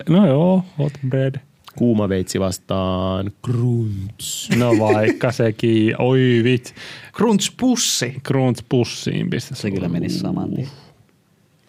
No 0.10 0.28
joo, 0.28 0.66
hot 0.78 0.94
bread. 1.10 1.36
Kuuma 1.76 2.10
veitsi 2.10 2.40
vastaan 2.40 3.32
grunts. 3.44 4.50
No 4.58 4.72
vaikka 4.80 5.32
sekin, 5.32 5.96
oi 6.02 6.42
vit. 6.44 6.76
Crunch 7.14 7.54
pussi. 7.60 8.16
Grunts 8.24 8.64
pussiin 8.70 9.30
pistä. 9.30 9.56
Se 9.56 9.72
kyllä 9.72 9.90
menisi 9.90 10.20
saman 10.20 10.54
tien. 10.54 10.68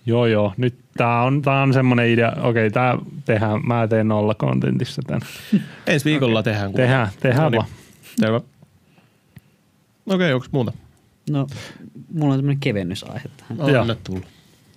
Joo 0.06 0.26
joo, 0.26 0.52
nyt 0.56 0.74
tää 0.96 1.22
on, 1.22 1.42
tää 1.42 1.62
on 1.62 1.72
semmonen 1.72 2.08
idea, 2.10 2.32
okei 2.42 2.70
tää 2.70 2.98
tehdään, 3.24 3.66
mä 3.66 3.88
teen 3.88 4.08
nolla 4.08 4.34
kontentissa 4.34 5.02
tän. 5.06 5.20
Ensi 5.86 6.04
viikolla 6.04 6.38
okay. 6.40 6.52
tehdään. 6.52 6.72
Tehdään, 6.72 7.08
tehdään 7.20 7.42
No 7.42 7.50
niin. 7.50 7.58
vaan. 7.58 7.70
Selvä. 8.20 8.36
Okei, 8.36 10.14
okay, 10.14 10.32
onko 10.32 10.46
muuta? 10.52 10.72
No, 11.30 11.46
mulla 12.12 12.34
on 12.34 12.38
tämmöinen 12.38 12.60
kevennysaihe 12.60 13.30
tähän. 13.36 13.72
Joo. 13.72 13.80
Anna 13.80 13.94
tulla. 13.94 14.26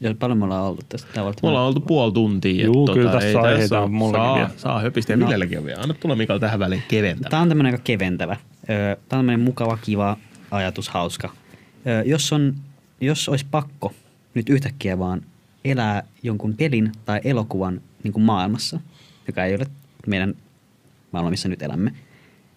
Ja 0.01 0.15
paljon 0.19 0.37
me 0.37 0.45
ollaan 0.45 0.63
ollut 0.63 0.89
tästä. 0.89 1.07
Tää 1.13 1.23
on 1.23 1.25
ollut 1.27 1.41
Me 1.43 1.49
ollaan 1.49 1.67
oltu 1.67 1.79
puoli 1.79 2.11
tuntia. 2.11 2.65
Juu, 2.65 2.85
että 2.85 2.93
kyllä 2.93 3.11
tässä 3.11 3.27
ei 3.27 3.35
aiheita 3.35 3.77
ole- 3.77 3.85
on 3.85 3.91
mullakin 3.91 4.25
saa, 4.25 4.35
vielä. 4.35 4.49
Saa 4.57 4.79
höpistä 4.81 5.13
ja 5.13 5.17
No. 5.17 5.25
Villelläkin 5.25 5.57
on 5.59 5.65
vielä. 5.65 5.81
Anna 5.81 5.93
tulla 5.93 6.15
Mikael 6.15 6.39
tähän 6.39 6.59
väliin 6.59 6.83
keventämään. 6.87 7.29
Tämä 7.31 7.41
on 7.41 7.47
tämmöinen 7.49 7.73
aika 7.73 7.83
keventävä. 7.83 8.37
Tämä 8.67 8.89
on 8.91 8.97
tämmöinen 9.09 9.39
mukava, 9.39 9.77
kiva 9.81 10.17
ajatus, 10.51 10.89
hauska. 10.89 11.29
jos, 12.05 12.33
on, 12.33 12.55
jos 13.01 13.29
olisi 13.29 13.45
pakko 13.51 13.93
nyt 14.33 14.49
yhtäkkiä 14.49 14.99
vaan 14.99 15.21
elää 15.65 16.03
jonkun 16.23 16.53
pelin 16.53 16.91
tai 17.05 17.21
elokuvan 17.23 17.81
niin 18.03 18.13
kuin 18.13 18.23
maailmassa, 18.23 18.79
joka 19.27 19.45
ei 19.45 19.55
ole 19.55 19.65
meidän 20.07 20.33
maailma, 21.11 21.29
missä 21.29 21.49
nyt 21.49 21.61
elämme, 21.61 21.91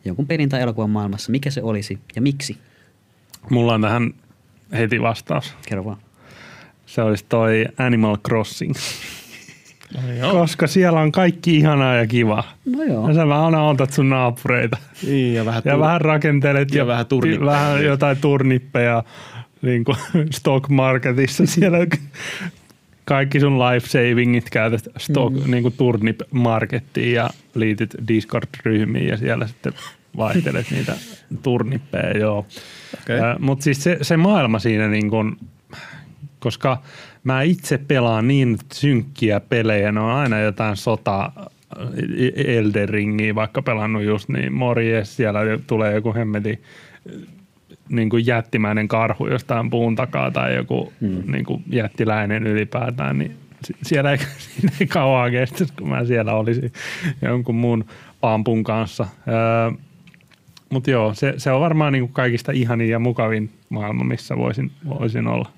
jonkun 0.05 0.27
pelin 0.27 0.49
tai 0.49 0.61
elokuvan 0.61 0.91
maailmassa, 0.91 1.33
mikä 1.33 1.51
se 1.51 1.63
olisi 1.63 1.99
ja 2.17 2.23
miksi? 2.23 2.57
Mulla 3.51 3.75
on 3.75 3.83
tähän 3.83 4.15
heti 4.73 5.03
vastaus. 5.03 5.55
Kerro 5.69 5.85
vaan. 5.85 5.97
Se 6.91 7.03
olisi 7.03 7.25
toi 7.29 7.65
Animal 7.79 8.17
Crossing. 8.29 8.75
No, 9.95 10.13
joo. 10.13 10.33
Koska 10.33 10.67
siellä 10.67 11.01
on 11.01 11.13
kaikki 11.13 11.57
ihanaa 11.57 11.95
ja 11.95 12.07
kivaa. 12.07 12.53
No 12.67 12.83
joo. 12.83 13.09
Ja 13.09 13.15
sä 13.15 13.29
vähän 13.29 13.55
autat 13.55 13.93
sun 13.93 14.09
naapureita. 14.11 14.77
Niin, 15.07 15.35
ja 15.35 15.45
vähän, 15.45 15.63
Ja 15.65 15.75
tu- 15.75 15.81
vähän 15.81 16.01
rakentelet 16.01 16.75
Ja 16.75 16.87
vähän 16.87 17.07
turnippeja. 17.07 17.51
vähän 17.51 17.85
jotain 17.85 18.17
turnippeja 18.21 19.05
niin 19.63 19.85
kuin 19.85 19.97
stock 20.31 20.69
marketissa 20.69 21.47
siellä 21.47 21.79
kaikki 23.05 23.41
sun 23.41 23.59
life 23.59 23.89
savingit 23.89 24.51
käytät 24.51 24.89
stock, 24.99 25.37
mm. 25.45 25.51
niin 25.51 25.63
kuin 25.63 25.75
turnip 25.79 26.21
markettiin 26.31 27.13
ja 27.13 27.31
liityt 27.55 27.97
Discord-ryhmiin 28.09 29.09
ja 29.09 29.17
siellä 29.17 29.47
sitten 29.47 29.73
vaihtelet 30.17 30.71
niitä 30.71 30.95
turnippeja, 31.43 32.19
joo. 32.19 32.39
Okei. 33.03 33.19
Mutta 33.39 33.63
siis 33.63 33.85
se, 33.85 33.99
se 34.03 34.17
maailma 34.17 34.59
siinä 34.59 34.89
niin 34.89 35.11
kuin, 35.11 35.37
koska 36.41 36.83
mä 37.25 37.43
itse 37.43 37.79
pelaan 37.79 38.29
niin 38.29 38.59
synkkiä 38.73 39.41
pelejä, 39.41 39.93
ne 39.93 40.01
on 40.01 40.11
aina 40.11 40.41
jotain 40.41 40.77
sota, 40.77 41.33
Elden 42.35 42.89
Ringiä 42.89 43.35
vaikka 43.35 43.63
pelannut 43.63 44.03
just, 44.03 44.29
niin 44.29 44.53
morjes, 44.53 45.17
siellä 45.17 45.41
tulee 45.67 45.95
joku 45.95 46.15
hemmeti 46.15 46.61
niin 47.89 48.11
kuin 48.11 48.27
jättimäinen 48.27 48.89
karhu 48.89 49.27
jostain 49.27 49.71
puun 49.71 49.95
takaa 49.97 50.31
tai 50.31 50.57
joku 50.57 50.93
mm. 51.01 51.33
niin 51.33 51.45
kuin 51.45 51.65
jättiläinen 51.67 52.47
ylipäätään, 52.47 53.19
niin 53.19 53.37
si- 53.65 53.77
siellä 53.83 54.13
ei, 54.13 54.19
siinä 54.49 54.73
ei 54.81 54.87
kauan 54.87 55.31
kestä, 55.31 55.65
kun 55.79 55.89
mä 55.89 56.05
siellä 56.05 56.35
olisin 56.35 56.73
jonkun 57.23 57.55
muun 57.55 57.85
pampun 58.21 58.65
kanssa. 58.65 59.07
Öö, 59.29 59.79
Mutta 60.71 60.91
joo, 60.91 61.15
se, 61.15 61.35
se 61.37 61.53
on 61.53 61.61
varmaan 61.61 61.93
niin 61.93 62.03
kuin 62.03 62.13
kaikista 62.13 62.53
ihanin 62.53 62.89
ja 62.89 62.99
mukavin 62.99 63.51
maailma, 63.69 64.05
missä 64.05 64.37
voisin, 64.37 64.73
voisin 64.89 65.27
olla. 65.27 65.49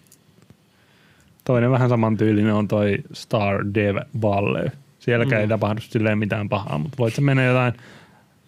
Toinen 1.44 1.70
vähän 1.70 1.88
samantyylinen 1.88 2.54
on 2.54 2.68
toi 2.68 2.98
Stardew 3.12 3.96
Valley. 4.22 4.70
Sielläkään 4.98 5.40
mm. 5.40 5.42
ei 5.42 5.48
tapahdu 5.48 5.80
silleen 5.80 6.18
mitään 6.18 6.48
pahaa, 6.48 6.78
mutta 6.78 6.98
voit 6.98 7.14
sä 7.14 7.20
mennä 7.20 7.44
jotain, 7.44 7.72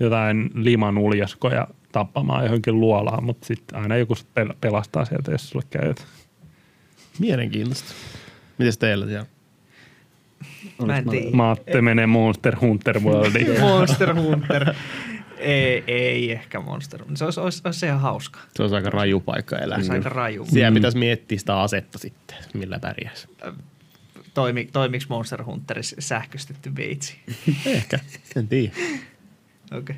jotain 0.01 0.51
limanuljaskoja 0.55 1.69
tappamaan 1.93 2.45
johonkin 2.45 2.81
luolaan, 2.81 3.25
mutta 3.25 3.47
sitten 3.47 3.79
aina 3.79 3.97
joku 3.97 4.15
pel- 4.15 4.57
pelastaa 4.61 5.05
sieltä, 5.05 5.33
jos 5.33 5.51
sulle 5.51 5.65
käy 5.71 5.89
jotain. 5.89 6.09
Mielenkiintoista. 7.19 7.95
Mites 8.59 8.79
teillä 8.79 9.07
siellä? 9.07 9.27
Mä 10.87 10.99
en 10.99 11.09
tiedä. 11.09 11.31
Maatte 11.33 11.83
menee 11.83 12.07
Monster 12.07 12.57
Hunter 12.61 13.01
Worldiin. 13.01 13.61
Monster 13.61 14.15
Hunter. 14.15 14.75
ei, 15.45 15.85
ei 15.87 16.33
ehkä 16.33 16.61
Monster. 16.61 17.05
Se 17.15 17.25
olisi, 17.25 17.41
olisi, 17.41 17.63
olisi 17.65 17.81
se 17.81 17.87
ihan 17.87 18.01
hauska. 18.01 18.41
Se 18.57 18.63
on 18.63 18.75
aika 18.75 18.91
raju 18.91 19.21
paikka 19.21 19.59
elää. 19.59 19.83
Se 19.83 19.91
on 19.91 19.97
aika 19.97 20.09
raju. 20.09 20.47
Siellä 20.49 20.75
pitäisi 20.75 20.99
miettiä 20.99 21.39
sitä 21.39 21.61
asetta 21.61 21.99
sitten, 21.99 22.37
millä 22.55 22.79
pärjäisi. 22.79 23.29
Toimi, 24.35 24.69
toimiks 24.73 25.09
Monster 25.09 25.45
Hunterissa 25.45 25.97
sähköstetty 25.99 26.77
veitsi? 26.77 27.17
Ehkä, 27.67 27.99
en 28.37 28.49
tiedä. 28.49 28.73
Okei. 29.73 29.79
Okay. 29.79 29.97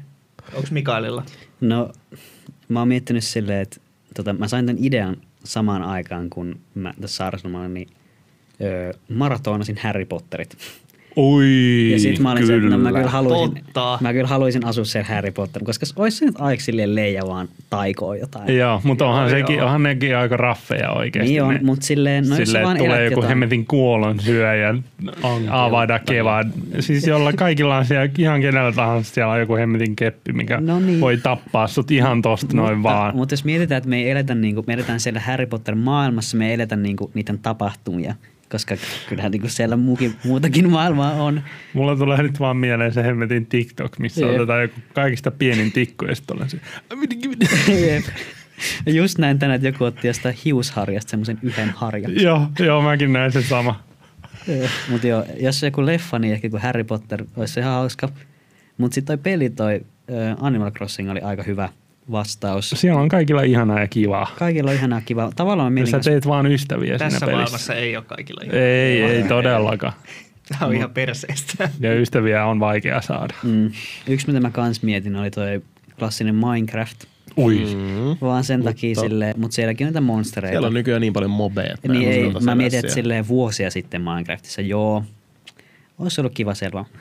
Onko 0.54 0.68
Mikaelilla? 0.70 1.24
No, 1.60 1.92
mä 2.68 2.78
oon 2.78 2.88
miettinyt 2.88 3.24
silleen, 3.24 3.60
että 3.60 3.80
tota, 4.14 4.32
mä 4.32 4.48
sain 4.48 4.66
tämän 4.66 4.84
idean 4.84 5.16
samaan 5.44 5.82
aikaan, 5.82 6.30
kun 6.30 6.60
mä 6.74 6.94
tässä 7.00 7.16
sairaslomalla 7.16 7.68
niin 7.68 7.88
öö, 8.60 8.92
maratonasin 9.08 9.78
Harry 9.82 10.04
Potterit. 10.04 10.56
Oi, 11.16 11.88
Ja 11.92 11.98
sit 11.98 12.18
mä 12.18 12.32
olin 12.32 12.46
se, 12.46 12.56
että 12.56 12.68
no, 12.68 12.78
mä 12.78 12.92
kyllä 12.92 13.10
haluaisin, 13.10 13.54
Totta. 13.54 13.98
mä 14.00 14.12
kyllä 14.12 14.26
haluaisin 14.28 14.64
asua 14.66 14.84
siellä 14.84 15.08
Harry 15.08 15.30
Potter, 15.30 15.64
koska 15.64 15.86
olisi 15.96 16.16
se 16.16 16.24
nyt 16.24 16.34
aika 16.38 16.62
silleen 16.62 16.94
leija 16.94 17.26
vaan 17.26 17.48
taikoo 17.70 18.14
jotain. 18.14 18.56
Joo, 18.56 18.80
mutta 18.84 19.06
onhan, 19.06 19.22
Joo, 19.22 19.30
sekin, 19.38 19.56
joo. 19.56 19.64
onhan 19.64 19.82
nekin 19.82 20.16
aika 20.16 20.36
raffeja 20.36 20.90
oikeasti. 20.90 21.30
Niin 21.32 21.42
on, 21.42 21.54
ne. 21.54 21.60
mutta 21.62 21.86
silleen, 21.86 22.28
no 22.28 22.36
jos 22.36 22.46
Silleen, 22.48 22.64
vaan 22.64 22.76
että 22.76 22.84
tulee 22.88 23.04
joku 23.04 23.14
jotain. 23.14 23.28
hemmetin 23.28 23.66
kuolon 23.66 24.20
syöjä 24.20 24.74
avada 25.50 25.98
kevad. 25.98 26.50
Siis 26.80 27.06
jolla 27.06 27.32
kaikilla 27.32 27.76
on 27.76 27.84
siellä, 27.84 28.08
ihan 28.18 28.40
kenellä 28.40 28.72
tahansa 28.72 29.14
siellä 29.14 29.32
on 29.32 29.40
joku 29.40 29.54
hemmetin 29.56 29.96
keppi, 29.96 30.32
mikä 30.32 30.60
No 30.60 30.80
niin. 30.80 31.00
voi 31.00 31.16
tappaa 31.16 31.66
sut 31.66 31.90
ihan 31.90 32.22
tosta 32.22 32.56
noin 32.56 32.82
vaan. 32.82 33.16
Mutta 33.16 33.32
jos 33.32 33.44
mietitään, 33.44 33.76
että 33.76 33.90
me 33.90 33.96
ei 33.96 34.10
eletä, 34.10 34.34
niinku, 34.34 34.64
me 34.66 34.72
eletään 34.72 35.00
siellä 35.00 35.20
Harry 35.20 35.46
Potter 35.46 35.74
maailmassa, 35.74 36.36
me 36.36 36.48
ei 36.48 36.54
eletä 36.54 36.76
niinku, 36.76 37.10
niiden 37.14 37.38
tapahtumia, 37.38 38.14
koska 38.50 38.76
kyllähän 39.08 39.32
niinku 39.32 39.48
siellä 39.48 39.76
muukin, 39.76 40.14
muutakin 40.24 40.70
maailmaa 40.70 41.12
on. 41.12 41.42
Mulla 41.72 41.96
tulee 41.96 42.22
nyt 42.22 42.40
vaan 42.40 42.56
mieleen 42.56 42.92
se 42.92 43.02
hemmetin 43.02 43.46
TikTok, 43.46 43.98
missä 43.98 44.26
Jep. 44.26 44.34
otetaan 44.34 44.62
joku 44.62 44.74
kaikista 44.94 45.30
pienin 45.30 45.72
tikku 45.72 46.04
ja 46.04 46.14
sitten 46.14 46.36
olen 46.36 46.50
se. 46.50 46.60
Just 48.86 49.18
näin 49.18 49.38
tänään, 49.38 49.56
että 49.56 49.68
joku 49.68 49.84
otti 49.84 50.06
jostain 50.06 50.34
hiusharjasta 50.44 51.10
semmoisen 51.10 51.38
yhden 51.42 51.70
harjan. 51.70 52.20
joo, 52.20 52.48
joo, 52.58 52.82
mäkin 52.82 53.12
näin 53.12 53.32
sen 53.32 53.42
sama. 53.42 53.80
Mutta 54.88 55.06
joo, 55.06 55.24
jos 55.40 55.62
joku 55.62 55.86
leffa, 55.86 56.18
niin 56.18 56.34
ehkä 56.34 56.50
kuin 56.50 56.62
Harry 56.62 56.84
Potter 56.84 57.24
olisi 57.36 57.54
se 57.54 57.60
ihan 57.60 57.72
hauska. 57.72 58.08
Mutta 58.78 58.94
sitten 58.94 59.18
toi 59.18 59.22
peli, 59.32 59.50
toi 59.50 59.80
Animal 60.40 60.70
Crossing 60.70 61.10
oli 61.10 61.20
aika 61.20 61.42
hyvä 61.42 61.68
vastaus. 62.10 62.70
Siellä 62.70 63.00
on 63.00 63.08
kaikilla 63.08 63.42
ihanaa 63.42 63.80
ja 63.80 63.88
kivaa. 63.88 64.26
Kaikilla 64.38 64.70
on 64.70 64.76
ihanaa 64.76 65.00
kiva. 65.00 65.30
Tavallaan 65.36 65.72
mä 65.72 65.80
Ja 65.80 65.84
mietin, 65.84 66.04
sä 66.04 66.10
teet 66.10 66.26
vaan 66.26 66.46
ystäviä 66.46 66.98
Tässä 66.98 67.18
siinä 67.18 67.32
maailmassa 67.32 67.74
ei 67.74 67.96
ole 67.96 68.04
kaikilla. 68.04 68.40
Ei, 68.52 69.02
ei 69.02 69.22
todellakaan. 69.22 69.92
Tämä 70.48 70.66
on 70.68 70.74
ihan 70.74 70.90
perseestä. 70.90 71.68
Ja 71.80 71.94
ystäviä 71.94 72.44
on 72.46 72.60
vaikea 72.60 73.00
saada. 73.02 73.34
mm, 73.42 73.70
yksi 74.08 74.26
mitä 74.26 74.40
mä 74.40 74.50
kans 74.50 74.82
mietin 74.82 75.16
oli 75.16 75.30
toi 75.30 75.62
klassinen 75.98 76.34
Minecraft. 76.34 77.04
Ui. 77.38 77.58
Mm. 77.74 78.16
Vaan 78.20 78.44
sen 78.44 78.62
takia 78.62 78.90
Mutta- 78.90 79.00
silleen, 79.00 79.34
mutta 79.40 79.54
sielläkin 79.54 79.86
on 79.86 79.88
niitä 79.88 80.00
monstereita. 80.00 80.52
Siellä 80.52 80.66
on 80.66 80.74
nykyään 80.74 81.00
niin 81.00 81.12
paljon 81.12 81.30
mobeja. 81.30 81.74
että 81.74 81.92
niin 81.92 82.08
ei, 82.08 82.32
mä 82.44 82.54
mietin, 82.54 82.78
että 82.78 82.92
silleen 82.92 83.28
vuosia 83.28 83.70
sitten 83.70 84.02
Minecraftissa, 84.02 84.60
joo, 84.62 85.04
olisi 85.98 86.20
ollut 86.20 86.34
kiva 86.34 86.52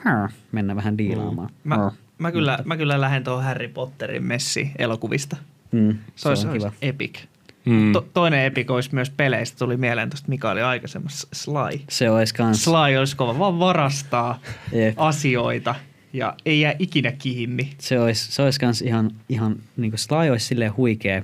"Haa", 0.04 0.28
mennä 0.52 0.76
vähän 0.76 0.98
diilaamaan. 0.98 1.50
Mä, 1.64 1.76
Haa. 1.76 1.92
Mä, 2.18 2.32
kyllä, 2.32 2.58
mä 2.64 2.76
kyllä 2.76 3.00
lähden 3.00 3.24
tuohon 3.24 3.44
Harry 3.44 3.68
Potterin 3.68 4.24
messi 4.24 4.70
elokuvista. 4.78 5.36
Mm, 5.72 5.98
Se, 6.16 6.28
olisi, 6.28 6.46
on 6.46 6.52
kiva. 6.52 6.72
epic. 6.82 7.18
Mm. 7.64 7.92
To, 7.92 8.06
toinen 8.14 8.44
epic 8.44 8.70
olisi 8.70 8.94
myös 8.94 9.10
peleistä. 9.10 9.58
Tuli 9.58 9.76
mieleen 9.76 10.10
tuosta 10.10 10.28
Mikaeli 10.28 10.62
aikaisemmassa 10.62 11.28
Sly. 11.32 11.80
Se 11.88 12.10
olisi 12.10 12.34
kans. 12.34 12.64
Sly 12.64 12.96
olisi 12.98 13.16
kova, 13.16 13.38
vaan 13.38 13.58
varastaa 13.58 14.40
Jep. 14.72 14.94
asioita 14.96 15.74
ja 16.12 16.34
ei 16.46 16.60
jää 16.60 16.74
ikinä 16.78 17.12
kiinni. 17.12 17.72
Se 17.78 18.00
olisi, 18.00 18.32
se 18.32 18.42
olisi 18.42 18.60
kans 18.60 18.82
ihan, 18.82 19.10
ihan 19.28 19.56
niin 19.76 19.90
kuin 19.90 19.98
Sly 19.98 20.30
olisi 20.30 20.46
silleen 20.46 20.76
huikea. 20.76 21.22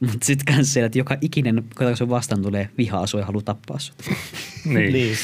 Mutta 0.00 0.26
sitten 0.26 0.54
kans 0.54 0.72
siellä, 0.72 0.86
että 0.86 0.98
joka 0.98 1.16
ikinen, 1.20 1.64
kun 1.78 1.96
sun 1.96 2.08
vastaan 2.08 2.42
tulee 2.42 2.68
vihaa 2.78 3.06
sua 3.06 3.20
ja 3.20 3.26
haluaa 3.26 3.42
tappaa 3.42 3.78
sut. 3.78 3.96
Niin. 4.64 4.92
Niin. 4.92 5.16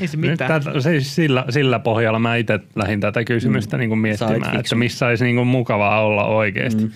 Ei 0.00 0.08
se 0.08 0.16
Nyt 0.16 0.30
mitään. 0.30 0.62
tätä, 0.62 0.80
siis 0.80 1.14
sillä, 1.14 1.44
sillä 1.50 1.78
pohjalla 1.78 2.18
mä 2.18 2.36
itse 2.36 2.60
lähdin 2.76 3.00
tätä 3.00 3.24
kysymystä 3.24 3.76
mm. 3.76 3.78
niin 3.80 3.88
kuin 3.88 3.98
miettimään, 3.98 4.56
että 4.60 4.74
missä 4.74 5.06
olisi 5.06 5.24
niin 5.24 5.36
kuin 5.36 5.46
mukavaa 5.48 6.00
olla 6.04 6.24
oikeasti. 6.24 6.82
Mm. 6.84 6.90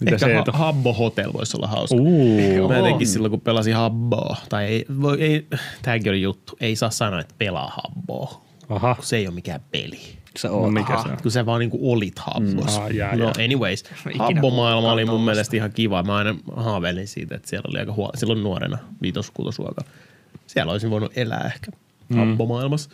Mitä 0.00 0.14
Ehkä 0.14 0.26
se 0.26 0.34
ha-? 0.34 0.58
Habbo 0.58 0.92
Hotel 0.92 1.32
voisi 1.32 1.56
olla 1.56 1.66
hauska. 1.66 1.96
Uu. 1.96 2.68
Mä 2.68 2.76
jotenkin 2.76 3.06
silloin, 3.06 3.30
kun 3.30 3.40
pelasin 3.40 3.74
Habboa, 3.74 4.36
tai 4.48 4.64
ei, 4.64 4.84
voi, 5.00 5.20
ei 5.22 5.46
tämäkin 5.82 6.10
oli 6.12 6.22
juttu, 6.22 6.56
ei 6.60 6.76
saa 6.76 6.90
sanoa, 6.90 7.20
että 7.20 7.34
pelaa 7.38 7.72
Habboa, 7.82 8.44
Aha. 8.68 8.94
kun 8.94 9.04
se 9.04 9.16
ei 9.16 9.26
ole 9.26 9.34
mikään 9.34 9.60
peli. 9.72 10.00
Sä 10.38 10.48
No 10.48 10.54
oot. 10.54 10.72
mikä 10.74 10.92
Aha. 10.94 11.02
se 11.02 11.08
on? 11.08 11.16
Kun 11.22 11.30
sä 11.30 11.46
vaan 11.46 11.60
niinku 11.60 11.92
olit 11.92 12.18
Habbossa. 12.18 12.80
Mm. 12.80 12.86
Ah, 12.86 12.90
jaa, 12.94 13.16
no 13.16 13.24
jaa. 13.24 13.32
anyways, 13.44 13.84
Habbo-maailma 14.18 14.92
oli 14.92 15.04
mun 15.04 15.24
mielestä 15.24 15.56
ihan 15.56 15.72
kiva. 15.72 16.02
Mä 16.02 16.16
aina 16.16 16.34
haaveilin 16.56 17.08
siitä, 17.08 17.34
että 17.34 17.48
siellä 17.48 17.68
oli 17.72 17.78
aika 17.78 17.92
huo- 17.92 18.10
silloin 18.14 18.42
nuorena, 18.42 18.78
viitos 19.02 19.30
kuutosluokalla. 19.30 19.90
Siellä 20.46 20.72
olisin 20.72 20.90
voinut 20.90 21.12
elää 21.16 21.52
ehkä 21.54 21.70
Mm. 22.08 22.16
Habbo-maailmassa. 22.16 22.90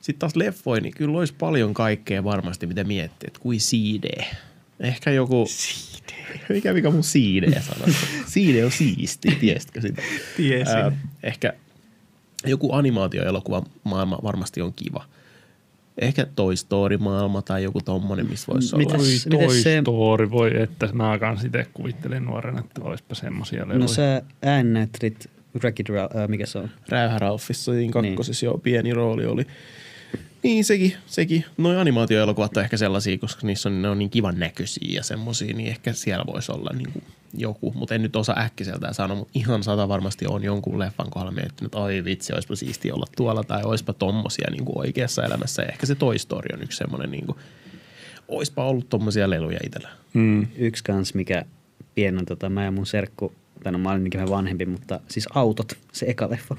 Sitten 0.00 0.18
taas 0.18 0.36
leffoi, 0.36 0.80
niin 0.80 0.94
kyllä 0.94 1.18
olisi 1.18 1.34
paljon 1.38 1.74
kaikkea 1.74 2.24
varmasti, 2.24 2.66
mitä 2.66 2.84
miettii, 2.84 3.26
että 3.26 3.40
kuin 3.40 3.58
CD. 3.58 4.22
Ehkä 4.80 5.10
joku... 5.10 5.44
CD. 5.48 6.10
Mikä, 6.48 6.72
mikä 6.72 6.90
mun 6.90 7.00
CD 7.00 7.60
sana? 7.60 7.84
CD 8.28 8.64
on 8.64 8.70
siisti, 8.70 9.28
tiesitkö 9.40 9.80
sitä? 9.80 10.02
Tiesin. 10.36 10.76
Ää, 10.76 10.92
ehkä 11.22 11.52
joku 12.46 12.72
animaatioelokuva 12.72 13.62
maailma 13.84 14.18
varmasti 14.22 14.60
on 14.62 14.72
kiva. 14.72 15.04
Ehkä 15.98 16.26
Toy 16.36 16.56
Story-maailma 16.56 17.42
tai 17.42 17.62
joku 17.62 17.80
tommonen, 17.80 18.26
missä 18.30 18.52
voisi 18.52 18.76
olla. 18.76 18.84
Mitäs- 18.86 19.26
Toy 19.30 19.60
se- 19.62 19.80
Story, 19.80 20.30
voi 20.30 20.62
että 20.62 20.88
mä 20.92 21.18
kans 21.18 21.44
itse 21.44 21.66
kuvittelin 21.74 22.24
nuorena, 22.24 22.60
että 22.60 22.80
olisipa 22.84 23.14
semmosia 23.14 23.62
leluja. 23.62 23.78
No 23.78 23.88
sä 23.88 24.22
äännäyttelit 24.42 25.30
Wreck-It 25.58 25.90
äh, 25.90 26.28
mikä 26.28 26.46
se 26.46 26.58
on? 26.58 26.70
Räyhä 26.88 27.18
Ralphissa 27.18 27.72
niin 27.72 27.90
kakkosessa 27.90 28.46
joo, 28.46 28.58
pieni 28.58 28.94
rooli 28.94 29.26
oli. 29.26 29.46
Niin 30.42 30.64
sekin, 30.64 30.94
sekin. 31.06 31.44
Noi 31.56 31.76
animaatioelokuvat 31.76 32.56
on 32.56 32.62
ehkä 32.62 32.76
sellaisia, 32.76 33.18
koska 33.18 33.46
niissä 33.46 33.68
on, 33.68 33.82
ne 33.82 33.88
on 33.88 33.98
niin 33.98 34.10
kivan 34.10 34.38
näköisiä 34.38 34.88
ja 34.96 35.02
semmosia, 35.02 35.54
niin 35.54 35.68
ehkä 35.68 35.92
siellä 35.92 36.24
voisi 36.26 36.52
olla 36.52 36.70
niin 36.74 36.92
kuin 36.92 37.04
joku, 37.36 37.72
mutta 37.76 37.94
en 37.94 38.02
nyt 38.02 38.16
osaa 38.16 38.40
äkkiseltään 38.40 38.94
sanoa, 38.94 39.16
mutta 39.16 39.32
ihan 39.34 39.62
sata 39.62 39.88
varmasti 39.88 40.26
on 40.28 40.44
jonkun 40.44 40.78
leffan 40.78 41.10
kohdalla 41.10 41.32
miettinyt, 41.32 41.68
että 41.68 41.78
oi 41.78 42.04
vitsi, 42.04 42.32
olisipa 42.32 42.56
siisti 42.56 42.92
olla 42.92 43.06
tuolla 43.16 43.44
tai 43.44 43.62
olisipa 43.62 43.92
tommosia 43.92 44.50
niin 44.50 44.64
kuin 44.64 44.78
oikeassa 44.78 45.24
elämässä. 45.24 45.62
Ja 45.62 45.68
ehkä 45.68 45.86
se 45.86 45.94
Toy 45.94 46.18
Story 46.18 46.48
on 46.52 46.62
yksi 46.62 46.78
semmoinen, 46.78 47.10
niin 47.10 47.26
kuin, 47.26 47.38
olisipa 48.28 48.64
ollut 48.64 48.88
tommosia 48.88 49.30
leluja 49.30 49.58
itsellä. 49.64 49.88
Mm. 50.14 50.46
Yksi 50.56 50.84
kans, 50.84 51.14
mikä 51.14 51.44
pienen, 51.94 52.26
tota, 52.26 52.48
mä 52.48 52.64
ja 52.64 52.70
mun 52.70 52.86
serkku, 52.86 53.32
tai 53.62 53.72
no 53.72 53.78
mä 53.78 53.90
olin 53.90 54.10
vähän 54.14 54.30
vanhempi, 54.30 54.66
mutta 54.66 55.00
siis 55.08 55.28
autot, 55.34 55.72
se 55.92 56.06
eka 56.08 56.30
leffa. 56.30 56.56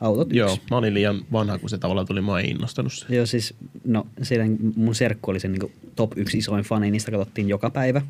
Autot 0.00 0.26
yksi. 0.28 0.38
Joo, 0.38 0.58
mä 0.70 0.76
olin 0.76 0.94
liian 0.94 1.24
vanha, 1.32 1.58
kun 1.58 1.70
se 1.70 1.78
tavallaan 1.78 2.06
tuli, 2.06 2.20
mä 2.20 2.40
en 2.40 2.46
innostanut 2.46 2.92
se. 2.92 3.06
Joo, 3.16 3.26
siis 3.26 3.54
no 3.84 4.06
siellä 4.22 4.44
mun 4.76 4.94
serkku 4.94 5.30
oli 5.30 5.40
se 5.40 5.48
niin 5.48 5.72
top 5.96 6.12
yksi 6.18 6.38
isoin 6.38 6.64
fani, 6.64 6.90
niistä 6.90 7.10
katsottiin 7.10 7.48
joka 7.48 7.70
päivä. 7.70 8.02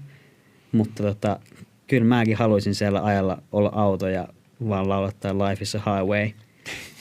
Mutta 0.72 1.02
tota, 1.02 1.40
kyllä 1.86 2.04
mäkin 2.04 2.36
haluaisin 2.36 2.74
siellä 2.74 3.04
ajalla 3.04 3.42
olla 3.52 3.70
auto 3.74 4.08
ja 4.08 4.28
vaan 4.68 4.88
laulattaa 4.88 5.32
Life 5.38 5.62
is 5.62 5.74
a 5.74 5.78
Highway 5.78 6.30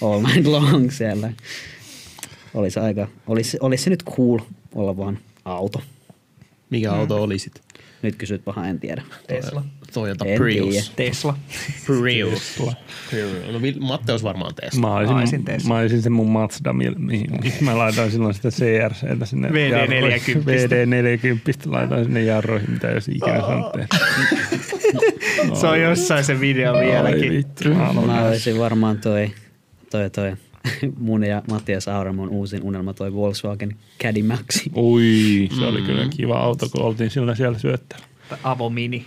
all 0.01 0.22
night 0.22 0.45
long 0.51 0.91
siellä. 0.91 1.34
Olisi 2.54 2.80
aika, 2.80 3.08
olisi, 3.28 3.58
olisi 3.62 3.84
se 3.84 3.89
nyt 3.89 4.04
cool 4.04 4.39
olla 4.76 4.97
vaan 4.97 5.18
auto. 5.45 5.82
Mikä 6.70 6.91
Mm. 6.91 6.97
auto 6.99 7.24
oli 7.24 7.39
sit? 7.39 7.62
Nyt 8.04 8.16
kysyt 8.16 8.45
paha, 8.45 8.68
en 8.68 8.80
tiedä. 8.80 9.01
Tesla. 9.28 9.64
Toyota 9.93 10.26
En 10.26 10.38
Prius. 10.38 10.70
tiedä. 10.70 10.86
Tesla. 10.95 11.38
Prius. 11.88 12.60
No, 13.51 13.60
Vil- 13.60 13.80
Matte 13.80 14.12
olisi 14.12 14.26
varmaan 14.26 14.56
Tesla. 14.56 14.82
Mä 14.82 14.88
Mä 14.88 14.95
olisin 14.95 15.16
olisin, 15.16 15.45
Tesla. 15.45 15.68
mä 15.74 15.80
olisin 15.80 16.01
se 16.01 16.10
mun 16.10 16.30
Mazda, 16.30 16.74
mihin, 16.74 16.95
mä 17.62 17.78
laitoin 17.78 18.12
silloin 18.12 18.34
sitä 18.34 18.49
CRCtä 18.49 19.26
sinne. 19.26 19.49
VD40. 19.49 19.54
VD40 20.45 21.72
laitoin 21.72 22.06
sinne 22.06 22.24
jarroihin, 22.24 22.72
mitä 22.72 22.88
jos 22.88 23.08
ikinä 23.08 23.39
saanut 23.41 23.72
tehdä. 23.72 23.88
Se 25.54 25.68
on 25.68 25.82
jossain 25.82 26.24
se 26.24 26.39
video 26.39 26.74
vieläkin. 26.80 27.32
vittu, 27.34 27.70
mä 28.06 28.26
olisin 28.28 28.60
varmaan 28.60 28.97
toi, 28.97 29.32
toi, 29.91 30.10
toi 30.10 30.34
mun 30.99 31.24
ja 31.24 31.41
Mattias 31.49 31.88
Auramon 31.88 32.30
uusin 32.30 32.64
unelma 32.64 32.93
toi 32.93 33.14
Volkswagen 33.14 33.76
Caddy 34.03 34.24
Maxi. 34.24 34.72
Ui, 34.76 35.49
se 35.59 35.66
oli 35.66 35.82
kyllä 35.82 36.07
kiva 36.18 36.38
auto, 36.39 36.70
kun 36.70 36.82
oltiin 36.82 37.09
silloin 37.09 37.38
siellä 37.38 37.59
syöttällä. 37.59 38.05
Avo 38.43 38.70
Mini. 38.70 39.05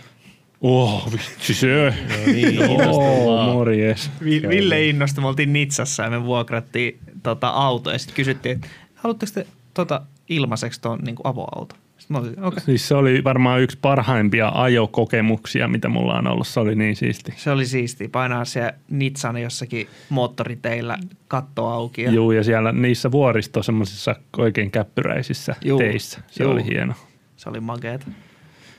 Oh, 0.61 1.11
vitsi 1.11 1.53
se. 1.53 1.93
No 2.09 2.33
niin, 2.33 2.59
Oh, 2.87 3.53
morjes. 3.53 4.11
Vi- 4.23 4.41
Ville 4.49 4.85
innostui, 4.87 5.21
me 5.21 5.27
oltiin 5.27 5.53
Nitsassa 5.53 6.03
ja 6.03 6.09
me 6.09 6.23
vuokrattiin 6.23 6.99
tota, 7.23 7.47
auto 7.49 7.91
ja 7.91 7.97
sitten 7.99 8.15
kysyttiin, 8.15 8.55
että 8.55 8.67
haluatteko 8.95 9.31
te 9.35 9.47
tota, 9.73 10.01
ilmaiseksi 10.29 10.81
tuon 10.81 10.99
niin 10.99 11.15
avoauto? 11.23 11.75
Sitten 12.07 12.21
mä 12.23 12.27
olin, 12.27 12.39
okei. 12.39 12.47
Okay. 12.47 12.59
Siis 12.65 12.87
se 12.87 12.95
oli 12.95 13.23
varmaan 13.23 13.61
yksi 13.61 13.77
parhaimpia 13.81 14.51
ajokokemuksia, 14.53 15.67
mitä 15.67 15.89
mulla 15.89 16.17
on 16.17 16.27
ollut. 16.27 16.47
Se 16.47 16.59
oli 16.59 16.75
niin 16.75 16.95
siisti. 16.95 17.33
Se 17.37 17.51
oli 17.51 17.65
siisti 17.65 18.07
painaa 18.07 18.45
siellä 18.45 18.73
Nitsan 18.89 19.37
jossakin 19.37 19.87
moottoriteillä 20.09 20.97
katto 21.27 21.67
auki. 21.67 22.01
Ja 22.01 22.11
Juu, 22.11 22.31
ja 22.31 22.43
siellä 22.43 22.71
niissä 22.71 23.11
vuoristo 23.11 23.63
semmoisissa 23.63 24.15
oikein 24.37 24.71
käppyräisissä 24.71 25.55
Juu. 25.65 25.79
teissä. 25.79 26.21
Se 26.27 26.43
Juu. 26.43 26.51
oli 26.51 26.65
hieno. 26.65 26.93
Se 27.37 27.49
oli 27.49 27.59
makeeta. 27.59 28.05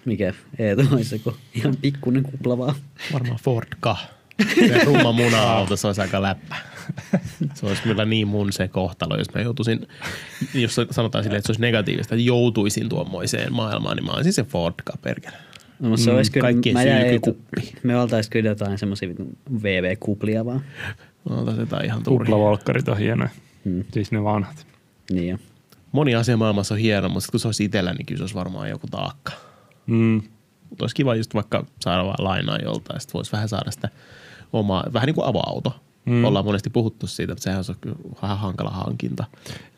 Mikä 0.04 0.34
Eetu 0.58 0.82
olisi 0.92 1.10
se, 1.10 1.18
kun 1.18 1.34
ihan 1.54 1.76
pikkuinen 1.82 2.22
kupla 2.22 2.58
vaan. 2.58 2.74
Varmaan 3.12 3.38
Ford 3.42 3.68
Ka. 3.80 3.96
Se 4.54 4.84
rumma 4.84 5.12
muna-auto, 5.12 5.76
se 5.76 5.86
olisi 5.86 6.00
aika 6.00 6.22
läppä. 6.22 6.56
Se 7.54 7.66
olisi 7.66 7.82
kyllä 7.82 8.04
niin 8.04 8.28
mun 8.28 8.52
se 8.52 8.68
kohtalo, 8.68 9.16
jos 9.16 9.34
mä 9.34 9.40
joutuisin, 9.40 9.86
jos 10.54 10.76
sanotaan 10.90 11.24
silleen, 11.24 11.38
että 11.38 11.46
se 11.46 11.50
olisi 11.50 11.60
negatiivista, 11.60 12.14
että 12.14 12.26
joutuisin 12.26 12.88
tuommoiseen 12.88 13.52
maailmaan, 13.52 13.96
niin 13.96 14.04
mä 14.04 14.12
olisin 14.12 14.32
se 14.32 14.44
Ford 14.44 14.74
Ka, 14.84 14.92
perkele. 15.02 15.36
No, 15.80 15.88
mutta 15.88 16.04
se 16.04 16.12
olisi 16.12 16.32
kyllä, 16.32 16.44
kaikkien 16.44 16.74
mä 16.74 16.82
sylkykuppi. 16.82 17.72
me 17.82 17.96
oltaisiin 17.96 18.30
kyllä 18.30 18.48
jotain 18.48 18.78
semmoisia 18.78 19.08
VV-kuplia 19.62 20.44
vaan. 20.44 20.62
Otas 21.30 21.58
jotain 21.58 21.84
ihan 21.84 22.02
turhia. 22.02 22.26
Kuplavolkkarit 22.26 22.88
on 22.88 22.98
hienoja. 22.98 23.30
Hmm. 23.64 23.84
Siis 23.92 24.12
ne 24.12 24.24
vanhat. 24.24 24.66
Niin 25.10 25.28
jo. 25.28 25.38
Moni 25.92 26.14
asia 26.14 26.36
maailmassa 26.36 26.74
on 26.74 26.80
hieno, 26.80 27.08
mutta 27.08 27.30
kun 27.30 27.40
se 27.40 27.48
olisi 27.48 27.64
itsellä, 27.64 27.92
niin 27.92 28.06
kyllä 28.06 28.18
se 28.18 28.22
olisi 28.22 28.34
varmaan 28.34 28.68
joku 28.70 28.86
taakka. 28.90 29.32
Mm. 29.86 30.22
Mutta 30.70 30.84
olisi 30.84 30.94
kiva 30.94 31.14
just 31.14 31.34
vaikka 31.34 31.66
saada 31.80 32.04
vaan 32.04 32.24
lainaa 32.24 32.58
joltain, 32.58 33.00
sitten 33.00 33.14
voisi 33.14 33.32
vähän 33.32 33.48
saada 33.48 33.70
sitä 33.70 33.88
omaa, 34.52 34.84
vähän 34.92 35.06
niin 35.06 35.14
kuin 35.14 35.26
avoauto. 35.26 35.80
Mm. 36.04 36.24
Ollaan 36.24 36.44
monesti 36.44 36.70
puhuttu 36.70 37.06
siitä, 37.06 37.32
että 37.32 37.42
sehän 37.42 37.58
olisi 37.58 37.72
kyllä 37.80 37.96
vähän 38.22 38.38
hankala 38.38 38.70
hankinta. 38.70 39.24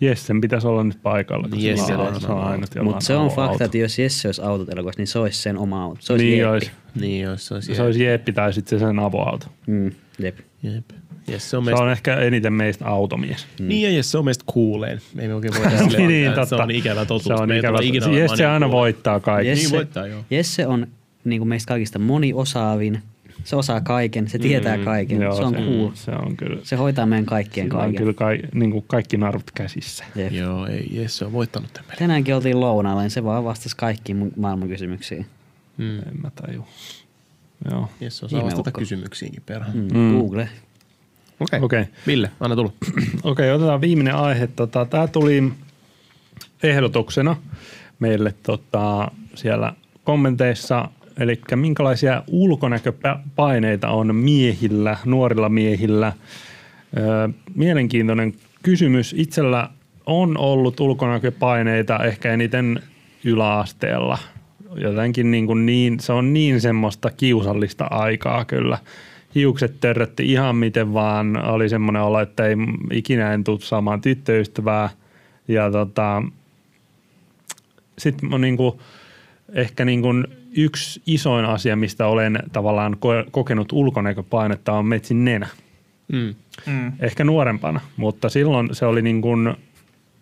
Jessen 0.01 0.41
pitäisi 0.41 0.67
olla 0.67 0.85
nyt 0.85 1.03
paikalla, 1.03 1.47
Niin, 1.47 1.57
niin 1.59 1.71
Jesse 1.71 1.87
se, 1.87 1.95
on, 1.95 2.01
on 2.15 2.21
se 2.21 2.79
on 2.81 2.85
Mutta 2.85 3.05
se 3.05 3.17
on 3.17 3.31
fakta, 3.31 3.65
että 3.65 3.79
jos 3.79 3.99
Jesse 3.99 4.29
olisi 4.29 4.43
autot 4.43 4.69
elokuvassa, 4.69 5.01
niin 5.01 5.07
se 5.07 5.19
olisi 5.19 5.43
sen 5.43 5.59
oma 5.59 5.83
auto. 5.85 5.97
Se 6.01 6.13
olisi 6.13 6.25
Niin 6.27 6.39
jeeppi. 6.39 6.53
olisi. 6.55 6.71
Niin, 7.01 7.23
jos 7.23 7.47
se 7.47 7.55
olisi. 7.55 7.75
Se 7.75 7.83
olisi 7.83 8.05
Jeppi 8.05 8.33
tai 8.33 8.53
sitten 8.53 8.79
se 8.79 8.87
sen 8.87 8.99
avoauto. 8.99 9.47
Mm, 9.67 9.91
jep. 10.19 10.39
Jep. 10.63 10.85
Yes, 11.31 11.51
se 11.51 11.57
on 11.57 11.65
Se 11.65 11.71
meistä, 11.71 11.85
on 11.85 11.91
ehkä 11.93 12.17
eniten 12.17 12.53
meistä 12.53 12.87
automies. 12.87 13.47
mm. 13.61 13.69
Niin, 13.69 13.83
ja 13.83 13.97
yes, 13.97 14.11
se 14.11 14.19
on 14.19 14.25
meistä 14.25 14.45
kuuleen. 14.47 15.01
Me 15.15 15.23
emme 15.23 15.35
oikein 15.35 15.55
voida 15.55 15.79
silleen, 15.79 16.09
niin, 16.09 16.29
että 16.29 16.45
se 16.45 16.51
totta. 16.51 16.63
on 16.63 16.71
ikävä 16.71 17.01
totuus. 17.05 17.25
Se 17.25 17.35
on 17.35 17.49
Me 17.49 17.59
ikävä. 17.59 17.79
ikinä 17.83 18.07
olemaan 18.07 18.23
Jesse 18.23 18.45
aina 18.47 18.53
manipuloida. 18.59 18.81
voittaa 18.81 19.21
kaikki. 19.21 19.55
Niin 19.55 19.71
voittaa, 19.71 20.07
joo. 20.07 20.25
Jesse 20.31 20.67
on 20.67 20.87
niin 21.25 21.41
kuin 21.41 21.49
meistä 21.49 21.69
kaikista 21.69 21.99
moniosaavin. 21.99 23.03
Se 23.45 23.57
osaa 23.57 23.81
kaiken, 23.81 24.29
se 24.29 24.39
tietää 24.39 24.77
Mm, 24.77 24.85
kaiken. 24.85 25.23
Joo, 25.23 25.37
se 25.37 25.43
on 25.43 25.53
se, 25.55 25.59
cool. 25.61 25.91
se 25.95 26.11
on 26.11 26.37
kyllä. 26.37 26.61
Se 26.63 26.77
hoitaa 26.77 27.07
meidän 27.07 27.27
kaikkien 27.27 27.67
Sillä 27.67 27.79
on 27.79 27.83
kaiken. 27.85 27.99
kyllä 27.99 28.13
kai, 28.15 28.39
niin 28.55 28.71
kuin 28.71 28.85
kaikki 28.89 29.17
narut 29.17 29.51
käsissä. 29.55 30.05
Jep. 30.17 30.33
Joo, 30.33 30.67
ei, 30.67 30.91
yes, 30.97 31.19
se 31.19 31.25
on 31.25 31.33
voittanut 31.33 31.73
tämän 31.73 31.87
pelin. 31.87 31.99
Tänäänkin 31.99 32.35
oltiin 32.35 32.61
lounaalla, 32.61 33.03
niin 33.03 33.11
se 33.11 33.25
vaan 33.25 33.45
vastasi 33.45 33.77
kaikkiin 33.77 34.17
mun 34.19 34.33
maailman 34.37 34.69
kysymyksiin. 34.69 35.27
Mm. 35.77 35.99
En 35.99 36.21
mä 36.23 36.31
taju. 36.31 36.65
Joo. 37.71 37.89
Yes, 38.03 38.19
se 38.19 38.27
osaa 38.27 38.45
vastata 38.45 38.73
kysymyksiinkin 38.73 39.43
perään. 39.47 39.73
Mm. 39.77 39.89
Mm. 39.99 40.13
Google. 40.19 40.49
Okei. 41.41 41.61
Okei. 41.63 41.85
Ville, 42.07 42.31
anna 42.41 42.57
tulla. 42.57 42.73
Okei, 43.23 43.51
otetaan 43.53 43.81
viimeinen 43.81 44.15
aihe. 44.15 44.47
Tota, 44.47 44.85
Tämä 44.85 45.07
tuli 45.09 45.53
ehdotuksena 46.63 47.37
meille 47.99 48.35
tota, 48.43 49.11
siellä 49.35 49.73
kommenteissa. 50.05 50.89
Eli 51.21 51.41
minkälaisia 51.55 52.23
ulkonäköpaineita 52.27 53.89
on 53.89 54.15
miehillä, 54.15 54.97
nuorilla 55.05 55.49
miehillä? 55.49 56.13
Mielenkiintoinen 57.55 58.35
kysymys. 58.63 59.15
Itsellä 59.19 59.69
on 60.07 60.39
ollut 60.39 60.81
ulkonäköpaineita 60.81 62.05
ehkä 62.05 62.33
eniten 62.33 62.83
yläasteella. 63.25 64.19
Jotenkin 64.75 65.31
niin, 65.31 65.47
kuin 65.47 65.67
niin 65.67 66.01
se 66.01 66.13
on 66.13 66.33
niin 66.33 66.61
semmoista 66.61 67.11
kiusallista 67.11 67.85
aikaa 67.85 68.45
kyllä. 68.45 68.79
Hiukset 69.35 69.81
törrötti 69.81 70.33
ihan 70.33 70.57
miten 70.57 70.95
vaan. 70.95 71.45
Oli 71.45 71.69
semmoinen 71.69 72.03
olo, 72.03 72.21
että 72.21 72.47
ei 72.47 72.57
ikinä 72.93 73.33
en 73.33 73.45
tule 73.45 73.61
saamaan 73.61 74.01
tyttöystävää. 74.01 74.91
Ja 75.49 75.71
tota, 75.71 76.23
sitten 77.99 78.31
niin 78.41 78.57
ehkä 79.53 79.85
niin 79.85 80.03
kuin 80.03 80.27
yksi 80.57 81.03
isoin 81.07 81.45
asia, 81.45 81.77
mistä 81.77 82.07
olen 82.07 82.43
tavallaan 82.53 82.95
ko- 82.95 83.31
kokenut 83.31 83.73
ulkonäköpainetta, 83.73 84.73
on 84.73 84.87
metsin 84.87 85.25
nenä. 85.25 85.49
Mm. 86.13 86.35
Mm. 86.67 86.93
Ehkä 87.01 87.25
nuorempana, 87.25 87.81
mutta 87.97 88.29
silloin 88.29 88.69
se 88.73 88.87
oli 88.87 89.03
niin 89.03 89.23
kuin, 89.23 89.55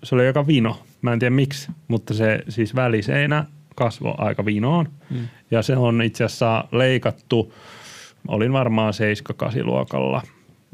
se 0.02 0.14
oli 0.14 0.26
aika 0.26 0.46
vino. 0.46 0.78
Mä 1.02 1.12
en 1.12 1.18
tiedä 1.18 1.34
miksi, 1.34 1.70
mutta 1.88 2.14
se 2.14 2.40
siis 2.48 2.74
väliseinä 2.74 3.44
kasvoi 3.74 4.14
aika 4.18 4.44
vinoon. 4.44 4.88
Mm. 5.10 5.28
Ja 5.50 5.62
se 5.62 5.76
on 5.76 6.02
itse 6.02 6.24
asiassa 6.24 6.64
leikattu, 6.72 7.54
olin 8.28 8.52
varmaan 8.52 8.92
7-8 9.62 9.64
luokalla, 9.66 10.22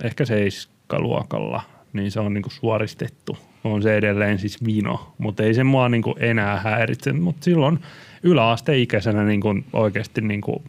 ehkä 0.04 0.24
7 0.24 1.02
luokalla, 1.02 1.62
niin 1.92 2.10
se 2.10 2.20
on 2.20 2.34
niin 2.34 2.42
kuin 2.42 2.52
suoristettu. 2.52 3.38
On 3.64 3.82
se 3.82 3.96
edelleen 3.96 4.38
siis 4.38 4.64
vino, 4.64 5.14
mutta 5.18 5.42
ei 5.42 5.54
se 5.54 5.64
mua 5.64 5.88
niin 5.88 6.02
kuin 6.02 6.16
enää 6.18 6.60
häiritse. 6.60 7.12
Mutta 7.12 7.44
silloin 7.44 7.78
yläasteikäisenä 8.22 9.24
niin 9.24 9.40
kuin 9.40 9.64
oikeasti 9.72 10.20
niin 10.20 10.40
kuin 10.40 10.62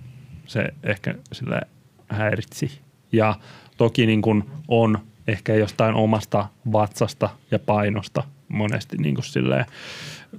se 0.46 0.68
ehkä 0.84 1.16
sille 1.32 1.62
häiritsi. 2.10 2.80
Ja 3.12 3.36
toki 3.78 4.06
niin 4.06 4.22
kuin 4.22 4.44
on 4.68 5.00
ehkä 5.28 5.56
jostain 5.56 5.96
omasta 5.96 6.48
vatsasta 6.72 7.30
ja 7.52 7.60
painosta 7.60 8.24
monesti 8.48 8.98
niin 8.98 9.16
kuin 9.16 9.26
silleen 9.26 9.66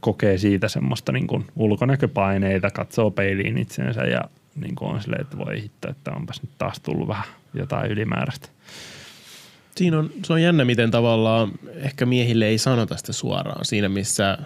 kokee 0.00 0.38
siitä 0.38 0.68
semmoista 0.68 1.12
niin 1.12 1.26
kuin 1.26 1.44
ulkonäköpaineita, 1.56 2.70
katsoo 2.70 3.10
peiliin 3.10 3.58
itsensä 3.58 4.04
ja 4.04 4.20
niin 4.54 4.74
kuin 4.74 4.90
on 4.90 5.02
silleen, 5.02 5.22
että 5.22 5.38
voi 5.38 5.62
hitto, 5.62 5.90
että 5.90 6.12
onpas 6.12 6.42
nyt 6.42 6.50
taas 6.58 6.80
tullut 6.80 7.08
vähän 7.08 7.24
jotain 7.54 7.90
ylimääräistä. 7.90 8.48
Siinä 9.76 9.98
on, 9.98 10.10
se 10.24 10.32
on 10.32 10.42
jännä, 10.42 10.64
miten 10.64 10.90
tavallaan 10.90 11.52
ehkä 11.74 12.06
miehille 12.06 12.46
ei 12.46 12.58
sanota 12.58 12.96
sitä 12.96 13.12
suoraan 13.12 13.64
siinä, 13.64 13.88
missä 13.88 14.38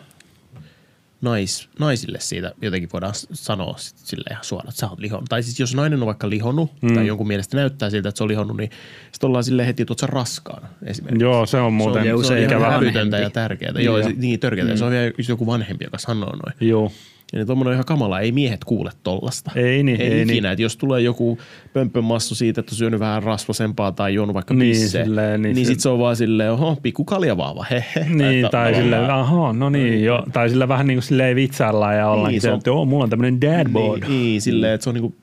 nais, 1.22 1.68
naisille 1.78 2.18
siitä 2.20 2.52
jotenkin 2.62 2.88
voidaan 2.92 3.14
sanoa 3.32 3.74
sit 3.78 3.98
silleen 3.98 4.32
ihan 4.32 4.44
suoraan, 4.44 4.68
että 4.68 4.80
sä 4.80 4.88
oot 4.88 4.98
lihonnut. 4.98 5.28
Tai 5.28 5.42
siis 5.42 5.60
jos 5.60 5.74
nainen 5.74 6.00
on 6.02 6.06
vaikka 6.06 6.30
lihonnut 6.30 6.70
mm. 6.82 6.94
tai 6.94 7.06
jonkun 7.06 7.26
mielestä 7.26 7.56
näyttää 7.56 7.90
siltä, 7.90 8.08
että 8.08 8.18
se 8.18 8.24
on 8.24 8.28
lihonnut, 8.28 8.56
niin 8.56 8.70
sitten 9.12 9.28
ollaan 9.28 9.44
silleen 9.44 9.66
heti, 9.66 9.82
että 9.82 9.92
oot 9.92 10.02
raskaana 10.02 10.68
esimerkiksi. 10.86 11.24
Joo, 11.24 11.46
se 11.46 11.56
on 11.56 11.72
muuten 11.72 12.04
se 12.04 12.14
on, 12.14 12.24
se 12.24 12.32
on 12.32 12.38
ikävä 12.38 12.70
hävytöntä 12.70 13.18
ja 13.18 13.30
tärkeää. 13.30 13.72
Joo, 13.78 13.98
Joo. 13.98 14.10
niin 14.16 14.40
törkeää. 14.40 14.68
Mm. 14.68 14.76
Se 14.76 14.84
on 14.84 14.90
vielä 14.90 15.12
joku 15.28 15.46
vanhempi, 15.46 15.84
joka 15.84 15.98
sanoo 15.98 16.30
noin. 16.30 16.70
Joo, 16.70 16.92
Ja 17.32 17.38
niin 17.38 17.46
tommonen 17.46 17.70
on 17.70 17.74
ihan 17.74 17.84
kamala, 17.84 18.20
ei 18.20 18.32
miehet 18.32 18.64
kuule 18.64 18.90
tollasta. 19.02 19.50
Ei 19.54 19.82
niin, 19.82 20.00
ei, 20.00 20.06
ei 20.06 20.22
ikinä. 20.22 20.32
niin. 20.32 20.46
Että 20.46 20.62
jos 20.62 20.76
tulee 20.76 21.00
joku 21.00 21.38
pömpömassu 21.72 22.34
siitä, 22.34 22.60
että 22.60 22.72
on 22.72 22.76
syönyt 22.76 23.00
vähän 23.00 23.22
rasvasempaa 23.22 23.92
tai 23.92 24.14
juonut 24.14 24.34
vaikka 24.34 24.54
Niin, 24.54 24.76
pissee, 24.76 25.04
silleen, 25.04 25.42
niin 25.42 25.48
niin, 25.50 25.54
niin 25.54 25.66
se- 25.66 25.72
sit 25.72 25.80
se 25.80 25.88
on 25.88 25.98
vaan 25.98 26.16
silleen, 26.16 26.52
oho, 26.52 26.76
pikku 26.82 27.04
kaljavaava, 27.04 27.66
hehe. 27.70 27.84
Niin, 28.08 28.42
tai 28.50 28.72
tavallaan- 28.72 28.74
sille, 28.74 28.96
aha, 29.12 29.52
no 29.52 29.70
niin, 29.70 30.04
jo, 30.04 30.24
tai 30.32 30.48
sillä 30.50 30.68
vähän 30.68 30.86
niin 30.86 30.96
kuin 30.96 31.02
silleen 31.02 31.36
vitsaillaan 31.36 31.96
ja 31.96 32.08
ollaankin 32.08 32.26
Niin, 32.26 32.32
niin, 32.32 32.40
se 32.42 32.50
on- 32.50 32.56
että 32.58 32.70
joo, 32.70 32.84
mulla 32.84 33.04
on 33.04 33.10
tämmöinen 33.10 33.40
dad 33.40 33.68
bod. 33.72 33.98
Niin, 34.00 34.10
niin 34.10 34.40
silleen, 34.42 34.74
että 34.74 34.84
se 34.84 34.90
on 34.90 34.94
niinku 34.94 35.14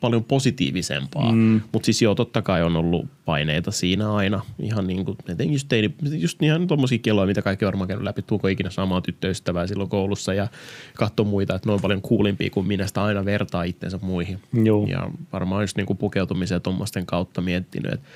paljon 0.00 0.24
positiivisempaa. 0.24 1.32
Mm. 1.32 1.60
Mutta 1.72 1.86
siis 1.86 2.02
joo, 2.02 2.14
totta 2.14 2.42
kai 2.42 2.62
on 2.62 2.76
ollut 2.76 3.06
paineita 3.24 3.70
siinä 3.70 4.12
aina. 4.14 4.40
Ihan 4.58 4.86
niin 4.86 5.04
kuin, 5.04 5.16
etenkin 5.28 5.52
just, 5.54 5.68
teini, 5.68 5.94
just 6.18 6.42
ihan 6.42 6.66
tommosia 6.66 6.98
kelloja, 6.98 7.26
mitä 7.26 7.42
kaikki 7.42 7.64
varmaan 7.64 7.88
käynyt 7.88 8.04
läpi. 8.04 8.22
Tuuko 8.22 8.48
ikinä 8.48 8.70
samaa 8.70 9.00
tyttöystävää 9.00 9.66
silloin 9.66 9.90
koulussa 9.90 10.34
ja 10.34 10.48
katso 10.94 11.24
muita, 11.24 11.54
että 11.54 11.68
ne 11.68 11.72
on 11.72 11.80
paljon 11.80 12.02
kuulimpia 12.02 12.50
kuin 12.50 12.66
minä. 12.66 12.86
Sitä 12.86 13.04
aina 13.04 13.24
vertaa 13.24 13.62
itsensä 13.62 13.98
muihin. 14.02 14.38
Joo. 14.64 14.86
Ja 14.86 15.10
varmaan 15.32 15.62
just 15.62 15.76
niinku 15.92 16.00
pukeutumisen 16.00 16.56
ja 16.56 16.60
tommosten 16.60 17.06
kautta 17.06 17.40
miettinyt, 17.40 17.92
että 17.92 18.08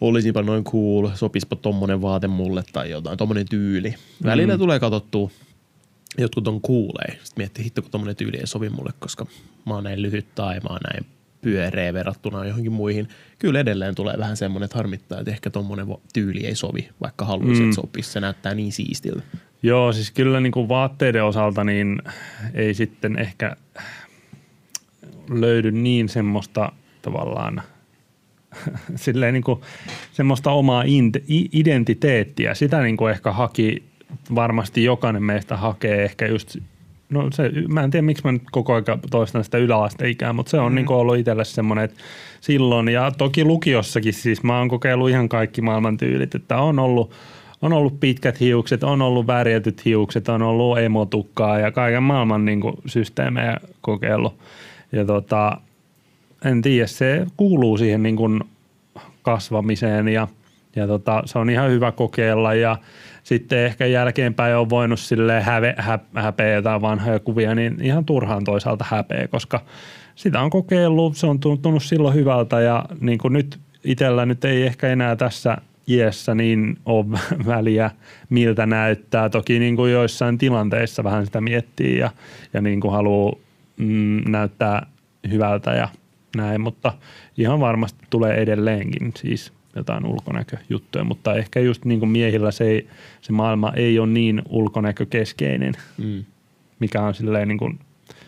olisipa 0.00 0.42
noin 0.42 0.64
cool, 0.64 1.08
sopispa 1.14 1.56
tommonen 1.56 2.02
vaate 2.02 2.28
mulle 2.28 2.62
tai 2.72 2.90
jotain, 2.90 3.18
tommonen 3.18 3.48
tyyli. 3.48 3.94
Välillä 4.24 4.54
mm. 4.54 4.58
tulee 4.58 4.80
katsottua, 4.80 5.30
jotkut 6.18 6.48
on 6.48 6.60
kuulee. 6.60 7.10
Sitten 7.10 7.42
miettii, 7.42 7.64
hitto 7.64 7.82
kun 7.82 7.90
tommonen 7.90 8.16
tyyli 8.16 8.36
ei 8.36 8.46
sovi 8.46 8.68
mulle, 8.68 8.92
koska 8.98 9.26
mä 9.66 9.74
oon 9.74 9.84
näin 9.84 10.02
lyhyt 10.02 10.34
tai 10.34 10.60
mä 10.60 10.68
oon 10.68 10.80
näin 10.90 11.06
pyöreä 11.40 11.92
verrattuna 11.92 12.44
johonkin 12.44 12.72
muihin. 12.72 13.08
Kyllä 13.38 13.60
edelleen 13.60 13.94
tulee 13.94 14.14
vähän 14.18 14.36
semmoinen, 14.36 14.64
että 14.64 14.78
harmittaa, 14.78 15.18
että 15.18 15.30
ehkä 15.30 15.50
tommonen 15.50 15.86
vo- 15.86 16.00
tyyli 16.12 16.46
ei 16.46 16.54
sovi, 16.54 16.88
vaikka 17.00 17.24
haluaisi, 17.24 17.60
mm. 17.60 17.68
että 17.68 17.74
sopisi. 17.74 18.10
Se 18.10 18.20
näyttää 18.20 18.54
niin 18.54 18.72
siistiltä. 18.72 19.22
Joo, 19.62 19.92
siis 19.92 20.10
kyllä 20.10 20.40
niin 20.40 20.52
kuin 20.52 20.68
vaatteiden 20.68 21.24
osalta 21.24 21.64
niin 21.64 22.02
ei 22.54 22.74
sitten 22.74 23.18
ehkä 23.18 23.56
löydy 25.30 25.72
niin 25.72 26.08
semmoista 26.08 26.72
tavallaan 27.02 27.62
silleen 28.94 29.34
niin 29.34 29.44
kuin 29.44 29.60
semmoista 30.12 30.50
omaa 30.50 30.84
identiteettiä. 31.52 32.54
Sitä 32.54 32.82
niin 32.82 32.96
kuin 32.96 33.10
ehkä 33.10 33.32
haki, 33.32 33.82
varmasti 34.34 34.84
jokainen 34.84 35.22
meistä 35.22 35.56
hakee 35.56 36.04
ehkä 36.04 36.26
just, 36.26 36.56
no 37.10 37.28
se, 37.32 37.50
mä 37.68 37.82
en 37.82 37.90
tiedä 37.90 38.06
miksi 38.06 38.24
mä 38.24 38.32
nyt 38.32 38.42
koko 38.52 38.72
ajan 38.72 39.00
toistan 39.10 39.44
sitä 39.44 39.58
yläasteikää, 39.58 40.32
mutta 40.32 40.50
se 40.50 40.58
on 40.58 40.72
mm. 40.72 40.76
niin 40.76 40.86
kuin 40.86 40.96
ollut 40.96 41.16
itselle 41.16 41.44
semmoinen, 41.44 41.84
että 41.84 42.00
silloin 42.40 42.88
ja 42.88 43.10
toki 43.18 43.44
lukiossakin 43.44 44.12
siis 44.12 44.42
mä 44.42 44.58
oon 44.58 44.68
kokeillut 44.68 45.10
ihan 45.10 45.28
kaikki 45.28 45.60
maailman 45.60 45.96
tyylit, 45.96 46.34
että 46.34 46.58
on 46.58 46.78
ollut 46.78 47.12
on 47.62 47.72
ollut 47.72 48.00
pitkät 48.00 48.40
hiukset, 48.40 48.84
on 48.84 49.02
ollut 49.02 49.26
värjätyt 49.26 49.84
hiukset, 49.84 50.28
on 50.28 50.42
ollut 50.42 50.78
emotukkaa 50.78 51.58
ja 51.58 51.70
kaiken 51.70 52.02
maailman 52.02 52.44
niin 52.44 52.60
kuin, 52.60 52.74
systeemejä 52.86 53.56
kokeillut. 53.80 54.38
Ja 54.92 55.04
tota, 55.04 55.60
en 56.44 56.62
tiedä, 56.62 56.86
se 56.86 57.26
kuuluu 57.36 57.78
siihen 57.78 58.02
niin 58.02 58.16
kuin 58.16 58.40
kasvamiseen 59.22 60.08
ja, 60.08 60.28
ja 60.76 60.86
tota, 60.86 61.22
se 61.24 61.38
on 61.38 61.50
ihan 61.50 61.70
hyvä 61.70 61.92
kokeilla 61.92 62.54
ja 62.54 62.76
sitten 63.22 63.58
ehkä 63.58 63.86
jälkeenpäin 63.86 64.56
on 64.56 64.70
voinut 64.70 65.00
sille 65.00 65.42
häve, 65.42 65.74
hä, 65.78 65.98
häpeä 66.14 66.54
jotain 66.54 66.82
vanhoja 66.82 67.18
kuvia, 67.18 67.54
niin 67.54 67.76
ihan 67.80 68.04
turhaan 68.04 68.44
toisaalta 68.44 68.84
häpeä, 68.88 69.28
koska 69.28 69.60
sitä 70.14 70.40
on 70.40 70.50
kokeillut, 70.50 71.16
se 71.16 71.26
on 71.26 71.40
tuntunut 71.40 71.82
silloin 71.82 72.14
hyvältä 72.14 72.60
ja 72.60 72.84
niin 73.00 73.18
kuin 73.18 73.32
nyt 73.32 73.58
itsellä 73.84 74.26
nyt 74.26 74.44
ei 74.44 74.62
ehkä 74.62 74.88
enää 74.88 75.16
tässä 75.16 75.56
iässä 75.88 76.34
niin 76.34 76.78
ole 76.86 77.06
väliä, 77.46 77.90
miltä 78.30 78.66
näyttää. 78.66 79.28
Toki 79.28 79.58
niin 79.58 79.76
kuin 79.76 79.92
joissain 79.92 80.38
tilanteissa 80.38 81.04
vähän 81.04 81.26
sitä 81.26 81.40
miettii 81.40 81.98
ja, 81.98 82.10
ja 82.52 82.60
niin 82.60 82.80
kuin 82.80 82.92
haluaa 82.92 83.34
mm, 83.76 84.22
näyttää 84.30 84.86
hyvältä 85.30 85.70
ja 85.70 85.88
näin, 86.36 86.60
mutta 86.60 86.92
ihan 87.38 87.60
varmasti 87.60 88.06
tulee 88.10 88.34
edelleenkin 88.34 89.12
siis 89.16 89.52
jotain 89.76 90.06
ulkonäköjuttuja, 90.06 91.04
mutta 91.04 91.34
ehkä 91.34 91.60
just 91.60 91.84
niin 91.84 92.00
kuin 92.00 92.10
miehillä 92.10 92.50
se, 92.50 92.64
ei, 92.64 92.88
se 93.20 93.32
maailma 93.32 93.72
ei 93.76 93.98
ole 93.98 94.08
niin 94.08 94.42
ulkonäkökeskeinen, 94.48 95.74
Mm. 95.98 96.24
mikä 96.78 97.02
on 97.02 97.14
silleen 97.14 97.48
niin 97.48 97.58
kuin, 97.58 97.78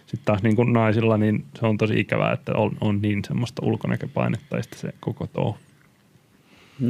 sitten 0.07 0.25
taas 0.25 0.43
niin 0.43 0.57
kuin 0.57 0.73
naisilla, 0.73 1.17
niin 1.17 1.45
se 1.61 1.67
on 1.67 1.79
tosi 1.79 2.01
ikävää, 2.01 2.33
että 2.33 2.53
on, 2.53 2.77
on 2.81 3.03
niin 3.03 3.25
semmoista 3.27 3.63
ulkonäköpainetta 3.67 4.57
se 4.77 4.95
koko 5.01 5.27
touhu. 5.27 5.59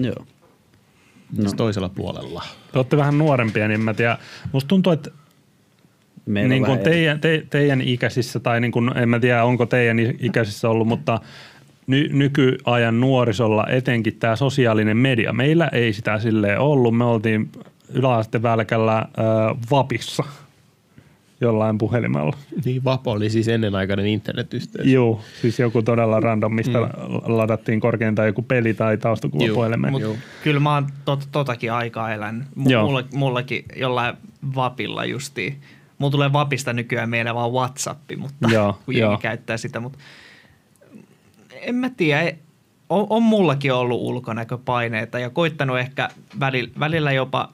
Joo. 0.01 0.27
No. 1.39 1.51
toisella 1.57 1.89
puolella. 1.89 2.43
Te 2.73 2.79
olette 2.79 2.97
vähän 2.97 3.19
nuorempia, 3.19 3.69
niin 3.69 3.81
mä 3.81 3.95
tiedän. 3.95 4.19
Musta 4.53 4.69
tuntuu, 4.69 4.93
että 4.93 5.11
Meillä 6.27 6.49
niin 6.49 6.65
kuin 6.65 6.79
teidän, 6.79 7.21
te, 7.21 7.47
teidän 7.51 7.81
ikäisissä, 7.81 8.41
tai 8.41 8.61
niin 8.61 8.73
kuin, 8.73 8.97
en 8.97 9.09
mä 9.09 9.21
tiedä 9.21 9.45
onko 9.45 9.67
teidän 9.67 9.99
ikäisissä 10.21 10.69
ollut, 10.69 10.89
mutta 10.89 11.21
ny, 11.87 12.09
nykyajan 12.13 13.01
nuorisolla 13.01 13.67
etenkin 13.69 14.17
tämä 14.19 14.37
sosiaalinen 14.37 14.97
media. 14.97 15.33
Meillä 15.33 15.69
ei 15.69 15.93
sitä 15.93 16.19
silleen 16.19 16.61
ollut. 16.61 16.97
Me 16.97 17.05
oltiin 17.05 17.51
yläastevälkällä 17.95 18.99
äh, 18.99 19.07
Vapissa 19.71 20.25
jollain 21.41 21.79
puhelimella. 21.79 22.37
Niin 22.65 22.85
Vapo 22.85 23.11
oli 23.13 23.31
siis 23.31 23.49
ennenaikainen 23.49 24.07
internetyhteys. 24.07 24.89
Joo, 24.89 25.21
siis 25.41 25.59
joku 25.59 25.83
todella 25.83 26.21
random, 26.21 26.55
mistä 26.55 26.79
mm. 26.79 26.87
ladattiin 27.37 27.81
korkeintaan 27.81 28.29
joku 28.29 28.43
peli 28.43 28.75
tai 28.75 28.99
taustakuva 28.99 29.45
Joo, 29.45 29.55
puhelimeen. 29.55 29.93
Mut 29.93 30.03
Joo. 30.03 30.17
kyllä 30.43 30.61
mä 30.61 30.75
oon 30.75 30.87
tot, 31.05 31.29
totakin 31.33 31.73
aikaa 31.73 32.15
elänyt. 32.15 32.43
M- 32.57 33.19
mullakin 33.19 33.65
jollain 33.77 34.17
vapilla 34.55 35.05
justiin. 35.05 35.57
Mulla 35.99 36.11
tulee 36.11 36.33
vapista 36.33 36.73
nykyään 36.73 37.11
meidän 37.11 37.35
vaan 37.35 37.53
Whatsappi, 37.53 38.17
mutta 38.17 38.49
Joo, 38.51 38.79
kun 38.85 38.97
joo. 38.97 39.19
käyttää 39.19 39.57
sitä. 39.57 39.81
Mutta 39.81 39.99
en 41.53 41.75
mä 41.75 41.91
tiedä, 41.91 42.21
ei- 42.21 42.39
on, 42.89 43.07
on 43.11 43.23
mullakin 43.23 43.73
ollut 43.73 44.01
ulkonäköpaineita 44.01 45.19
ja 45.19 45.31
koittanut 45.31 45.79
ehkä 45.79 46.09
välillä, 46.41 46.71
välillä 46.81 47.13
jopa, 47.13 47.53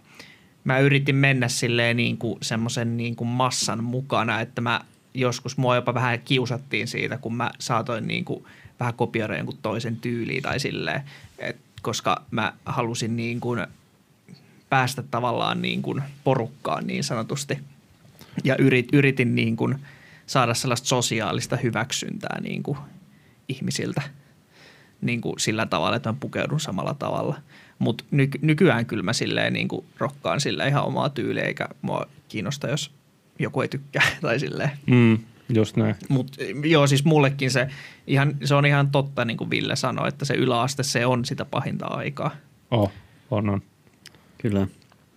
mä 0.64 0.78
yritin 0.78 1.16
mennä 1.16 1.49
silleen 1.49 1.97
niin 1.97 2.16
kuin 2.18 2.38
semmoisen 2.43 2.97
niin 2.97 3.16
kuin 3.16 3.28
massan 3.28 3.84
mukana, 3.84 4.41
että 4.41 4.61
mä 4.61 4.80
joskus 5.14 5.57
mua 5.57 5.74
jopa 5.74 5.95
vähän 5.95 6.20
kiusattiin 6.20 6.88
siitä, 6.88 7.18
kun 7.18 7.34
mä 7.34 7.51
saatoin 7.59 8.07
niin 8.07 8.24
kuin 8.24 8.45
vähän 8.80 8.95
kopioida 8.95 9.36
jonkun 9.36 9.59
toisen 9.62 9.97
tyyliin 9.97 10.43
tai 10.43 10.61
silleen, 10.61 11.03
et, 11.38 11.57
koska 11.82 12.22
mä 12.30 12.53
halusin 12.64 13.16
niin 13.16 13.41
kuin 13.41 13.66
päästä 14.68 15.03
tavallaan 15.03 15.62
niin 15.62 15.82
kuin 15.82 16.03
porukkaan 16.24 16.86
niin 16.86 17.05
sanotusti 17.05 17.59
ja 18.45 18.57
yrit, 18.59 18.89
yritin 18.93 19.35
niin 19.35 19.57
kuin 19.57 19.76
saada 20.26 20.55
sellaista 20.55 20.89
sosiaalista 20.89 21.57
hyväksyntää 21.57 22.41
niin 22.41 22.62
kuin 22.62 22.78
ihmisiltä 23.49 24.03
niin 25.01 25.20
kuin 25.20 25.39
sillä 25.39 25.66
tavalla, 25.66 25.97
että 25.97 26.12
mä 26.12 26.16
pukeudun 26.20 26.61
samalla 26.61 26.95
tavalla. 26.95 27.37
Mutta 27.78 28.05
nyky- 28.11 28.39
nykyään 28.43 28.87
kyllä 28.87 29.03
mä 29.03 29.12
silleen 29.12 29.53
niin 29.53 29.68
kuin 29.68 29.87
rokkaan 29.99 30.41
sillä 30.41 30.66
ihan 30.66 30.85
omaa 30.85 31.09
tyyliä, 31.09 31.45
eikä 31.45 31.68
mua 31.83 32.07
kiinnosta, 32.28 32.68
jos 32.68 32.91
joku 33.39 33.61
ei 33.61 33.68
tykkää 33.68 34.03
tai 34.20 34.41
silleen. 34.41 34.70
Mm, 34.87 35.18
just 35.49 35.76
näin. 35.76 35.95
Mutta 36.09 36.39
joo, 36.64 36.87
siis 36.87 37.05
mullekin 37.05 37.51
se, 37.51 37.68
ihan, 38.07 38.37
se 38.45 38.55
on 38.55 38.66
ihan 38.66 38.91
totta, 38.91 39.24
niin 39.24 39.37
kuin 39.37 39.51
Ville 39.51 39.76
sanoi, 39.76 40.09
että 40.09 40.24
se 40.24 40.35
yläaste, 40.35 40.83
se 40.83 41.07
on 41.07 41.24
sitä 41.24 41.45
pahinta 41.45 41.87
aikaa. 41.87 42.31
Oh, 42.70 42.93
on, 43.31 43.49
on. 43.49 43.62
Kyllä. 44.39 44.66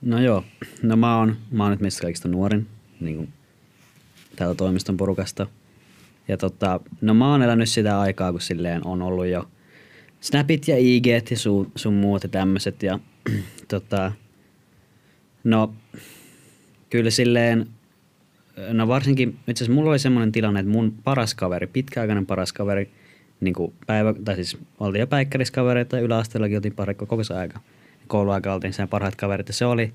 No 0.01 0.19
joo. 0.19 0.43
No 0.81 0.95
mä 0.95 1.17
oon, 1.17 1.37
mä 1.51 1.63
oon 1.63 1.71
nyt 1.71 1.81
meistä 1.81 2.01
kaikista 2.01 2.27
nuorin 2.27 2.67
niin 3.05 3.15
kuin 3.15 3.29
täältä 4.35 4.55
toimiston 4.55 4.97
porukasta. 4.97 5.47
Ja 6.27 6.37
tota, 6.37 6.79
no 7.01 7.13
mä 7.13 7.31
oon 7.31 7.41
elänyt 7.41 7.69
sitä 7.69 7.99
aikaa, 7.99 8.31
kun 8.31 8.41
silleen 8.41 8.87
on 8.87 9.01
ollut 9.01 9.27
jo 9.27 9.47
Snapit 10.21 10.67
ja 10.67 10.75
IG 10.77 11.05
ja 11.05 11.37
sun, 11.37 11.71
sun 11.75 11.93
muut 11.93 12.23
ja 12.23 12.29
tämmöiset. 12.29 12.83
Ja 12.83 12.99
tota, 13.67 14.11
no 15.43 15.73
kyllä 16.89 17.09
silleen, 17.09 17.67
no 18.71 18.87
varsinkin, 18.87 19.29
itse 19.29 19.63
asiassa 19.63 19.75
mulla 19.75 19.89
oli 19.89 19.99
semmoinen 19.99 20.31
tilanne, 20.31 20.59
että 20.59 20.71
mun 20.71 20.93
paras 21.03 21.35
kaveri, 21.35 21.67
pitkäaikainen 21.67 22.25
paras 22.25 22.53
kaveri, 22.53 22.91
niin 23.41 23.53
kuin 23.53 23.73
päivä, 23.87 24.13
tai 24.25 24.35
siis 24.35 24.57
oltiin 24.79 24.99
jo 24.99 25.07
päikkäriskavereita 25.07 25.97
ja 25.97 26.01
yläasteellakin 26.01 26.57
oltiin 26.57 26.75
pari 26.75 26.95
koko 26.95 27.23
se 27.23 27.33
aika. 27.33 27.59
Kouluaika 28.07 28.53
oltiin 28.53 28.73
sen 28.73 28.87
parhaat 28.87 29.15
kaverit 29.15 29.47
ja 29.47 29.53
se 29.53 29.65
oli, 29.65 29.93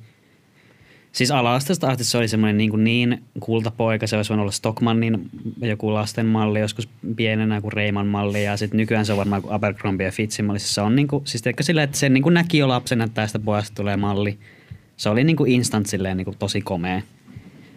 siis 1.18 1.30
ala-asteesta 1.30 1.88
asti 1.88 2.04
se 2.04 2.18
oli 2.18 2.28
semmoinen 2.28 2.58
niin, 2.58 2.70
kuin 2.70 2.84
niin 2.84 3.22
kultapoika, 3.40 4.06
se 4.06 4.16
olisi 4.16 4.28
voinut 4.28 4.42
olla 4.42 4.52
Stockmannin 4.52 5.30
joku 5.62 5.94
lasten 5.94 6.26
malli 6.26 6.60
joskus 6.60 6.88
pienenä 7.16 7.60
kuin 7.60 7.72
Reiman 7.72 8.06
malli 8.06 8.44
ja 8.44 8.56
sitten 8.56 8.76
nykyään 8.76 9.06
se 9.06 9.12
on 9.12 9.18
varmaan 9.18 9.42
kuin 9.42 9.54
Abercrombie 9.54 10.06
ja 10.06 10.12
Fitchin 10.12 10.44
malli. 10.44 10.58
Se 10.58 10.80
on 10.80 10.96
niin 10.96 11.08
kuin, 11.08 11.26
siis 11.26 11.42
tiedätkö 11.42 11.62
sillä, 11.62 11.82
että 11.82 11.98
se 11.98 12.08
niin 12.08 12.22
kuin 12.22 12.34
näki 12.34 12.58
jo 12.58 12.68
lapsena, 12.68 13.04
että 13.04 13.22
tästä 13.22 13.38
pojasta 13.38 13.74
tulee 13.74 13.96
malli. 13.96 14.38
Se 14.96 15.08
oli 15.08 15.24
niin 15.24 15.36
kuin 15.36 15.52
instant 15.52 15.86
silleen 15.86 16.16
niin 16.16 16.24
kuin 16.24 16.38
tosi 16.38 16.60
komea 16.60 17.02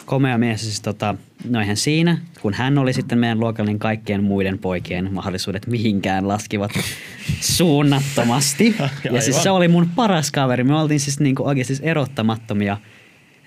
komea 0.06 0.38
mies. 0.38 0.62
Siis 0.62 0.82
tota, 0.82 1.16
no 1.50 1.60
eihän 1.60 1.78
siinä, 1.78 2.18
kun 2.42 2.54
hän 2.54 2.78
oli 2.78 2.94
sitten 2.94 3.20
meidän 3.20 3.40
luokalla, 3.40 3.68
niin 3.68 3.80
kaikkien 3.80 4.24
muiden 4.24 4.60
poikien 4.60 5.14
mahdollisuudet 5.14 5.68
mihinkään 5.68 6.28
laskivat 6.28 6.72
suunnattomasti. 7.58 8.76
ja 9.12 9.22
siis 9.22 9.44
se 9.44 9.50
oli 9.50 9.68
mun 9.68 9.90
paras 9.96 10.32
kaveri. 10.32 10.64
Me 10.64 10.76
oltiin 10.76 11.00
siis 11.00 11.20
niinku 11.20 11.48
oikeasti 11.48 11.76
siis 11.76 11.90
erottamattomia. 11.90 12.78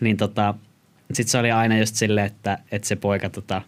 Niin 0.00 0.16
tota, 0.16 0.54
sit 1.12 1.28
se 1.28 1.38
oli 1.38 1.50
aina 1.50 1.78
just 1.78 1.94
silleen, 1.94 2.26
että, 2.26 2.58
että 2.72 2.88
se 2.88 2.96
poika 2.96 3.30
tota, 3.30 3.62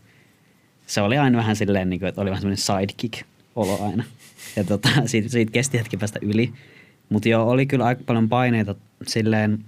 se 0.86 1.00
oli 1.00 1.18
aina 1.18 1.38
vähän 1.38 1.56
silleen, 1.56 1.90
niin 1.90 2.00
kuin, 2.00 2.08
että 2.08 2.20
oli 2.20 2.30
vähän 2.30 2.42
semmoinen 2.42 2.64
sidekick-olo 2.64 3.84
aina. 3.84 4.04
Ja 4.56 4.64
tota, 4.64 4.88
siitä, 5.06 5.28
siitä 5.28 5.52
kesti 5.52 5.78
hetki 5.78 5.96
päästä 5.96 6.18
yli. 6.22 6.52
Mutta 7.08 7.28
joo, 7.28 7.50
oli 7.50 7.66
kyllä 7.66 7.84
aika 7.84 8.02
paljon 8.06 8.28
paineita 8.28 8.74
silleen, 9.06 9.64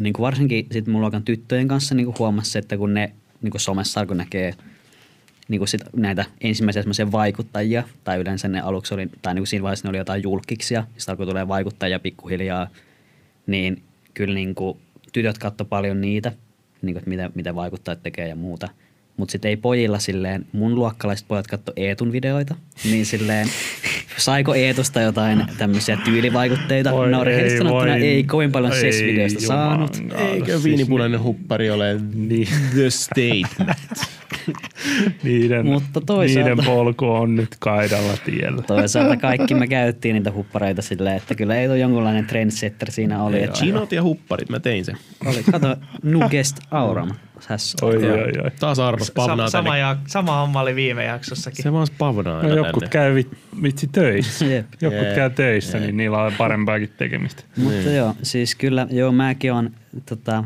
niin 0.00 0.12
kuin 0.12 0.22
varsinkin 0.22 0.66
sit 0.72 0.86
mun 0.86 1.00
luokan 1.00 1.22
tyttöjen 1.22 1.68
kanssa 1.68 1.94
niin 1.94 2.06
kuin 2.06 2.16
huomasi, 2.18 2.58
että 2.58 2.76
kun 2.76 2.94
ne 2.94 3.12
niin 3.42 3.50
kuin 3.50 3.60
somessa 3.60 4.06
kun 4.06 4.16
näkee 4.16 4.54
niin 5.48 5.58
kuin 5.58 5.68
sit 5.68 5.80
näitä 5.96 6.24
ensimmäisiä 6.40 6.82
semmoisia 6.82 7.12
vaikuttajia, 7.12 7.82
tai 8.04 8.18
yleensä 8.18 8.48
ne 8.48 8.60
aluksi 8.60 8.94
oli, 8.94 9.08
tai 9.22 9.34
niin 9.34 9.40
kuin 9.40 9.46
siinä 9.46 9.62
vaiheessa 9.62 9.88
ne 9.88 9.90
oli 9.90 9.98
jotain 9.98 10.22
julkiksia, 10.22 10.78
ja 10.78 10.86
sitten 11.00 11.12
alkoi 11.12 11.26
tulee 11.26 11.48
vaikuttajia 11.48 11.98
pikkuhiljaa, 11.98 12.68
niin 13.46 13.82
kyllä 14.14 14.34
niin 14.34 14.54
kuin 14.54 14.78
tytöt 15.16 15.38
katto 15.38 15.64
paljon 15.64 16.00
niitä, 16.00 16.32
niin 16.82 16.94
kuin, 16.94 16.98
että 16.98 17.10
mitä, 17.10 17.30
mitä 17.34 17.54
vaikuttajat 17.54 18.02
tekee 18.02 18.28
ja 18.28 18.36
muuta. 18.36 18.68
Mutta 19.16 19.32
sitten 19.32 19.48
ei 19.48 19.56
pojilla 19.56 19.98
silleen, 19.98 20.46
mun 20.52 20.74
luokkalaiset 20.74 21.28
pojat 21.28 21.46
katto 21.46 21.72
Eetun 21.76 22.12
videoita, 22.12 22.54
niin 22.84 23.06
silleen, 23.06 23.48
saiko 24.16 24.54
Eetusta 24.54 25.00
jotain 25.00 25.44
tämmöisiä 25.58 25.98
tyylivaikutteita? 26.04 26.92
Voi 26.92 27.10
no 27.10 27.24
rehellisesti 27.24 27.54
ei, 27.54 27.58
sanottuna 27.58 27.92
voi- 27.92 28.02
ei 28.06 28.24
kovin 28.24 28.52
paljon 28.52 28.72
ei 28.72 28.80
SES-videoista 28.80 29.40
saanut. 29.40 30.02
Eikö 30.18 30.52
Siis 30.52 30.64
viinipunainen 30.64 31.22
huppari 31.22 31.70
ole 31.70 32.00
Niin. 32.14 32.48
the 32.74 32.90
statement? 32.90 33.78
Niiden, 35.22 35.66
Mutta 35.66 36.00
toisaalta- 36.00 36.50
niiden 36.50 36.64
polku 36.64 37.06
on 37.06 37.36
nyt 37.36 37.56
kaidalla 37.58 38.12
tiellä. 38.24 38.62
Toisaalta 38.62 39.16
kaikki 39.16 39.54
me 39.54 39.66
käyttiin 39.66 40.14
niitä 40.14 40.32
huppareita 40.32 40.82
silleen, 40.82 41.16
että 41.16 41.34
kyllä 41.34 41.56
ei 41.56 41.68
ole 41.68 41.78
jonkunlainen 41.78 42.26
trendsetter 42.26 42.90
siinä 42.90 43.22
oli. 43.22 43.42
Että 43.42 43.58
Chinot 43.58 43.92
ja 43.92 44.02
hupparit, 44.02 44.48
mä 44.48 44.60
tein 44.60 44.84
sen. 44.84 44.96
oli, 45.26 45.42
kato, 45.52 45.76
Nugest 46.02 46.56
Auram. 46.70 47.10
Oi, 47.82 47.94
Joo. 48.04 48.14
oi, 48.14 48.32
oi. 48.44 48.50
Taas 48.60 48.78
arvas 48.78 49.10
pavnaa 49.10 49.46
Sa- 49.46 49.50
sama, 49.50 49.64
tänne. 49.70 49.78
ja, 49.78 49.96
sama 50.06 50.40
homma 50.40 50.60
oli 50.60 50.74
viime 50.74 51.04
jaksossakin. 51.04 51.62
Se 51.62 51.72
vaan 51.72 51.86
pavnaa 51.98 52.42
No, 52.42 52.48
jotkut 52.48 52.80
tänne. 52.80 52.90
käy 52.92 53.14
vi- 53.14 53.30
vitsi 53.62 53.86
töissä. 53.92 54.44
Jep. 54.44 54.66
Jotkut 54.80 55.04
Jep. 55.06 55.14
käy 55.14 55.30
töissä, 55.30 55.78
Jep. 55.78 55.86
niin 55.86 55.96
niillä 55.96 56.18
on 56.22 56.32
parempaakin 56.38 56.90
tekemistä. 56.98 57.42
Mutta 57.56 57.90
joo, 57.90 58.14
siis 58.22 58.54
kyllä, 58.54 58.86
joo, 58.90 59.12
mäkin 59.12 59.52
on 59.52 59.70
tota, 60.08 60.44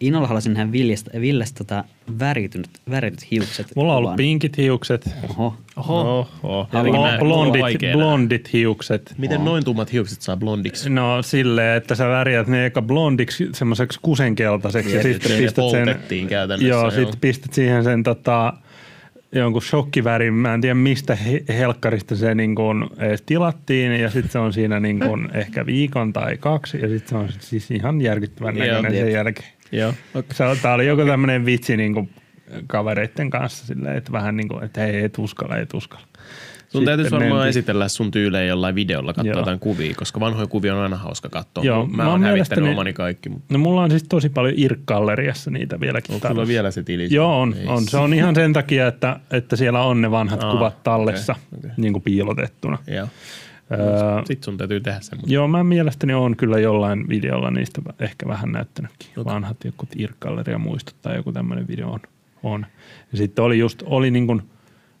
innolla 0.00 0.26
haluaisin 0.26 0.54
nähdä 0.54 0.72
Villestä, 0.72 1.20
Villestä 1.20 1.58
tota, 1.58 1.84
väritynyt, 2.18 2.68
värityt 2.90 3.30
hiukset. 3.30 3.66
Mulla 3.76 3.92
on 3.92 3.98
ollut 3.98 4.08
kuvan. 4.08 4.16
pinkit 4.16 4.56
hiukset, 4.56 5.10
Oho. 5.30 5.54
Oho. 5.76 6.28
Oho. 6.42 6.68
Ja 6.72 6.82
nää- 6.82 7.18
blondit, 7.18 7.92
blondit 7.92 8.52
hiukset. 8.52 9.14
Miten 9.18 9.44
noin 9.44 9.64
tummat 9.64 9.92
hiukset 9.92 10.22
saa 10.22 10.36
blondiksi? 10.36 10.90
No 10.90 11.22
silleen, 11.22 11.76
että 11.76 11.94
sä 11.94 12.08
värjät 12.08 12.46
ne 12.46 12.66
eka 12.66 12.82
blondiksi 12.82 13.48
semmoiseksi 13.52 13.98
kusenkeltaiseksi 14.02 14.90
ja 14.90 14.96
Jep, 14.96 15.02
sitten 15.02 15.38
pistät 15.38 15.64
sen, 15.70 16.26
käytännössä, 16.28 16.68
joo, 16.68 16.82
joo. 16.82 16.90
sitten 16.90 17.20
pistät 17.20 17.52
siihen 17.52 17.84
sen 17.84 18.02
tota, 18.02 18.52
jonkun 19.32 19.62
shokkivärin, 19.62 20.34
mä 20.34 20.54
en 20.54 20.60
tiedä 20.60 20.74
mistä 20.74 21.14
he- 21.14 21.44
helkkarista 21.48 22.16
se 22.16 22.34
niin 22.34 22.54
edes 22.98 23.22
tilattiin 23.22 23.92
ja 23.92 24.10
sitten 24.10 24.32
se 24.32 24.38
on 24.38 24.52
siinä 24.52 24.80
niin 24.80 25.00
kuin 25.00 25.28
ehkä 25.34 25.66
viikon 25.66 26.12
tai 26.12 26.36
kaksi 26.36 26.78
ja 26.80 26.88
sitten 26.88 27.08
se 27.08 27.16
on 27.16 27.28
siis 27.38 27.70
ihan 27.70 28.00
järkyttävän 28.00 28.54
näköinen 28.54 28.92
sen 28.92 29.12
jälkeen. 29.12 29.55
Joo. 29.72 29.92
Se, 30.32 30.44
tää 30.62 30.74
oli 30.74 30.86
joku 30.86 31.04
tämmöinen 31.04 31.46
vitsi 31.46 31.76
niin 31.76 31.94
kuin 31.94 32.10
kavereiden 32.66 33.30
kanssa 33.30 33.66
silleen, 33.66 33.96
että 33.96 34.12
vähän 34.12 34.36
niin 34.36 34.48
kuin, 34.48 34.64
että 34.64 34.80
hei, 34.80 35.04
et 35.04 35.18
uskalla, 35.18 35.56
et 35.56 35.74
uskalla. 35.74 36.06
Sun 36.68 36.84
täytyisi 36.84 37.06
Sitten 37.08 37.20
varmaan 37.20 37.40
mentiin- 37.40 37.48
esitellä 37.48 37.88
sun 37.88 38.10
tyylejä 38.10 38.44
jollain 38.44 38.74
videolla, 38.74 39.12
katsoa 39.12 39.30
Joo. 39.32 39.38
jotain 39.40 39.58
kuvia, 39.58 39.94
koska 39.94 40.20
vanhoja 40.20 40.46
kuvia 40.46 40.74
on 40.74 40.80
aina 40.82 40.96
hauska 40.96 41.28
katsoa. 41.28 41.64
Joo, 41.64 41.86
mä, 41.86 42.02
mä 42.02 42.10
oon 42.10 42.24
hävittänyt 42.24 42.70
omani 42.72 42.92
kaikki, 42.92 43.28
mutta 43.28 43.46
No 43.54 43.58
mulla 43.58 43.82
on 43.82 43.90
siis 43.90 44.02
tosi 44.02 44.28
paljon 44.28 44.54
IRC-galleriassa 44.56 45.50
niitä 45.50 45.80
vieläkin. 45.80 46.14
onko 46.14 46.28
sulla 46.28 46.46
vielä 46.46 46.70
se 46.70 46.82
tili? 46.82 47.08
Joo, 47.10 47.40
on, 47.40 47.54
Ei 47.60 47.66
on. 47.66 47.82
Se 47.84 47.96
on 47.96 48.14
ihan 48.14 48.34
sen 48.34 48.52
takia, 48.52 48.86
että, 48.86 49.20
että 49.30 49.56
siellä 49.56 49.82
on 49.82 50.00
ne 50.00 50.10
vanhat 50.10 50.42
Aa, 50.44 50.52
kuvat 50.52 50.82
tallessa 50.82 51.32
okei, 51.32 51.58
okei. 51.58 51.70
niin 51.76 51.92
kuin 51.92 52.02
piilotettuna. 52.02 52.78
Joo. 52.86 53.08
Öö, 53.72 53.78
Sitten 54.24 54.44
sun 54.44 54.56
täytyy 54.56 54.80
tehdä 54.80 55.00
semmoinen. 55.00 55.32
joo, 55.34 55.48
mä 55.48 55.64
mielestäni 55.64 56.14
on 56.14 56.36
kyllä 56.36 56.58
jollain 56.58 57.08
videolla 57.08 57.50
niistä 57.50 57.82
ehkä 58.00 58.26
vähän 58.28 58.52
näyttänytkin. 58.52 59.08
Okei. 59.16 59.24
Vanhat 59.34 59.56
joku 59.64 59.86
IRC-galleria 59.96 60.58
muistot 60.58 60.94
tai 61.02 61.16
joku 61.16 61.32
tämmöinen 61.32 61.68
video 61.68 61.88
on. 61.90 62.00
on. 62.42 62.66
Ja 63.12 63.18
sitten 63.18 63.44
oli 63.44 63.58
just, 63.58 63.82
oli 63.86 64.10
niin 64.10 64.26
kuin 64.26 64.42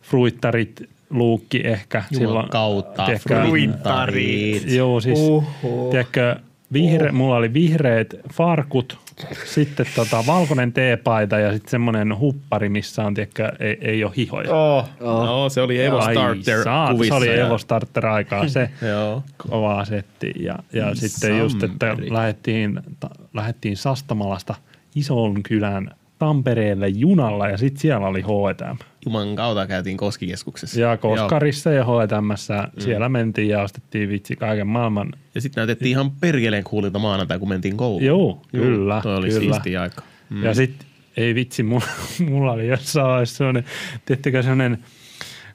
fruittarit, 0.02 0.82
luukki 1.10 1.60
ehkä 1.64 1.98
Juman 2.10 2.26
silloin. 2.28 2.48
kautta. 2.48 3.04
tiedätkö, 3.04 3.42
Fruittarit. 3.42 4.70
Joo, 4.72 5.00
siis 5.00 5.18
Oho. 5.18 5.88
tiedätkö, 5.90 6.36
vihre, 6.72 7.12
mulla 7.12 7.36
oli 7.36 7.52
vihreät 7.52 8.14
farkut, 8.32 8.98
sitten 9.44 9.86
tota, 9.94 10.24
valkoinen 10.26 10.72
teepaita 10.72 11.38
ja 11.38 11.52
sitten 11.52 11.70
semmoinen 11.70 12.18
huppari, 12.18 12.68
missä 12.68 13.02
on, 13.02 13.14
tiedätkö, 13.14 13.52
ei, 13.60 13.78
ei 13.80 14.04
ole 14.04 14.12
hihoja. 14.16 14.54
Oh. 14.54 14.88
No, 15.00 15.48
se 15.48 15.60
oli 15.60 15.84
Evo 15.84 15.98
Ai 15.98 16.14
Starter 16.14 16.64
saat, 16.64 16.90
kuvissa. 16.90 17.14
Se 17.14 17.16
oli 17.18 17.38
ja- 17.38 17.46
Evo 17.46 17.58
Starter 17.58 18.06
aikaa 18.06 18.48
se 18.48 18.70
Joo. 18.90 19.22
kovaa 19.36 19.84
setti. 19.84 20.32
Ja, 20.38 20.58
ja 20.72 20.94
sitten 20.94 21.38
just, 21.38 21.62
että 21.62 21.96
lähdettiin, 22.10 22.80
ta, 23.00 23.10
lähdettiin 23.34 23.76
Sastamalasta 23.76 24.54
Ison 24.94 25.42
kylän 25.42 25.90
Tampereelle 26.18 26.88
junalla 26.88 27.48
ja 27.48 27.56
sitten 27.56 27.80
siellä 27.80 28.06
oli 28.06 28.22
H&M. 28.22 28.76
Juman 29.06 29.36
kautta 29.36 29.66
käytiin 29.66 29.96
Koskikeskuksessa. 29.96 30.80
Ja 30.80 30.96
Koskarissa 30.96 31.72
ja 31.72 31.84
H&Mssä 31.84 32.68
mm. 32.76 32.80
siellä 32.80 33.08
mentiin 33.08 33.48
ja 33.48 33.62
ostettiin 33.62 34.08
vitsi 34.08 34.36
kaiken 34.36 34.66
maailman. 34.66 35.12
Ja 35.34 35.40
sitten 35.40 35.60
näytettiin 35.60 35.90
ihan 35.90 36.10
perkeleen 36.10 36.64
kuulilta 36.64 36.98
maanantai, 36.98 37.38
kun 37.38 37.48
mentiin 37.48 37.76
kouluun. 37.76 38.04
Joo, 38.04 38.42
kyllä, 38.50 39.00
Toi 39.02 39.16
oli 39.16 39.28
kyllä. 39.28 39.40
siistiä 39.40 39.82
aika. 39.82 40.02
Mm. 40.30 40.44
Ja 40.44 40.54
sitten, 40.54 40.88
ei 41.16 41.34
vitsi, 41.34 41.62
mulla, 41.62 41.86
mulla 42.30 42.52
oli 42.52 42.68
jossain 42.68 43.06
vaiheessa 43.06 43.36
sellainen, 43.36 43.64
tiedättekö 44.06 44.42
sellainen 44.42 44.78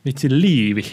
vitsi 0.06 0.42
liivi. 0.42 0.86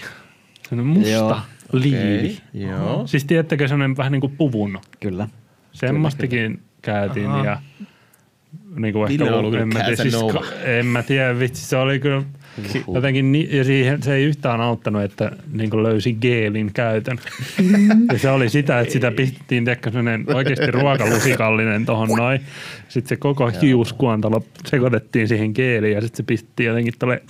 Sellainen 0.69 0.87
musta 0.87 1.13
Joo. 1.13 1.29
Joo. 1.31 1.41
liivi. 1.73 2.39
Okei, 2.55 2.63
joo. 2.69 3.07
Siis 3.07 3.25
tiedättekö 3.25 3.69
sellainen 3.69 3.97
vähän 3.97 4.13
niin 4.13 4.21
kuin 4.21 4.37
puvun. 4.37 4.79
Kyllä. 5.01 5.29
Semmoistakin 5.73 6.63
käytiin 6.83 7.27
Aha. 7.27 7.45
ja 7.45 7.61
niin 8.77 8.93
kuin 8.93 9.09
Ville 9.09 9.25
ehkä, 9.25 9.35
on 9.35 9.39
ollut 9.39 9.53
kyllä 9.53 9.63
en, 9.63 9.69
mä 9.69 9.81
tiedä, 9.85 9.97
siis, 9.97 10.15
en 10.65 10.87
mä 10.87 11.03
tiedä, 11.03 11.39
vitsi, 11.39 11.65
se 11.65 11.77
oli 11.77 11.99
kyllä 11.99 12.23
jotenkin, 12.95 13.33
ni- 13.33 13.49
ja 13.53 13.65
siihen 13.65 14.03
se 14.03 14.15
ei 14.15 14.25
yhtään 14.25 14.61
auttanut, 14.61 15.03
että 15.03 15.33
niin 15.53 15.83
löysi 15.83 16.13
geelin 16.13 16.71
käytön. 16.75 17.19
ja 18.13 18.19
se 18.19 18.31
oli 18.31 18.49
sitä, 18.49 18.81
että 18.81 18.93
sitä 18.93 19.11
pistettiin 19.11 19.65
sellainen 19.85 20.25
oikeasti 20.35 20.71
ruokalusikallinen 20.71 21.85
tohon 21.87 22.09
noin. 22.09 22.41
Sitten 22.89 23.09
se 23.09 23.17
koko 23.17 23.51
hiuskuontalo 23.63 24.45
sekoitettiin 24.67 25.29
siihen 25.29 25.51
geeliin 25.55 25.95
ja 25.95 26.01
sitten 26.01 26.17
se 26.17 26.23
pistettiin 26.23 26.67
jotenkin 26.67 26.95
tolle 26.99 27.23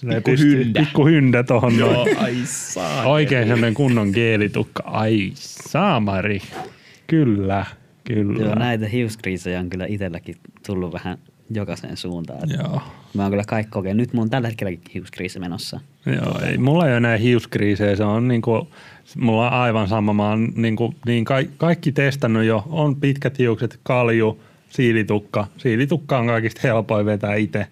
Pikku 0.00 0.30
hyndä. 0.38 0.80
Pikku 0.80 1.06
hyndä 1.06 1.42
tohon 1.42 1.78
Joo, 1.78 1.92
noin. 1.92 2.18
ai 2.18 2.34
saa. 2.44 3.06
Oikein 3.06 3.42
sellainen 3.44 3.74
kunnon 3.74 4.08
geelitukka. 4.14 4.82
Ai 4.86 5.30
saamari. 5.34 6.40
Kyllä, 7.06 7.66
kyllä. 8.04 8.44
Joo, 8.44 8.54
näitä 8.54 8.88
hiuskriisejä 8.88 9.60
on 9.60 9.70
kyllä 9.70 9.86
itselläkin 9.86 10.36
tullut 10.66 10.92
vähän 10.92 11.18
jokaiseen 11.54 11.96
suuntaan. 11.96 12.50
Joo. 12.50 12.82
Mä 13.14 13.22
oon 13.22 13.30
kyllä 13.30 13.44
kaikki 13.46 13.70
kokenut. 13.70 13.96
Nyt 13.96 14.12
mulla 14.12 14.24
on 14.24 14.30
tällä 14.30 14.48
hetkelläkin 14.48 14.80
hiuskriisi 14.94 15.38
menossa. 15.38 15.80
Joo, 16.06 16.40
ei, 16.46 16.58
mulla 16.58 16.84
ei 16.84 16.90
ole 16.90 16.96
enää 16.96 17.16
hiuskriisejä, 17.16 17.96
se 17.96 18.04
on 18.04 18.28
niinku, 18.28 18.68
mulla 19.16 19.46
on 19.46 19.52
aivan 19.52 19.88
sama, 19.88 20.12
mä 20.12 20.28
oon 20.28 20.52
niinku, 20.56 20.94
niin 21.06 21.24
ka- 21.24 21.36
kaikki 21.56 21.92
testannut 21.92 22.44
jo, 22.44 22.64
on 22.70 22.96
pitkät 22.96 23.38
hiukset, 23.38 23.80
kalju, 23.82 24.42
siilitukka. 24.68 25.46
Siilitukka 25.56 26.18
on 26.18 26.26
kaikista 26.26 26.60
helpoin 26.64 27.06
vetää 27.06 27.34
itse. 27.34 27.66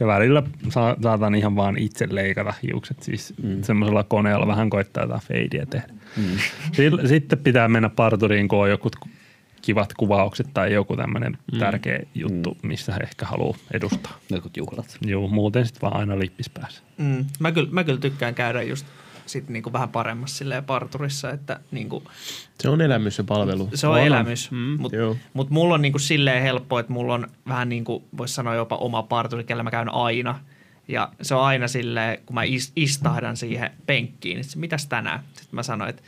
Ja 0.00 0.06
välillä 0.06 0.42
sa- 0.68 0.96
saatan 1.02 1.34
ihan 1.34 1.56
vaan 1.56 1.78
itse 1.78 2.06
leikata 2.10 2.54
hiukset, 2.62 3.02
siis 3.02 3.34
mm. 3.42 3.62
semmoisella 3.62 4.02
koneella 4.02 4.46
vähän 4.46 4.70
koittaa 4.70 5.02
jotain 5.02 5.22
feidiä 5.22 5.66
tehdä. 5.66 5.88
Mm. 6.16 6.24
Sitten 7.08 7.38
pitää 7.38 7.68
mennä 7.68 7.88
parturiin, 7.88 8.48
kun 8.48 8.58
on 8.58 8.70
jokut 8.70 8.96
kivat 9.64 9.94
kuvaukset 9.94 10.46
tai 10.54 10.72
joku 10.72 10.96
tämmöinen 10.96 11.38
mm. 11.52 11.58
tärkeä 11.58 11.98
juttu, 12.14 12.56
missä 12.62 12.96
ehkä 13.02 13.26
haluaa 13.26 13.56
edustaa. 13.72 14.18
Jotkut 14.30 14.56
juhlat. 14.56 14.96
Joo, 15.00 15.28
muuten 15.28 15.66
sitten 15.66 15.80
vaan 15.82 15.96
aina 16.00 16.18
lippis 16.18 16.50
päässä. 16.50 16.82
Mm. 16.98 17.24
Mä, 17.40 17.52
kyllä, 17.52 17.68
mä 17.72 17.84
kyllä 17.84 18.00
tykkään 18.00 18.34
käydä 18.34 18.62
just 18.62 18.86
sit 19.26 19.48
niinku 19.48 19.72
vähän 19.72 19.88
paremmassa 19.88 20.36
silleen 20.36 20.64
parturissa, 20.64 21.30
että 21.30 21.60
niinku, 21.70 22.02
Se 22.60 22.68
on 22.68 22.80
elämys 22.80 23.18
ja 23.18 23.24
palvelu. 23.24 23.68
se 23.74 23.86
on, 23.86 23.92
on. 23.94 24.00
elämys. 24.00 24.50
Mm, 24.50 24.76
Mutta 24.80 24.96
mut 25.32 25.50
mulla 25.50 25.74
on 25.74 25.82
niinku 25.82 25.98
silleen 25.98 26.42
helppo, 26.42 26.78
että 26.78 26.92
mulla 26.92 27.14
on 27.14 27.28
vähän 27.48 27.68
niin 27.68 27.84
kuin 27.84 28.04
voisi 28.16 28.34
sanoa 28.34 28.54
jopa 28.54 28.76
oma 28.76 29.02
parturi, 29.02 29.44
kellä 29.44 29.62
mä 29.62 29.70
käyn 29.70 29.94
aina. 29.94 30.40
Ja 30.88 31.08
se 31.22 31.34
on 31.34 31.42
aina 31.42 31.68
silleen, 31.68 32.18
kun 32.26 32.34
mä 32.34 32.42
is- 32.42 32.72
istahdan 32.76 33.36
siihen 33.36 33.70
penkkiin, 33.86 34.40
että 34.40 34.58
mitäs 34.58 34.86
tänään? 34.86 35.20
Sitten 35.34 35.54
mä 35.56 35.62
sanoin, 35.62 35.90
että 35.90 36.02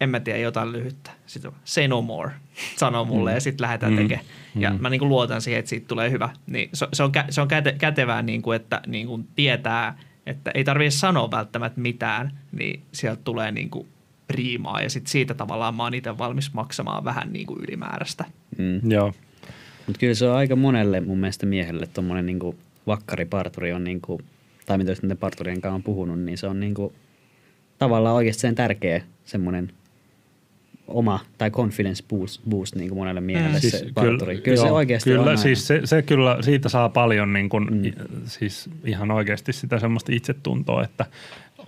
en 0.00 0.10
mä 0.10 0.20
tiedä, 0.20 0.38
jotain 0.38 0.72
lyhyttä. 0.72 1.10
Sitten 1.26 1.52
say 1.64 1.88
no 1.88 2.02
more, 2.02 2.32
sanoo 2.76 3.04
mulle 3.04 3.30
mm. 3.30 3.34
ja 3.34 3.40
sitten 3.40 3.62
lähdetään 3.64 3.92
Mm. 3.92 3.98
mm. 3.98 4.02
tekemään. 4.02 4.26
Ja 4.54 4.74
mä 4.78 4.90
niinku 4.90 5.08
luotan 5.08 5.40
siihen, 5.42 5.58
että 5.58 5.68
siitä 5.68 5.88
tulee 5.88 6.10
hyvä. 6.10 6.28
Niin 6.46 6.70
se, 6.72 6.88
se 6.92 7.02
on, 7.02 7.12
kä- 7.16 7.24
se 7.30 7.40
on 7.40 7.48
käte- 7.48 7.78
kätevää, 7.78 8.22
niinku, 8.22 8.52
että 8.52 8.80
niinku 8.86 9.20
tietää, 9.36 9.98
että 10.26 10.50
ei 10.54 10.64
tarvitse 10.64 10.98
sanoa 10.98 11.30
välttämättä 11.30 11.80
mitään, 11.80 12.38
niin 12.52 12.82
sieltä 12.92 13.20
tulee 13.24 13.52
niinku 13.52 13.86
priimaa. 14.26 14.80
Ja 14.82 14.90
sitten 14.90 15.10
siitä 15.10 15.34
tavallaan 15.34 15.74
mä 15.74 15.82
oon 15.82 15.94
itse 15.94 16.18
valmis 16.18 16.54
maksamaan 16.54 17.04
vähän 17.04 17.32
niinku 17.32 17.56
ylimääräistä. 17.68 18.24
Mm. 18.58 18.90
Joo. 18.90 19.12
Mutta 19.86 19.98
kyllä 20.00 20.14
se 20.14 20.28
on 20.28 20.36
aika 20.36 20.56
monelle 20.56 21.00
mun 21.00 21.18
mielestä 21.18 21.46
miehelle 21.46 21.86
tuommoinen 21.86 22.26
niinku 22.26 22.54
vakkariparturi 22.86 23.72
on 23.72 23.84
niinku, 23.84 24.20
tai 24.66 24.78
mitä 24.78 24.92
niiden 25.02 25.18
parturien 25.18 25.60
kanssa 25.60 25.74
on 25.74 25.82
puhunut, 25.82 26.20
niin 26.20 26.38
se 26.38 26.46
on 26.46 26.60
niinku 26.60 26.92
tavallaan 27.78 28.14
oikeasti 28.16 28.40
sen 28.40 28.54
tärkeä 28.54 29.02
semmoinen 29.24 29.72
oma 30.88 31.20
tai 31.38 31.50
confidence 31.50 32.04
boost, 32.08 32.40
boost 32.48 32.74
niin 32.74 32.88
kuin 32.88 32.98
monelle 32.98 33.20
miehelle 33.20 33.58
mm. 33.58 33.70
se 33.70 33.86
parturi. 33.94 34.18
Kyllä, 34.18 34.42
kyllä 34.42 34.56
se 34.56 34.66
joo, 34.66 34.76
oikeasti 34.76 35.10
kyllä, 35.10 35.22
on 35.22 35.28
aina. 35.28 35.40
siis 35.40 35.66
se, 35.66 35.80
se, 35.84 36.02
kyllä, 36.02 36.38
siitä 36.40 36.68
saa 36.68 36.88
paljon 36.88 37.32
niin 37.32 37.48
kuin, 37.48 37.66
mm. 37.70 37.92
siis 38.24 38.70
ihan 38.84 39.10
oikeasti 39.10 39.52
sitä 39.52 39.78
semmoista 39.78 40.12
itsetuntoa, 40.12 40.84
että 40.84 41.06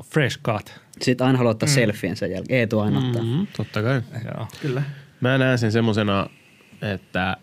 fresh 0.04 0.40
cut. 0.42 0.80
Sitten 1.02 1.26
aina 1.26 1.38
haluaa 1.38 1.50
ottaa 1.50 1.68
mm. 1.68 1.74
selfien 1.74 2.16
sen 2.16 2.30
jälkeen. 2.30 2.60
Eetu 2.60 2.80
aina 2.80 2.98
ottaa. 2.98 3.22
Mm-hmm, 3.22 3.46
totta 3.56 3.82
kai. 3.82 4.02
Joo. 4.34 4.46
Kyllä. 4.62 4.82
Mä 5.20 5.38
näen 5.38 5.58
sen 5.58 5.72
semmosena, 5.72 6.26
että 6.82 7.36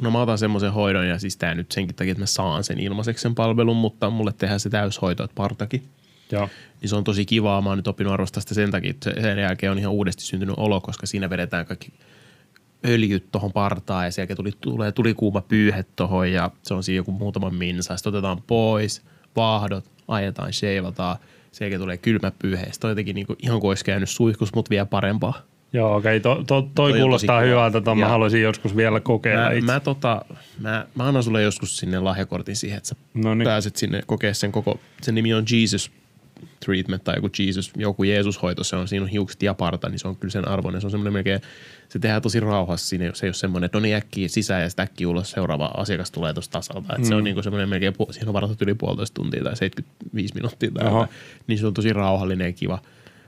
no 0.00 0.10
mä 0.10 0.22
otan 0.22 0.38
semmoisen 0.38 0.72
hoidon 0.72 1.08
ja 1.08 1.18
siis 1.18 1.36
tää 1.36 1.54
nyt 1.54 1.72
senkin 1.72 1.96
takia, 1.96 2.12
että 2.12 2.22
mä 2.22 2.26
saan 2.26 2.64
sen 2.64 2.80
ilmaiseksi 2.80 3.22
sen 3.22 3.34
palvelun, 3.34 3.76
mutta 3.76 4.10
mulle 4.10 4.32
tehdään 4.38 4.60
se 4.60 4.70
täyshoito, 4.70 5.24
että 5.24 5.34
partakin. 5.34 5.82
Joo. 6.32 6.48
Niin 6.80 6.88
se 6.88 6.96
on 6.96 7.04
tosi 7.04 7.24
kivaa. 7.24 7.62
Mä 7.62 7.68
oon 7.68 7.78
nyt 7.78 7.88
oppinut 7.88 8.12
arvostaa 8.12 8.40
sitä 8.40 8.54
sen 8.54 8.70
takia, 8.70 8.90
että 8.90 9.10
sen 9.20 9.38
jälkeen 9.38 9.72
on 9.72 9.78
ihan 9.78 9.92
uudesti 9.92 10.22
syntynyt 10.24 10.54
olo, 10.58 10.80
koska 10.80 11.06
siinä 11.06 11.30
vedetään 11.30 11.66
kaikki 11.66 11.92
öljyt 12.86 13.30
tuohon 13.32 13.52
partaan 13.52 14.04
ja 14.04 14.10
sen 14.10 14.22
jälkeen 14.22 14.36
tuli, 14.36 14.50
tulee 14.60 14.92
tuli 14.92 15.14
kuuma 15.14 15.40
pyyhe 15.40 15.84
tuohon 15.96 16.32
ja 16.32 16.50
se 16.62 16.74
on 16.74 16.82
siinä 16.82 16.96
joku 16.96 17.12
muutama 17.12 17.50
minsa. 17.50 17.96
Sitten 17.96 18.10
otetaan 18.10 18.42
pois, 18.46 19.02
vaahdot, 19.36 19.84
ajetaan, 20.08 20.52
sheivataan. 20.52 21.16
Sen 21.52 21.66
jälkeen 21.66 21.80
tulee 21.80 21.96
kylmä 21.96 22.32
pyyhe. 22.38 22.64
Sitten 22.72 22.88
on 22.88 22.90
jotenkin 22.90 23.14
niin 23.14 23.26
kuin, 23.26 23.36
ihan 23.42 23.60
kuin 23.60 23.68
olisi 23.68 23.84
käynyt 23.84 24.10
suihkus, 24.10 24.54
mutta 24.54 24.70
vielä 24.70 24.86
parempaa. 24.86 25.34
Joo, 25.72 25.96
okei. 25.96 26.20
To, 26.20 26.34
to, 26.34 26.42
toi, 26.44 26.68
Toi 26.74 27.00
kuulostaa 27.00 27.40
hyvältä, 27.40 27.78
että 27.78 27.94
mä 27.94 28.08
haluaisin 28.08 28.42
joskus 28.42 28.76
vielä 28.76 29.00
kokeilla 29.00 29.44
Mä, 29.44 29.52
itse. 29.52 29.72
mä, 29.72 29.80
tota, 29.80 30.24
mä, 30.60 30.86
mä 30.94 31.04
annan 31.08 31.22
sulle 31.22 31.42
joskus 31.42 31.76
sinne 31.76 32.00
lahjakortin 32.00 32.56
siihen, 32.56 32.76
että 32.76 32.88
sä 32.88 32.96
No 33.14 33.34
niin. 33.34 33.44
pääset 33.44 33.76
sinne 33.76 34.02
kokea 34.06 34.34
sen 34.34 34.52
koko, 34.52 34.80
sen 35.02 35.14
nimi 35.14 35.34
on 35.34 35.44
Jesus 35.52 35.90
treatment 36.64 37.04
tai 37.04 37.16
joku 37.16 37.28
Jesus, 37.38 37.72
joku 37.76 38.04
Jeesushoito, 38.04 38.64
se 38.64 38.76
on 38.76 38.88
siinä 38.88 39.02
on 39.02 39.08
hiukset 39.08 39.42
ja 39.42 39.54
parta, 39.54 39.88
niin 39.88 39.98
se 39.98 40.08
on 40.08 40.16
kyllä 40.16 40.32
sen 40.32 40.48
arvoinen. 40.48 40.80
Se 40.80 40.86
on 40.86 40.90
semmoinen 40.90 41.12
melkein, 41.12 41.40
se 41.88 41.98
tehdään 41.98 42.22
tosi 42.22 42.40
rauhassa 42.40 42.86
siinä, 42.86 43.10
se 43.14 43.26
ei 43.26 43.28
ole 43.28 43.34
semmoinen, 43.34 43.66
että 43.66 43.78
no 43.78 43.82
niin 43.82 43.96
äkkiä 43.96 44.28
sisään 44.28 44.62
ja 44.62 44.68
sitten 44.68 44.82
äkkiä 44.82 45.08
ulos 45.08 45.30
seuraava 45.30 45.66
asiakas 45.76 46.10
tulee 46.10 46.34
tuosta 46.34 46.52
tasalta. 46.52 46.98
Mm. 46.98 47.04
Se 47.04 47.14
on 47.14 47.24
niin 47.24 47.42
semmoinen 47.42 47.68
melkein, 47.68 47.94
siihen 48.10 48.28
on 48.28 48.34
varattu 48.34 48.64
yli 48.64 48.74
puolitoista 48.74 49.14
tuntia 49.14 49.44
tai 49.44 49.56
75 49.56 50.34
minuuttia 50.34 50.70
tai 50.70 50.86
jotain. 50.86 51.08
niin 51.46 51.58
se 51.58 51.66
on 51.66 51.74
tosi 51.74 51.92
rauhallinen 51.92 52.46
ja 52.46 52.52
kiva. 52.52 52.82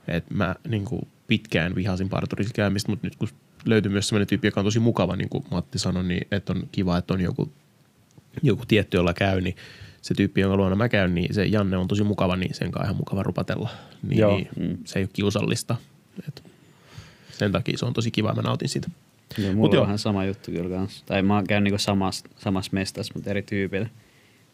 Et 0.08 0.30
mä 0.30 0.54
niin 0.68 0.84
kuin 0.84 1.08
pitkään 1.26 1.74
vihasin 1.74 2.08
parturissa 2.08 2.54
käymistä, 2.54 2.92
mutta 2.92 3.06
nyt 3.06 3.16
kun 3.16 3.28
löytyi 3.64 3.92
myös 3.92 4.08
semmoinen 4.08 4.26
tyyppi, 4.26 4.48
joka 4.48 4.60
on 4.60 4.64
tosi 4.66 4.80
mukava, 4.80 5.16
niin 5.16 5.28
kuin 5.28 5.44
Matti 5.50 5.78
sanoi, 5.78 6.04
niin 6.04 6.26
että 6.30 6.52
on 6.52 6.68
kiva, 6.72 6.98
että 6.98 7.14
on 7.14 7.20
joku 7.20 7.52
joku 8.42 8.62
tietty, 8.68 8.96
jolla 8.96 9.14
käy, 9.14 9.40
niin 9.40 9.56
se 10.07 10.14
tyyppi, 10.14 10.40
jonka 10.40 10.57
luona 10.57 10.76
mä 10.76 10.88
käyn, 10.88 11.14
niin 11.14 11.34
se 11.34 11.46
Janne 11.46 11.76
on 11.76 11.88
tosi 11.88 12.04
mukava, 12.04 12.36
niin 12.36 12.54
sen 12.54 12.70
kanssa 12.70 12.84
ihan 12.84 12.96
mukava 12.96 13.22
rupatella. 13.22 13.70
Niin, 14.02 14.18
Joo. 14.18 14.36
niin 14.36 14.80
se 14.84 14.98
ei 14.98 15.02
ole 15.02 15.11
kiusallista. 15.12 15.76
Et 16.28 16.42
sen 17.30 17.52
takia 17.52 17.78
se 17.78 17.86
on 17.86 17.92
tosi 17.92 18.11
kiva, 18.11 18.34
mä 18.34 18.42
nautin 18.42 18.68
siitä. 18.68 18.90
Joo, 19.38 19.46
Mut 19.48 19.57
mulla 19.57 19.74
joo. 19.74 19.82
on 19.82 19.86
vähän 19.86 19.98
sama 19.98 20.24
juttu 20.24 20.50
kyllä 20.50 20.76
kanssa. 20.76 21.07
Tai 21.07 21.22
mä 21.22 21.42
käynyt 21.48 21.64
niinku 21.64 21.78
samassa, 21.78 22.28
samassa 22.36 22.70
mestassa, 22.74 23.12
mutta 23.14 23.30
eri 23.30 23.42
tyypillä. 23.42 23.88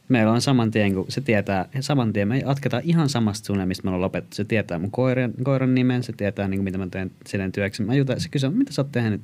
Meillä 0.09 0.33
on 0.33 0.41
saman 0.41 0.71
tien, 0.71 0.95
kun 0.95 1.07
se 1.09 1.21
tietää, 1.21 1.69
saman 1.81 2.13
tien 2.13 2.29
me 2.29 2.39
jatketaan 2.39 2.83
ihan 2.87 3.09
samasta 3.09 3.47
suunnasta, 3.47 3.67
mistä 3.67 3.85
me 3.85 3.89
ollaan 3.89 4.03
lopetettu. 4.03 4.37
Se 4.37 4.45
tietää 4.45 4.79
mun 4.79 4.91
koiran, 4.91 5.33
koiran 5.45 5.75
nimen, 5.75 6.03
se 6.03 6.13
tietää, 6.13 6.49
niin 6.49 6.59
kuin, 6.59 6.65
mitä 6.65 6.79
mä 6.79 6.87
teen 6.91 7.11
sen 7.27 7.53
työksi. 7.53 7.83
Mä 7.83 7.95
jutan, 7.95 8.21
se 8.21 8.29
kysyy, 8.29 8.51
mitä 8.51 8.73
sä 8.73 8.83
oot 8.83 8.93
tehnyt 8.93 9.21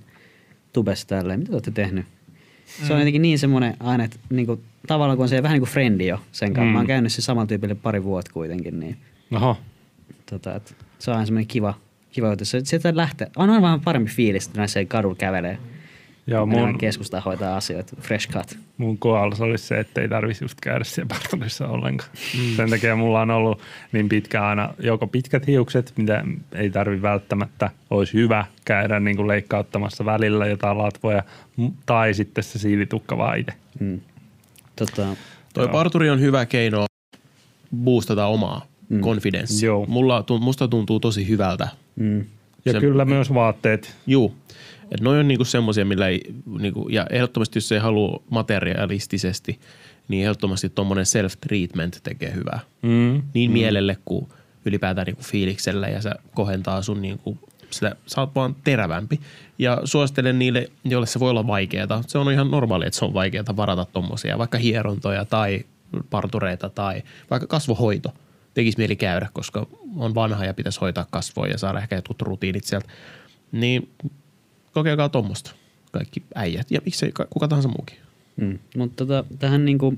tubessa 0.72 1.06
tälleen, 1.06 1.38
mitä 1.40 1.50
te 1.50 1.54
olette 1.54 1.70
tehnyt? 1.70 2.06
Se 2.86 2.92
on 2.92 2.98
jotenkin 2.98 3.22
niin 3.22 3.38
semmoinen 3.38 3.76
aina, 3.80 4.04
että 4.04 4.16
niin 4.30 4.46
kuin, 4.46 4.60
tavallaan 4.86 5.16
kun 5.16 5.22
on 5.22 5.28
se 5.28 5.42
vähän 5.42 5.54
niin 5.54 5.60
kuin 5.60 5.70
frendi 5.70 6.06
jo 6.06 6.20
sen 6.32 6.54
kanssa. 6.54 6.64
Mm. 6.64 6.68
Mm. 6.68 6.72
Mä 6.72 6.78
oon 6.78 6.86
käynyt 6.86 7.12
se 7.12 7.22
saman 7.22 7.46
tyypille 7.46 7.74
pari 7.74 8.04
vuotta 8.04 8.32
kuitenkin, 8.32 8.80
niin 8.80 8.96
Oho. 9.34 9.56
tota, 10.30 10.54
et, 10.54 10.76
se 10.98 11.10
on 11.10 11.16
aina 11.16 11.26
semmoinen 11.26 11.46
kiva, 11.46 11.74
kiva 12.10 12.28
juttu. 12.28 12.44
Se, 12.44 12.60
sieltä 12.64 12.96
lähtee, 12.96 13.30
on 13.36 13.50
aina 13.50 13.62
vähän 13.62 13.80
parempi 13.80 14.10
fiilis, 14.10 14.46
että 14.46 14.58
näissä 14.58 14.84
kadulla 14.84 15.14
kävelee. 15.14 15.58
Joo, 16.28 16.46
Mun... 16.46 16.78
keskustaan 16.78 17.22
hoitaa 17.22 17.56
asioita, 17.56 17.96
fresh 18.00 18.30
cut. 18.30 18.58
mun 18.76 18.98
kohdalla 18.98 19.44
olisi 19.44 19.66
se, 19.66 19.80
että 19.80 20.00
ei 20.00 20.08
tarvitsisi 20.08 20.44
just 20.44 20.60
käydä 20.62 20.84
siellä 20.84 21.08
parturissa 21.08 21.68
ollenkaan. 21.68 22.10
Mm. 22.38 22.56
Sen 22.56 22.70
takia 22.70 22.96
mulla 22.96 23.20
on 23.20 23.30
ollut 23.30 23.60
niin 23.92 24.08
pitkä 24.08 24.46
aina 24.46 24.74
joko 24.78 25.06
pitkät 25.06 25.46
hiukset, 25.46 25.92
mitä 25.96 26.24
ei 26.52 26.70
tarvi 26.70 27.02
välttämättä, 27.02 27.70
olisi 27.90 28.12
hyvä 28.12 28.44
käydä 28.64 29.00
niin 29.00 29.16
kuin 29.16 29.28
leikkauttamassa 29.28 30.04
välillä 30.04 30.46
jotain 30.46 30.78
latvoja, 30.78 31.22
tai 31.86 32.14
sitten 32.14 32.44
se 32.44 32.58
siivitukka 32.58 33.18
vaan 33.18 33.38
itse. 33.38 33.52
Mm. 33.80 34.00
Tota, 34.76 35.06
Toi 35.54 35.64
Joo. 35.64 35.72
parturi 35.72 36.10
on 36.10 36.20
hyvä 36.20 36.46
keino 36.46 36.86
boostata 37.76 38.26
omaa 38.26 38.66
mm. 38.88 39.00
konfidenssia. 39.00 39.66
Joo. 39.66 39.86
Mulla, 39.88 40.24
musta 40.40 40.68
tuntuu 40.68 41.00
tosi 41.00 41.28
hyvältä. 41.28 41.68
mm. 41.96 42.24
Ja 42.64 42.72
Se- 42.72 42.80
kyllä 42.80 43.04
myös 43.04 43.34
vaatteet. 43.34 43.96
Juu. 44.06 44.34
Et 44.90 45.00
noi 45.00 45.18
on 45.18 45.28
niinku 45.28 45.44
semmoisia, 45.44 45.84
millä 45.84 46.08
ei, 46.08 46.34
niinku, 46.58 46.88
ja 46.88 47.06
ehdottomasti 47.10 47.56
jos 47.56 47.72
ei 47.72 47.78
halua 47.78 48.22
materialistisesti, 48.30 49.60
niin 50.08 50.22
ehdottomasti 50.22 50.68
tuommoinen 50.68 51.06
self-treatment 51.06 52.00
tekee 52.02 52.34
hyvää. 52.34 52.60
Mm. 52.82 53.22
Niin 53.34 53.50
mm. 53.50 53.52
mielelle 53.52 53.96
kuin 54.04 54.28
ylipäätään 54.64 55.06
niinku 55.06 55.22
fiiliksellä 55.22 55.88
ja 55.88 56.02
se 56.02 56.10
kohentaa 56.34 56.82
sun 56.82 57.02
niinku, 57.02 57.38
sitä, 57.70 57.96
sä 58.06 58.20
oot 58.20 58.34
vaan 58.34 58.56
terävämpi. 58.64 59.20
Ja 59.58 59.80
suosittelen 59.84 60.38
niille, 60.38 60.70
joille 60.84 61.06
se 61.06 61.20
voi 61.20 61.30
olla 61.30 61.46
vaikeaa. 61.46 62.02
Se 62.06 62.18
on 62.18 62.32
ihan 62.32 62.50
normaali, 62.50 62.86
että 62.86 62.98
se 62.98 63.04
on 63.04 63.14
vaikeaa 63.14 63.56
varata 63.56 63.86
tommosia, 63.92 64.38
vaikka 64.38 64.58
hierontoja 64.58 65.24
tai 65.24 65.64
partureita 66.10 66.68
tai 66.68 67.02
vaikka 67.30 67.46
kasvohoito. 67.46 68.14
Tekisi 68.54 68.78
mieli 68.78 68.96
käydä, 68.96 69.28
koska 69.32 69.66
on 69.96 70.14
vanha 70.14 70.44
ja 70.44 70.54
pitäisi 70.54 70.80
hoitaa 70.80 71.06
kasvoja 71.10 71.52
ja 71.52 71.58
saada 71.58 71.78
ehkä 71.78 71.96
jotkut 71.96 72.22
rutiinit 72.22 72.64
sieltä. 72.64 72.88
Niin 73.52 73.90
kokeilkaa 74.78 75.08
tuommoista 75.08 75.50
kaikki 75.92 76.22
äijät 76.34 76.70
ja 76.70 76.80
miksei 76.84 77.12
ka- 77.12 77.26
kuka 77.30 77.48
tahansa 77.48 77.68
muukin. 77.68 77.96
Mm. 78.36 78.58
Mutta 78.76 79.06
tota, 79.06 79.24
tähän 79.38 79.64
niinku, 79.64 79.94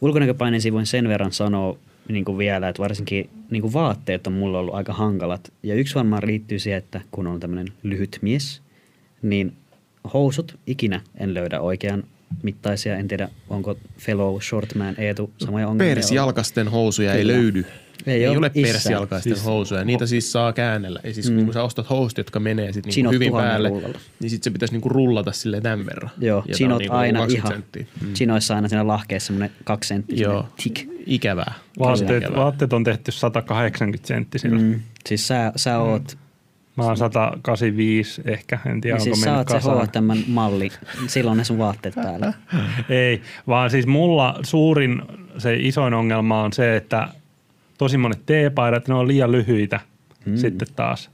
ulkonäköpaineisiin 0.00 0.74
voin 0.74 0.86
sen 0.86 1.08
verran 1.08 1.32
sanoa 1.32 1.78
niinku 2.08 2.38
vielä, 2.38 2.68
että 2.68 2.82
varsinkin 2.82 3.30
niinku 3.50 3.72
vaatteet 3.72 4.26
on 4.26 4.32
mulla 4.32 4.58
ollut 4.58 4.74
aika 4.74 4.92
hankalat. 4.92 5.52
Ja 5.62 5.74
yksi 5.74 5.94
varmaan 5.94 6.26
liittyy 6.26 6.58
siihen, 6.58 6.78
että 6.78 7.00
kun 7.10 7.26
on 7.26 7.40
tämmöinen 7.40 7.66
lyhyt 7.82 8.18
mies, 8.22 8.62
niin 9.22 9.52
housut 10.14 10.58
ikinä 10.66 11.00
en 11.16 11.34
löydä 11.34 11.60
oikean 11.60 12.04
mittaisia. 12.42 12.96
En 12.96 13.08
tiedä, 13.08 13.28
onko 13.48 13.76
fellow 13.98 14.40
shortman 14.40 14.94
Eetu 14.98 15.30
samoja 15.38 15.68
ongelmia. 15.68 15.94
Persjalkasten 15.94 16.68
housuja 16.68 17.14
ei 17.14 17.20
Kyllä. 17.20 17.32
löydy. 17.32 17.64
Ei 18.06 18.14
Ei, 18.14 18.24
ei 18.24 18.28
ole 18.36 18.50
missään. 18.54 18.72
persjalkaisten 18.74 19.32
Siis- 19.34 19.44
housuja. 19.46 19.84
Niitä 19.84 20.06
siis 20.06 20.32
saa 20.32 20.52
käännellä. 20.52 21.00
Ja 21.04 21.14
siis 21.14 21.30
mm. 21.30 21.44
kun 21.44 21.54
sä 21.54 21.62
ostat 21.62 21.90
housut, 21.90 22.18
jotka 22.18 22.40
menee 22.40 22.72
sit 22.72 22.84
niinku 22.84 22.94
Chinot 22.94 23.12
hyvin 23.14 23.32
päälle, 23.32 23.68
rullalla. 23.68 23.98
niin 24.20 24.30
sit 24.30 24.42
se 24.42 24.50
pitäisi 24.50 24.74
niinku 24.74 24.88
rullata 24.88 25.32
silleen 25.32 25.62
tämän 25.62 25.86
verran. 25.86 26.10
Joo, 26.20 26.38
Ja 26.38 26.52
on 26.52 26.56
chinot 26.56 26.78
niinku 26.78 26.94
aina 26.96 27.18
20 27.18 27.48
ihan. 27.48 27.62
senttiä. 27.62 27.86
Mm. 28.06 28.14
Chinoissa 28.14 28.54
aina 28.54 28.68
siinä 28.68 28.86
lahkeessa 28.86 29.26
semmoinen 29.26 29.50
kaksi 29.64 29.88
senttiä. 29.88 30.18
Joo, 30.18 30.48
Tik. 30.62 30.88
ikävää. 31.06 31.54
Vaatteet, 31.78 32.22
ikävää. 32.22 32.38
vaatteet 32.38 32.72
on 32.72 32.84
tehty 32.84 33.12
180 33.12 34.06
senttisillä. 34.08 34.58
Mm. 34.58 34.64
Mm. 34.64 34.80
Siis 35.08 35.28
sä, 35.28 35.52
sä 35.56 35.78
oot 35.78 36.18
Mä 36.76 36.84
oon 36.84 36.96
185 36.96 38.22
ehkä, 38.24 38.58
en 38.66 38.80
tiedä 38.80 38.96
Ja 38.96 39.02
onko 39.02 39.04
siis 39.04 39.20
sä 39.20 39.26
mennyt 39.30 39.38
oot 39.38 39.48
se 39.48 39.54
kasaan. 39.54 39.88
H&M 39.88 40.32
malli, 40.32 40.70
silloin 41.06 41.38
ne 41.38 41.44
sun 41.44 41.58
vaatteet 41.58 41.94
päällä. 41.94 42.32
Ei, 42.88 43.22
vaan 43.46 43.70
siis 43.70 43.86
mulla 43.86 44.38
suurin, 44.42 45.02
se 45.38 45.56
isoin 45.56 45.94
ongelma 45.94 46.42
on 46.42 46.52
se, 46.52 46.76
että 46.76 47.08
tosi 47.78 47.96
monet 47.98 48.26
teepaidat, 48.26 48.88
ne 48.88 48.94
on 48.94 49.08
liian 49.08 49.32
lyhyitä 49.32 49.80
mm. 50.26 50.36
sitten 50.36 50.68
taas. 50.76 51.10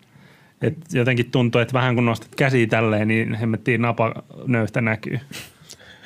Et 0.62 0.76
jotenkin 0.92 1.30
tuntuu, 1.30 1.60
että 1.60 1.74
vähän 1.74 1.94
kun 1.94 2.06
nostat 2.06 2.34
käsiä 2.34 2.66
tälleen, 2.66 3.08
niin 3.08 3.34
hemmettiin 3.34 3.82
napanöyhtä 3.82 4.80
näkyy. 4.80 5.20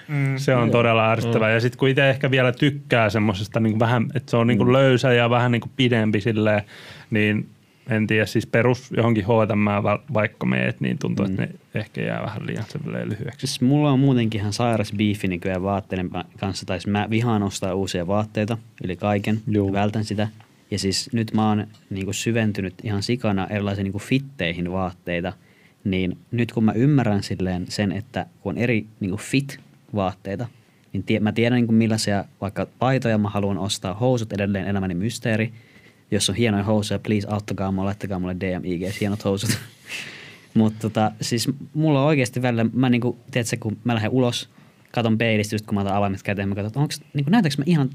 Mm. 0.09 0.37
Se 0.37 0.55
on 0.55 0.71
todella 0.71 1.11
ärsyttävää. 1.11 1.51
Ja 1.51 1.61
sitten 1.61 1.79
kun 1.79 1.89
itse 1.89 2.11
ehkä 2.11 2.31
vielä 2.31 2.53
tykkää 2.53 3.11
semmoisesta 3.11 3.61
niin 3.61 3.79
vähän, 3.79 4.07
että 4.15 4.31
se 4.31 4.37
on 4.37 4.47
niin 4.47 4.59
kuin 4.59 4.73
löysä 4.73 5.13
ja 5.13 5.31
vähän 5.31 5.53
niin 5.53 5.61
kuin 5.61 5.73
pidempi 5.77 6.21
silleen, 6.21 6.63
niin 7.11 7.49
en 7.89 8.07
tiedä, 8.07 8.27
siis 8.27 8.47
perus 8.47 8.91
johonkin 8.97 9.25
H&M 9.25 9.83
va- 9.83 10.03
vaikka 10.15 10.47
meet, 10.47 10.81
niin 10.81 10.99
tuntuu, 10.99 11.25
että 11.25 11.43
ne 11.43 11.49
ehkä 11.75 12.03
jää 12.03 12.23
vähän 12.23 12.47
liian 12.47 12.65
lyhyeksi. 12.85 13.47
Siis 13.47 13.61
mulla 13.61 13.91
on 13.91 14.01
muutenkin 14.01 14.41
ihan 14.41 14.53
sairas 14.53 14.93
biifi 14.97 15.29
nykyään 15.29 15.63
vaatteiden 15.63 16.11
kanssa, 16.41 16.67
tai 16.67 16.79
siis 16.79 16.87
mä 16.87 17.07
vihaan 17.11 17.43
ostaa 17.43 17.75
uusia 17.75 18.07
vaatteita 18.07 18.59
yli 18.85 18.97
kaiken, 18.97 19.41
Juu. 19.47 19.73
vältän 19.73 20.05
sitä. 20.05 20.29
Ja 20.71 20.79
siis 20.79 21.11
nyt 21.13 21.35
mä 21.35 21.49
oon 21.49 21.67
niinku 21.91 22.13
syventynyt 22.13 22.75
ihan 22.83 23.03
sikana 23.03 23.47
erilaisiin 23.47 23.85
niinku 23.85 23.99
fitteihin 23.99 24.73
vaatteita, 24.73 25.33
niin 25.85 26.19
nyt 26.31 26.53
kun 26.53 26.65
mä 26.65 26.73
ymmärrän 26.73 27.23
silleen 27.23 27.67
sen, 27.69 27.93
että 27.93 28.27
kun 28.41 28.51
on 28.51 28.59
eri 28.59 28.87
niinku 29.01 29.17
fit-vaatteita, 29.17 30.47
niin 30.93 31.03
tie, 31.03 31.21
mä 31.21 31.33
tiedän 31.33 31.57
niinku 31.57 31.73
millaisia 31.73 32.25
vaikka 32.41 32.67
paitoja 32.79 33.19
mä 33.19 33.29
haluan 33.29 33.59
ostaa, 33.59 33.95
housut 33.95 34.33
edelleen 34.33 34.69
elämäni 34.69 34.95
mysteeri. 34.95 35.53
Jos 36.11 36.31
on 36.31 36.37
hienoja 36.37 36.65
housuja, 36.65 36.99
please 36.99 37.29
auttakaa 37.31 37.73
mua, 37.73 37.85
laittakaa 37.85 38.19
mulle 38.19 38.37
DM 38.41 38.65
IG, 38.65 39.01
hienot 39.01 39.25
housut. 39.25 39.51
Mutta 40.55 40.79
tota, 40.81 41.13
siis 41.21 41.49
mulla 41.75 42.01
on 42.01 42.07
oikeasti 42.07 42.43
välillä, 42.43 42.67
mä 42.73 42.89
niinku, 42.89 43.19
tiedätkö, 43.31 43.57
kun 43.61 43.77
mä 43.85 43.95
lähden 43.95 44.11
ulos 44.11 44.51
katon 44.93 45.19
peilistä, 45.19 45.55
just 45.55 45.67
kun 45.67 45.75
mä 45.75 45.81
otan 45.81 45.95
avaimet 45.95 46.23
käteen, 46.23 46.49
mä 46.49 46.55
katson, 46.55 46.67
että 46.67 46.81
onks, 46.81 47.01
niin 47.15 47.25
kuin, 47.25 47.33
näytäks 47.33 47.59
mä 47.59 47.65
ihan, 47.67 47.91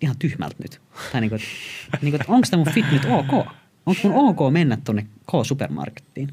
ihan 0.00 0.16
tyhmältä 0.18 0.56
nyt? 0.58 0.80
Tai 1.12 1.20
niin 1.20 1.30
kuin, 1.30 1.40
niin 2.02 2.12
kuin, 2.12 2.20
että 2.20 2.32
onko 2.32 2.46
tämä 2.50 2.64
mun 2.64 2.74
fit 2.74 2.92
nyt 2.92 3.04
ok? 3.04 3.46
Onko 3.86 4.00
mun 4.02 4.14
ok 4.14 4.52
mennä 4.52 4.78
tuonne 4.84 5.02
K-supermarkettiin? 5.02 6.28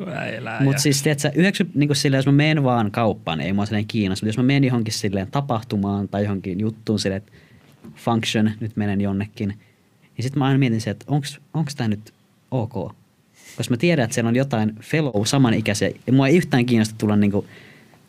Mutta 0.64 0.82
siis 0.82 1.03
tiedätkö, 1.03 1.32
90, 1.36 1.80
niin 1.80 1.95
silleen, 1.95 2.18
jos 2.18 2.26
mä 2.26 2.32
menen 2.32 2.64
vaan 2.64 2.91
kauppaan, 2.91 3.38
niin 3.38 3.45
ei 3.45 3.53
mua 3.53 3.66
silleen 3.66 3.88
kiinnosta. 3.88 4.26
Mutta 4.26 4.30
jos 4.30 4.38
mä 4.38 4.43
menen 4.43 4.64
johonkin 4.64 4.93
silleen 4.93 5.32
tapahtumaan 5.32 6.07
tai 6.07 6.24
johonkin 6.24 6.59
juttuun 6.59 6.99
silleen, 6.99 7.18
että 7.18 7.32
function, 7.95 8.51
nyt 8.59 8.76
menen 8.76 9.01
jonnekin, 9.01 9.49
niin 9.49 10.24
sitten 10.24 10.39
mä 10.39 10.45
aina 10.45 10.57
mietin 10.59 10.82
se, 10.82 10.89
että 10.89 11.05
onko 11.53 11.70
tämä 11.78 11.88
nyt 11.88 12.14
ok? 12.51 12.74
Koska 13.57 13.74
mä 13.74 13.78
tiedän, 13.78 14.03
että 14.03 14.14
siellä 14.14 14.30
on 14.30 14.36
jotain 14.36 14.76
fellow 14.82 15.26
samanikäisiä. 15.26 15.91
Ja 16.07 16.14
mua 16.14 16.28
ei 16.28 16.38
yhtään 16.38 16.66
kiinnosta 16.66 16.95
tulla 16.97 17.16
niinku 17.16 17.45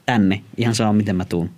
tänne, 0.07 0.43
ihan 0.57 0.75
sama 0.75 0.93
miten 0.93 1.17
mä 1.17 1.25
tuun. 1.25 1.51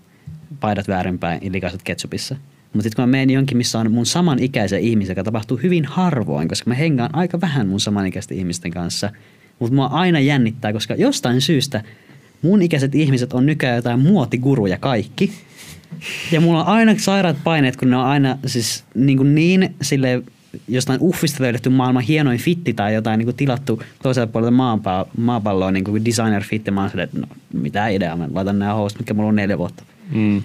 Paidat 0.60 0.88
väärinpäin 0.88 1.44
ja 1.44 1.52
likaiset 1.52 1.82
ketsupissa. 1.82 2.36
Mutta 2.76 2.82
sitten 2.82 3.02
kun 3.02 3.08
mä 3.08 3.12
menen 3.12 3.30
jonkin, 3.30 3.56
missä 3.56 3.78
on 3.78 3.92
mun 3.92 4.06
samanikäisiä 4.06 4.78
ihmisiä, 4.78 5.12
joka 5.12 5.24
tapahtuu 5.24 5.56
hyvin 5.62 5.84
harvoin, 5.84 6.48
koska 6.48 6.70
mä 6.70 6.74
hengaan 6.74 7.14
aika 7.14 7.40
vähän 7.40 7.68
mun 7.68 7.80
samanikäisten 7.80 8.38
ihmisten 8.38 8.70
kanssa. 8.70 9.10
Mutta 9.58 9.74
mua 9.74 9.86
aina 9.86 10.20
jännittää, 10.20 10.72
koska 10.72 10.94
jostain 10.94 11.40
syystä 11.40 11.82
mun 12.42 12.62
ikäiset 12.62 12.94
ihmiset 12.94 13.32
on 13.32 13.46
nykyään 13.46 13.76
jotain 13.76 14.00
muotiguruja 14.00 14.78
kaikki. 14.78 15.32
Ja 16.32 16.40
mulla 16.40 16.64
on 16.64 16.66
aina 16.66 16.94
sairaat 16.98 17.36
paineet, 17.44 17.76
kun 17.76 17.90
ne 17.90 17.96
on 17.96 18.04
aina 18.04 18.38
siis 18.46 18.84
niin, 18.94 19.18
kuin 19.18 19.34
niin 19.34 19.74
sille 19.82 20.22
jostain 20.68 21.00
uffista 21.02 21.42
löydetty 21.42 21.68
maailman 21.68 22.02
hienoin 22.02 22.38
fitti 22.38 22.74
tai 22.74 22.94
jotain 22.94 23.18
niin 23.18 23.26
kuin 23.26 23.36
tilattu 23.36 23.82
toisella 24.02 24.26
puolella 24.26 24.50
maapalloa, 24.50 25.10
maapalloa 25.18 25.70
niin 25.70 25.84
kuin 25.84 26.04
designer 26.04 26.42
fitti. 26.42 26.70
Mä 26.70 26.80
oon 26.80 27.00
että 27.00 27.20
no, 27.20 27.26
mitä 27.52 27.88
ideaa, 27.88 28.16
mä 28.16 28.28
laitan 28.32 28.58
nämä 28.58 28.74
housut, 28.74 28.98
mitkä 28.98 29.14
mulla 29.14 29.28
on 29.28 29.36
neljä 29.36 29.58
vuotta. 29.58 29.84
Mm. 30.10 30.42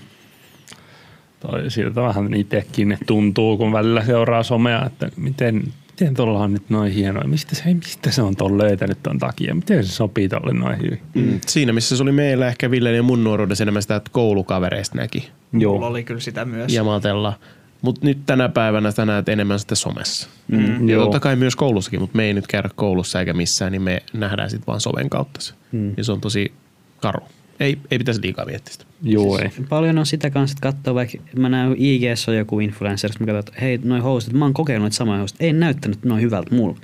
Toi 1.42 1.72
siltä 1.72 2.02
vähän 2.02 2.34
itsekin 2.34 2.98
tuntuu, 3.06 3.58
kun 3.58 3.72
välillä 3.74 4.06
seuraa 4.06 4.44
somea, 4.44 4.86
että 4.86 5.10
miten, 5.18 5.64
miten 5.92 6.14
tuolla 6.14 6.39
on 6.39 6.54
nyt 6.54 6.70
noin 6.70 6.92
hienoa. 6.92 7.24
Mistä 7.24 7.56
se, 7.56 7.74
mistä 7.74 8.12
se 8.12 8.22
on 8.22 8.36
tuon 8.36 8.58
löytänyt 8.58 8.98
ton 9.04 9.18
takia? 9.20 9.56
Miten 9.56 9.84
se 9.84 9.92
sopii 9.92 10.30
tuolle 10.30 10.54
noin 10.54 10.78
hyvin? 10.82 11.02
Mm. 11.14 11.39
Siinä 11.48 11.74
missä 11.74 11.98
se 11.98 12.04
oli 12.04 12.12
meillä 12.12 12.48
ehkä 12.48 12.72
Ville 12.72 12.92
ja 12.92 13.04
mun 13.04 13.24
nuoruudessa 13.24 13.64
enemmän 13.64 13.82
sitä, 13.82 13.96
että 13.96 14.10
koulukavereista 14.14 14.98
näki 14.98 15.30
Joo. 15.54 15.74
Mulla 15.74 15.88
oli 15.88 16.04
kyllä 16.04 16.20
sitä 16.20 16.46
myös. 16.46 16.74
jamatella. 16.74 17.34
Mutta 17.82 18.06
nyt 18.06 18.18
tänä 18.26 18.50
päivänä 18.50 18.92
sä 18.92 19.06
näet 19.06 19.30
enemmän 19.30 19.60
sitten 19.60 19.76
somessa. 19.78 20.28
Mm, 20.48 20.89
Ja 20.89 20.94
joo. 20.96 21.04
totta 21.04 21.20
kai 21.20 21.36
myös 21.36 21.56
koulussakin, 21.56 22.00
mutta 22.02 22.18
me 22.18 22.24
ei 22.24 22.34
nyt 22.34 22.48
käydä 22.48 22.70
koulussa 22.76 23.20
eikä 23.20 23.34
missään, 23.34 23.72
niin 23.72 23.82
me 23.82 24.02
nähdään 24.14 24.50
sitten 24.50 24.68
vaan 24.68 24.82
soven 24.82 25.10
kautta 25.10 25.42
se. 25.42 25.54
Mm. 25.72 25.94
Ja 25.98 26.04
se 26.04 26.12
on 26.12 26.22
tosi 26.22 26.52
karu. 27.00 27.20
Ei, 27.62 27.78
ei 27.91 27.97
pitäisi 27.97 28.22
liikaa 28.22 28.45
miettiä 28.45 28.74
sitä. 28.74 28.86
Joo, 29.03 29.39
ei. 29.39 29.49
Paljon 29.70 29.97
on 29.97 30.05
sitä 30.05 30.30
kanssa, 30.30 30.53
että 30.53 30.72
katsoo 30.72 30.95
vaikka, 30.95 31.18
mä 31.38 31.49
näen 31.49 31.76
IGS 31.78 32.30
on 32.30 32.38
joku 32.38 32.59
influencer, 32.59 33.12
mä 33.20 33.26
katson, 33.26 33.39
että 33.39 33.62
hei, 33.62 33.80
noin 33.84 34.01
housut, 34.01 34.34
mä 34.34 34.45
oon 34.45 34.53
kokeillut 34.53 34.84
noita 34.84 34.95
samoja 34.95 35.20
housut, 35.20 35.41
ei 35.41 35.53
näyttänyt 35.53 36.05
noin 36.05 36.22
hyvältä 36.22 36.55
mulla. 36.55 36.78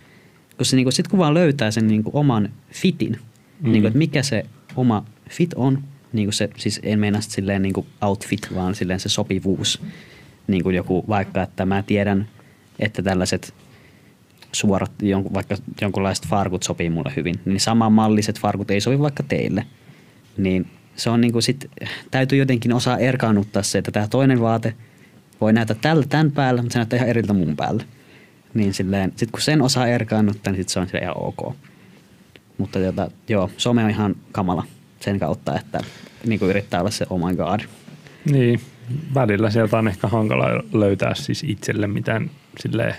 Koska 0.57 0.75
niinku, 0.75 0.91
sit 0.91 1.07
kun 1.07 1.19
vaan 1.19 1.33
löytää 1.33 1.71
sen 1.71 1.87
niinku, 1.87 2.11
oman 2.13 2.49
fitin, 2.71 3.19
mm. 3.61 3.71
niinku, 3.71 3.87
että 3.87 3.97
mikä 3.97 4.23
se 4.23 4.45
oma 4.75 5.05
fit 5.29 5.53
on, 5.53 5.83
niinku 6.13 6.31
se, 6.31 6.49
siis 6.57 6.79
en 6.83 6.99
meinaa 6.99 7.21
silleen 7.21 7.61
niinku 7.61 7.87
outfit, 8.01 8.47
vaan 8.55 8.75
silleen 8.75 8.99
se 8.99 9.09
sopivuus. 9.09 9.81
Niin 10.47 10.63
kuin 10.63 10.75
joku 10.75 11.05
vaikka, 11.07 11.43
että 11.43 11.65
mä 11.65 11.83
tiedän, 11.83 12.27
että 12.79 13.01
tällaiset 13.01 13.53
suorat, 14.51 14.91
jonkun, 15.01 15.33
vaikka 15.33 15.55
jonkunlaiset 15.81 16.27
farkut 16.27 16.63
sopii 16.63 16.89
mulle 16.89 17.13
hyvin, 17.15 17.35
niin 17.45 17.59
samanmalliset 17.59 18.39
farkut 18.39 18.71
ei 18.71 18.81
sovi 18.81 18.99
vaikka 18.99 19.23
teille. 19.23 19.65
Niin 20.37 20.67
se 20.95 21.09
on 21.09 21.21
niinku 21.21 21.41
sit, 21.41 21.71
täytyy 22.11 22.37
jotenkin 22.37 22.73
osaa 22.73 22.97
erkaannuttaa 22.97 23.63
se, 23.63 23.77
että 23.77 23.91
tämä 23.91 24.07
toinen 24.07 24.41
vaate 24.41 24.73
voi 25.41 25.53
näyttää 25.53 25.77
tällä 25.81 26.05
tämän 26.09 26.31
päällä, 26.31 26.61
mutta 26.61 26.73
se 26.73 26.79
näyttää 26.79 26.97
ihan 26.97 27.09
eriltä 27.09 27.33
mun 27.33 27.55
päällä. 27.55 27.83
Niin 28.53 28.73
silleen, 28.73 29.13
sit 29.15 29.31
kun 29.31 29.41
sen 29.41 29.61
osaa 29.61 29.87
erkaannuttaa, 29.87 30.53
niin 30.53 30.61
sit 30.61 30.69
se 30.69 30.79
on 30.79 30.87
ihan 31.01 31.17
ok. 31.17 31.55
Mutta 32.57 32.79
jota, 32.79 33.11
joo, 33.29 33.49
some 33.57 33.83
on 33.83 33.89
ihan 33.89 34.15
kamala 34.31 34.63
sen 34.99 35.19
kautta, 35.19 35.59
että 35.59 35.79
niinku 36.25 36.45
yrittää 36.45 36.79
olla 36.79 36.91
se 36.91 37.05
oh 37.09 37.27
my 37.27 37.35
god. 37.35 37.59
Niin, 38.25 38.61
välillä 39.13 39.49
sieltä 39.49 39.77
on 39.77 39.87
ehkä 39.87 40.07
hankala 40.07 40.63
löytää 40.73 41.15
siis 41.15 41.43
itselle 41.43 41.87
mitään 41.87 42.31
silleen, 42.59 42.95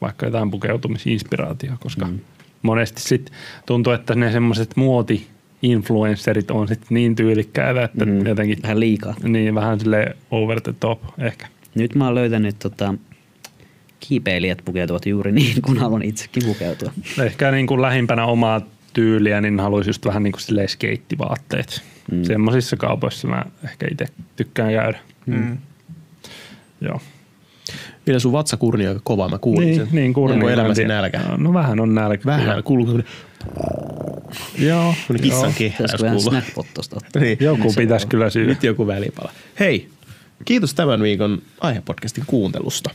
vaikka 0.00 0.26
jotain 0.26 0.50
pukeutumisinspiraatiota, 0.50 1.76
koska 1.80 2.06
mm. 2.06 2.18
monesti 2.62 3.02
sit 3.02 3.32
tuntuu, 3.66 3.92
että 3.92 4.14
ne 4.14 4.32
semmoiset 4.32 4.76
muoti 4.76 5.26
influencerit 5.62 6.50
on 6.50 6.68
sit 6.68 6.80
niin 6.90 7.16
tyylikkäitä, 7.16 7.84
että 7.84 8.04
mm. 8.04 8.26
jotenkin 8.26 8.58
Vähän 8.62 8.80
liikaa. 8.80 9.14
niin 9.22 9.54
vähän 9.54 9.80
sille 9.80 10.16
over 10.30 10.60
the 10.60 10.74
top 10.80 11.00
ehkä. 11.18 11.46
Nyt 11.74 11.94
mä 11.94 12.04
oon 12.04 12.14
löytänyt 12.14 12.58
tota, 12.58 12.94
kiipeilijät 14.00 14.62
pukeutuvat 14.64 15.06
juuri 15.06 15.32
niin, 15.32 15.62
kun 15.62 15.78
haluan 15.78 16.02
itsekin 16.02 16.42
pukeutua. 16.44 16.92
Ehkä 17.24 17.50
niin 17.50 17.66
kuin 17.66 17.82
lähimpänä 17.82 18.24
omaa 18.24 18.60
tyyliä, 18.92 19.40
niin 19.40 19.60
haluaisin 19.60 19.88
just 19.88 20.06
vähän 20.06 20.22
niin 20.22 20.32
kuin 20.32 20.42
silleen 20.42 20.68
skeittivaatteet. 20.68 21.82
Mm. 22.10 22.18
Mm. 22.18 22.24
Semmoisissa 22.24 22.76
kaupoissa 22.76 23.28
mä 23.28 23.44
ehkä 23.64 23.86
itse 23.90 24.06
tykkään 24.36 24.72
käydä. 24.72 24.98
Mm. 25.26 25.58
Joo. 26.80 27.00
Vielä 28.08 28.18
sun 28.20 28.32
vatsakurni 28.32 28.84
on 28.84 28.88
aika 28.88 29.00
kova, 29.04 29.28
mä 29.28 29.38
kuulin 29.38 29.66
Niin, 29.66 29.76
sen. 29.76 29.88
niin 29.92 30.12
kurni. 30.14 30.34
Onko 30.34 30.48
elämäsi 30.48 30.74
tiedä. 30.80 30.94
nälkä? 30.94 31.20
No 31.36 31.52
vähän 31.52 31.80
on 31.80 31.94
nälkä. 31.94 32.24
Vähän, 32.26 32.62
kuuluu 32.62 33.00
Joo. 34.58 34.94
kissan 35.22 35.42
joo. 35.42 35.52
kehä, 35.58 35.76
jos 35.92 36.02
vähän 36.02 36.20
snackpot 36.20 36.66
tosta? 36.74 37.00
Niin. 37.20 37.38
Joku 37.40 37.72
pitäisi 37.76 38.06
kyllä 38.06 38.30
syödä. 38.30 38.48
Nyt 38.48 38.62
joku 38.62 38.86
välipala. 38.86 39.30
Hei, 39.60 39.88
kiitos 40.44 40.74
tämän 40.74 41.02
viikon 41.02 41.42
aihepodcastin 41.60 42.24
kuuntelusta. 42.26 42.90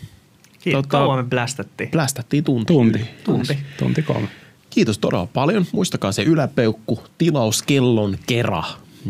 Kiitos. 0.61 0.86
Tota- 0.86 0.88
Kauan 0.88 1.20
me 1.20 1.30
blästättiin. 1.30 1.89
Plästättiin 1.89 2.43
tunti. 2.43 2.74
Tunti. 2.74 2.99
Tunti. 3.24 3.57
Tunti 3.80 4.01
kolme. 4.01 4.28
Kiitos 4.70 4.97
todella 4.97 5.28
paljon. 5.34 5.66
Muistakaa 5.72 6.11
se 6.11 6.24
yläpeukku, 6.24 6.99
tilauskellon 7.18 8.18
kera. 8.28 8.64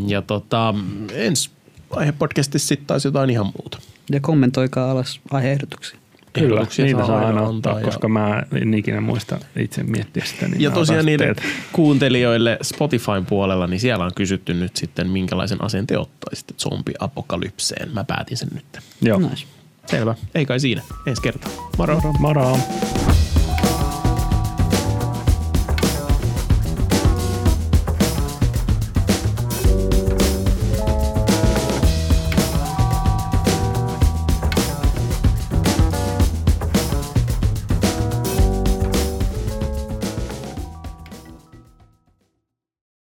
Ja 0.07 0.21
tota, 0.21 0.75
ensi 1.13 1.49
aihepodcastissa 1.89 2.67
sitten 2.67 2.87
taas 2.87 3.05
jotain 3.05 3.29
ihan 3.29 3.45
muuta. 3.45 3.77
Ja 4.11 4.19
kommentoikaa 4.19 4.91
alas 4.91 5.19
aiheehdotuksia. 5.31 5.99
Kyllä, 6.33 6.55
Ehdotuksia 6.55 6.85
niitä 6.85 7.05
saa 7.05 7.17
aina 7.17 7.27
antaa 7.29 7.49
ottaa, 7.49 7.79
ja- 7.79 7.85
koska 7.85 8.07
mä 8.07 8.43
en 8.61 8.73
ikinä 8.73 9.01
muista 9.01 9.39
itse 9.59 9.83
miettiä 9.83 10.25
sitä. 10.25 10.47
Niin 10.47 10.61
Ja 10.61 10.71
tosiaan 10.71 11.05
teiltä. 11.05 11.41
kuuntelijoille 11.73 12.57
Spotifyn 12.61 13.25
puolella, 13.25 13.67
niin 13.67 13.79
siellä 13.79 14.05
on 14.05 14.11
kysytty 14.15 14.53
nyt 14.53 14.75
sitten, 14.77 15.09
minkälaisen 15.09 15.61
aseen 15.63 15.87
te 15.87 15.97
ottaisitte 15.97 16.53
zombiapokalypseen. 16.57 17.93
Mä 17.93 18.03
päätin 18.03 18.37
sen 18.37 18.49
nyt. 18.53 18.65
Joo. 19.01 19.19
Nice. 19.19 19.45
Selvä. 19.85 20.15
Ei 20.35 20.45
kai 20.45 20.59
siinä. 20.59 20.81
Ensi 21.07 21.21
kertaa. 21.21 21.51
Moro. 21.77 22.01
Moro. 22.01 22.13
Moro. 22.19 22.57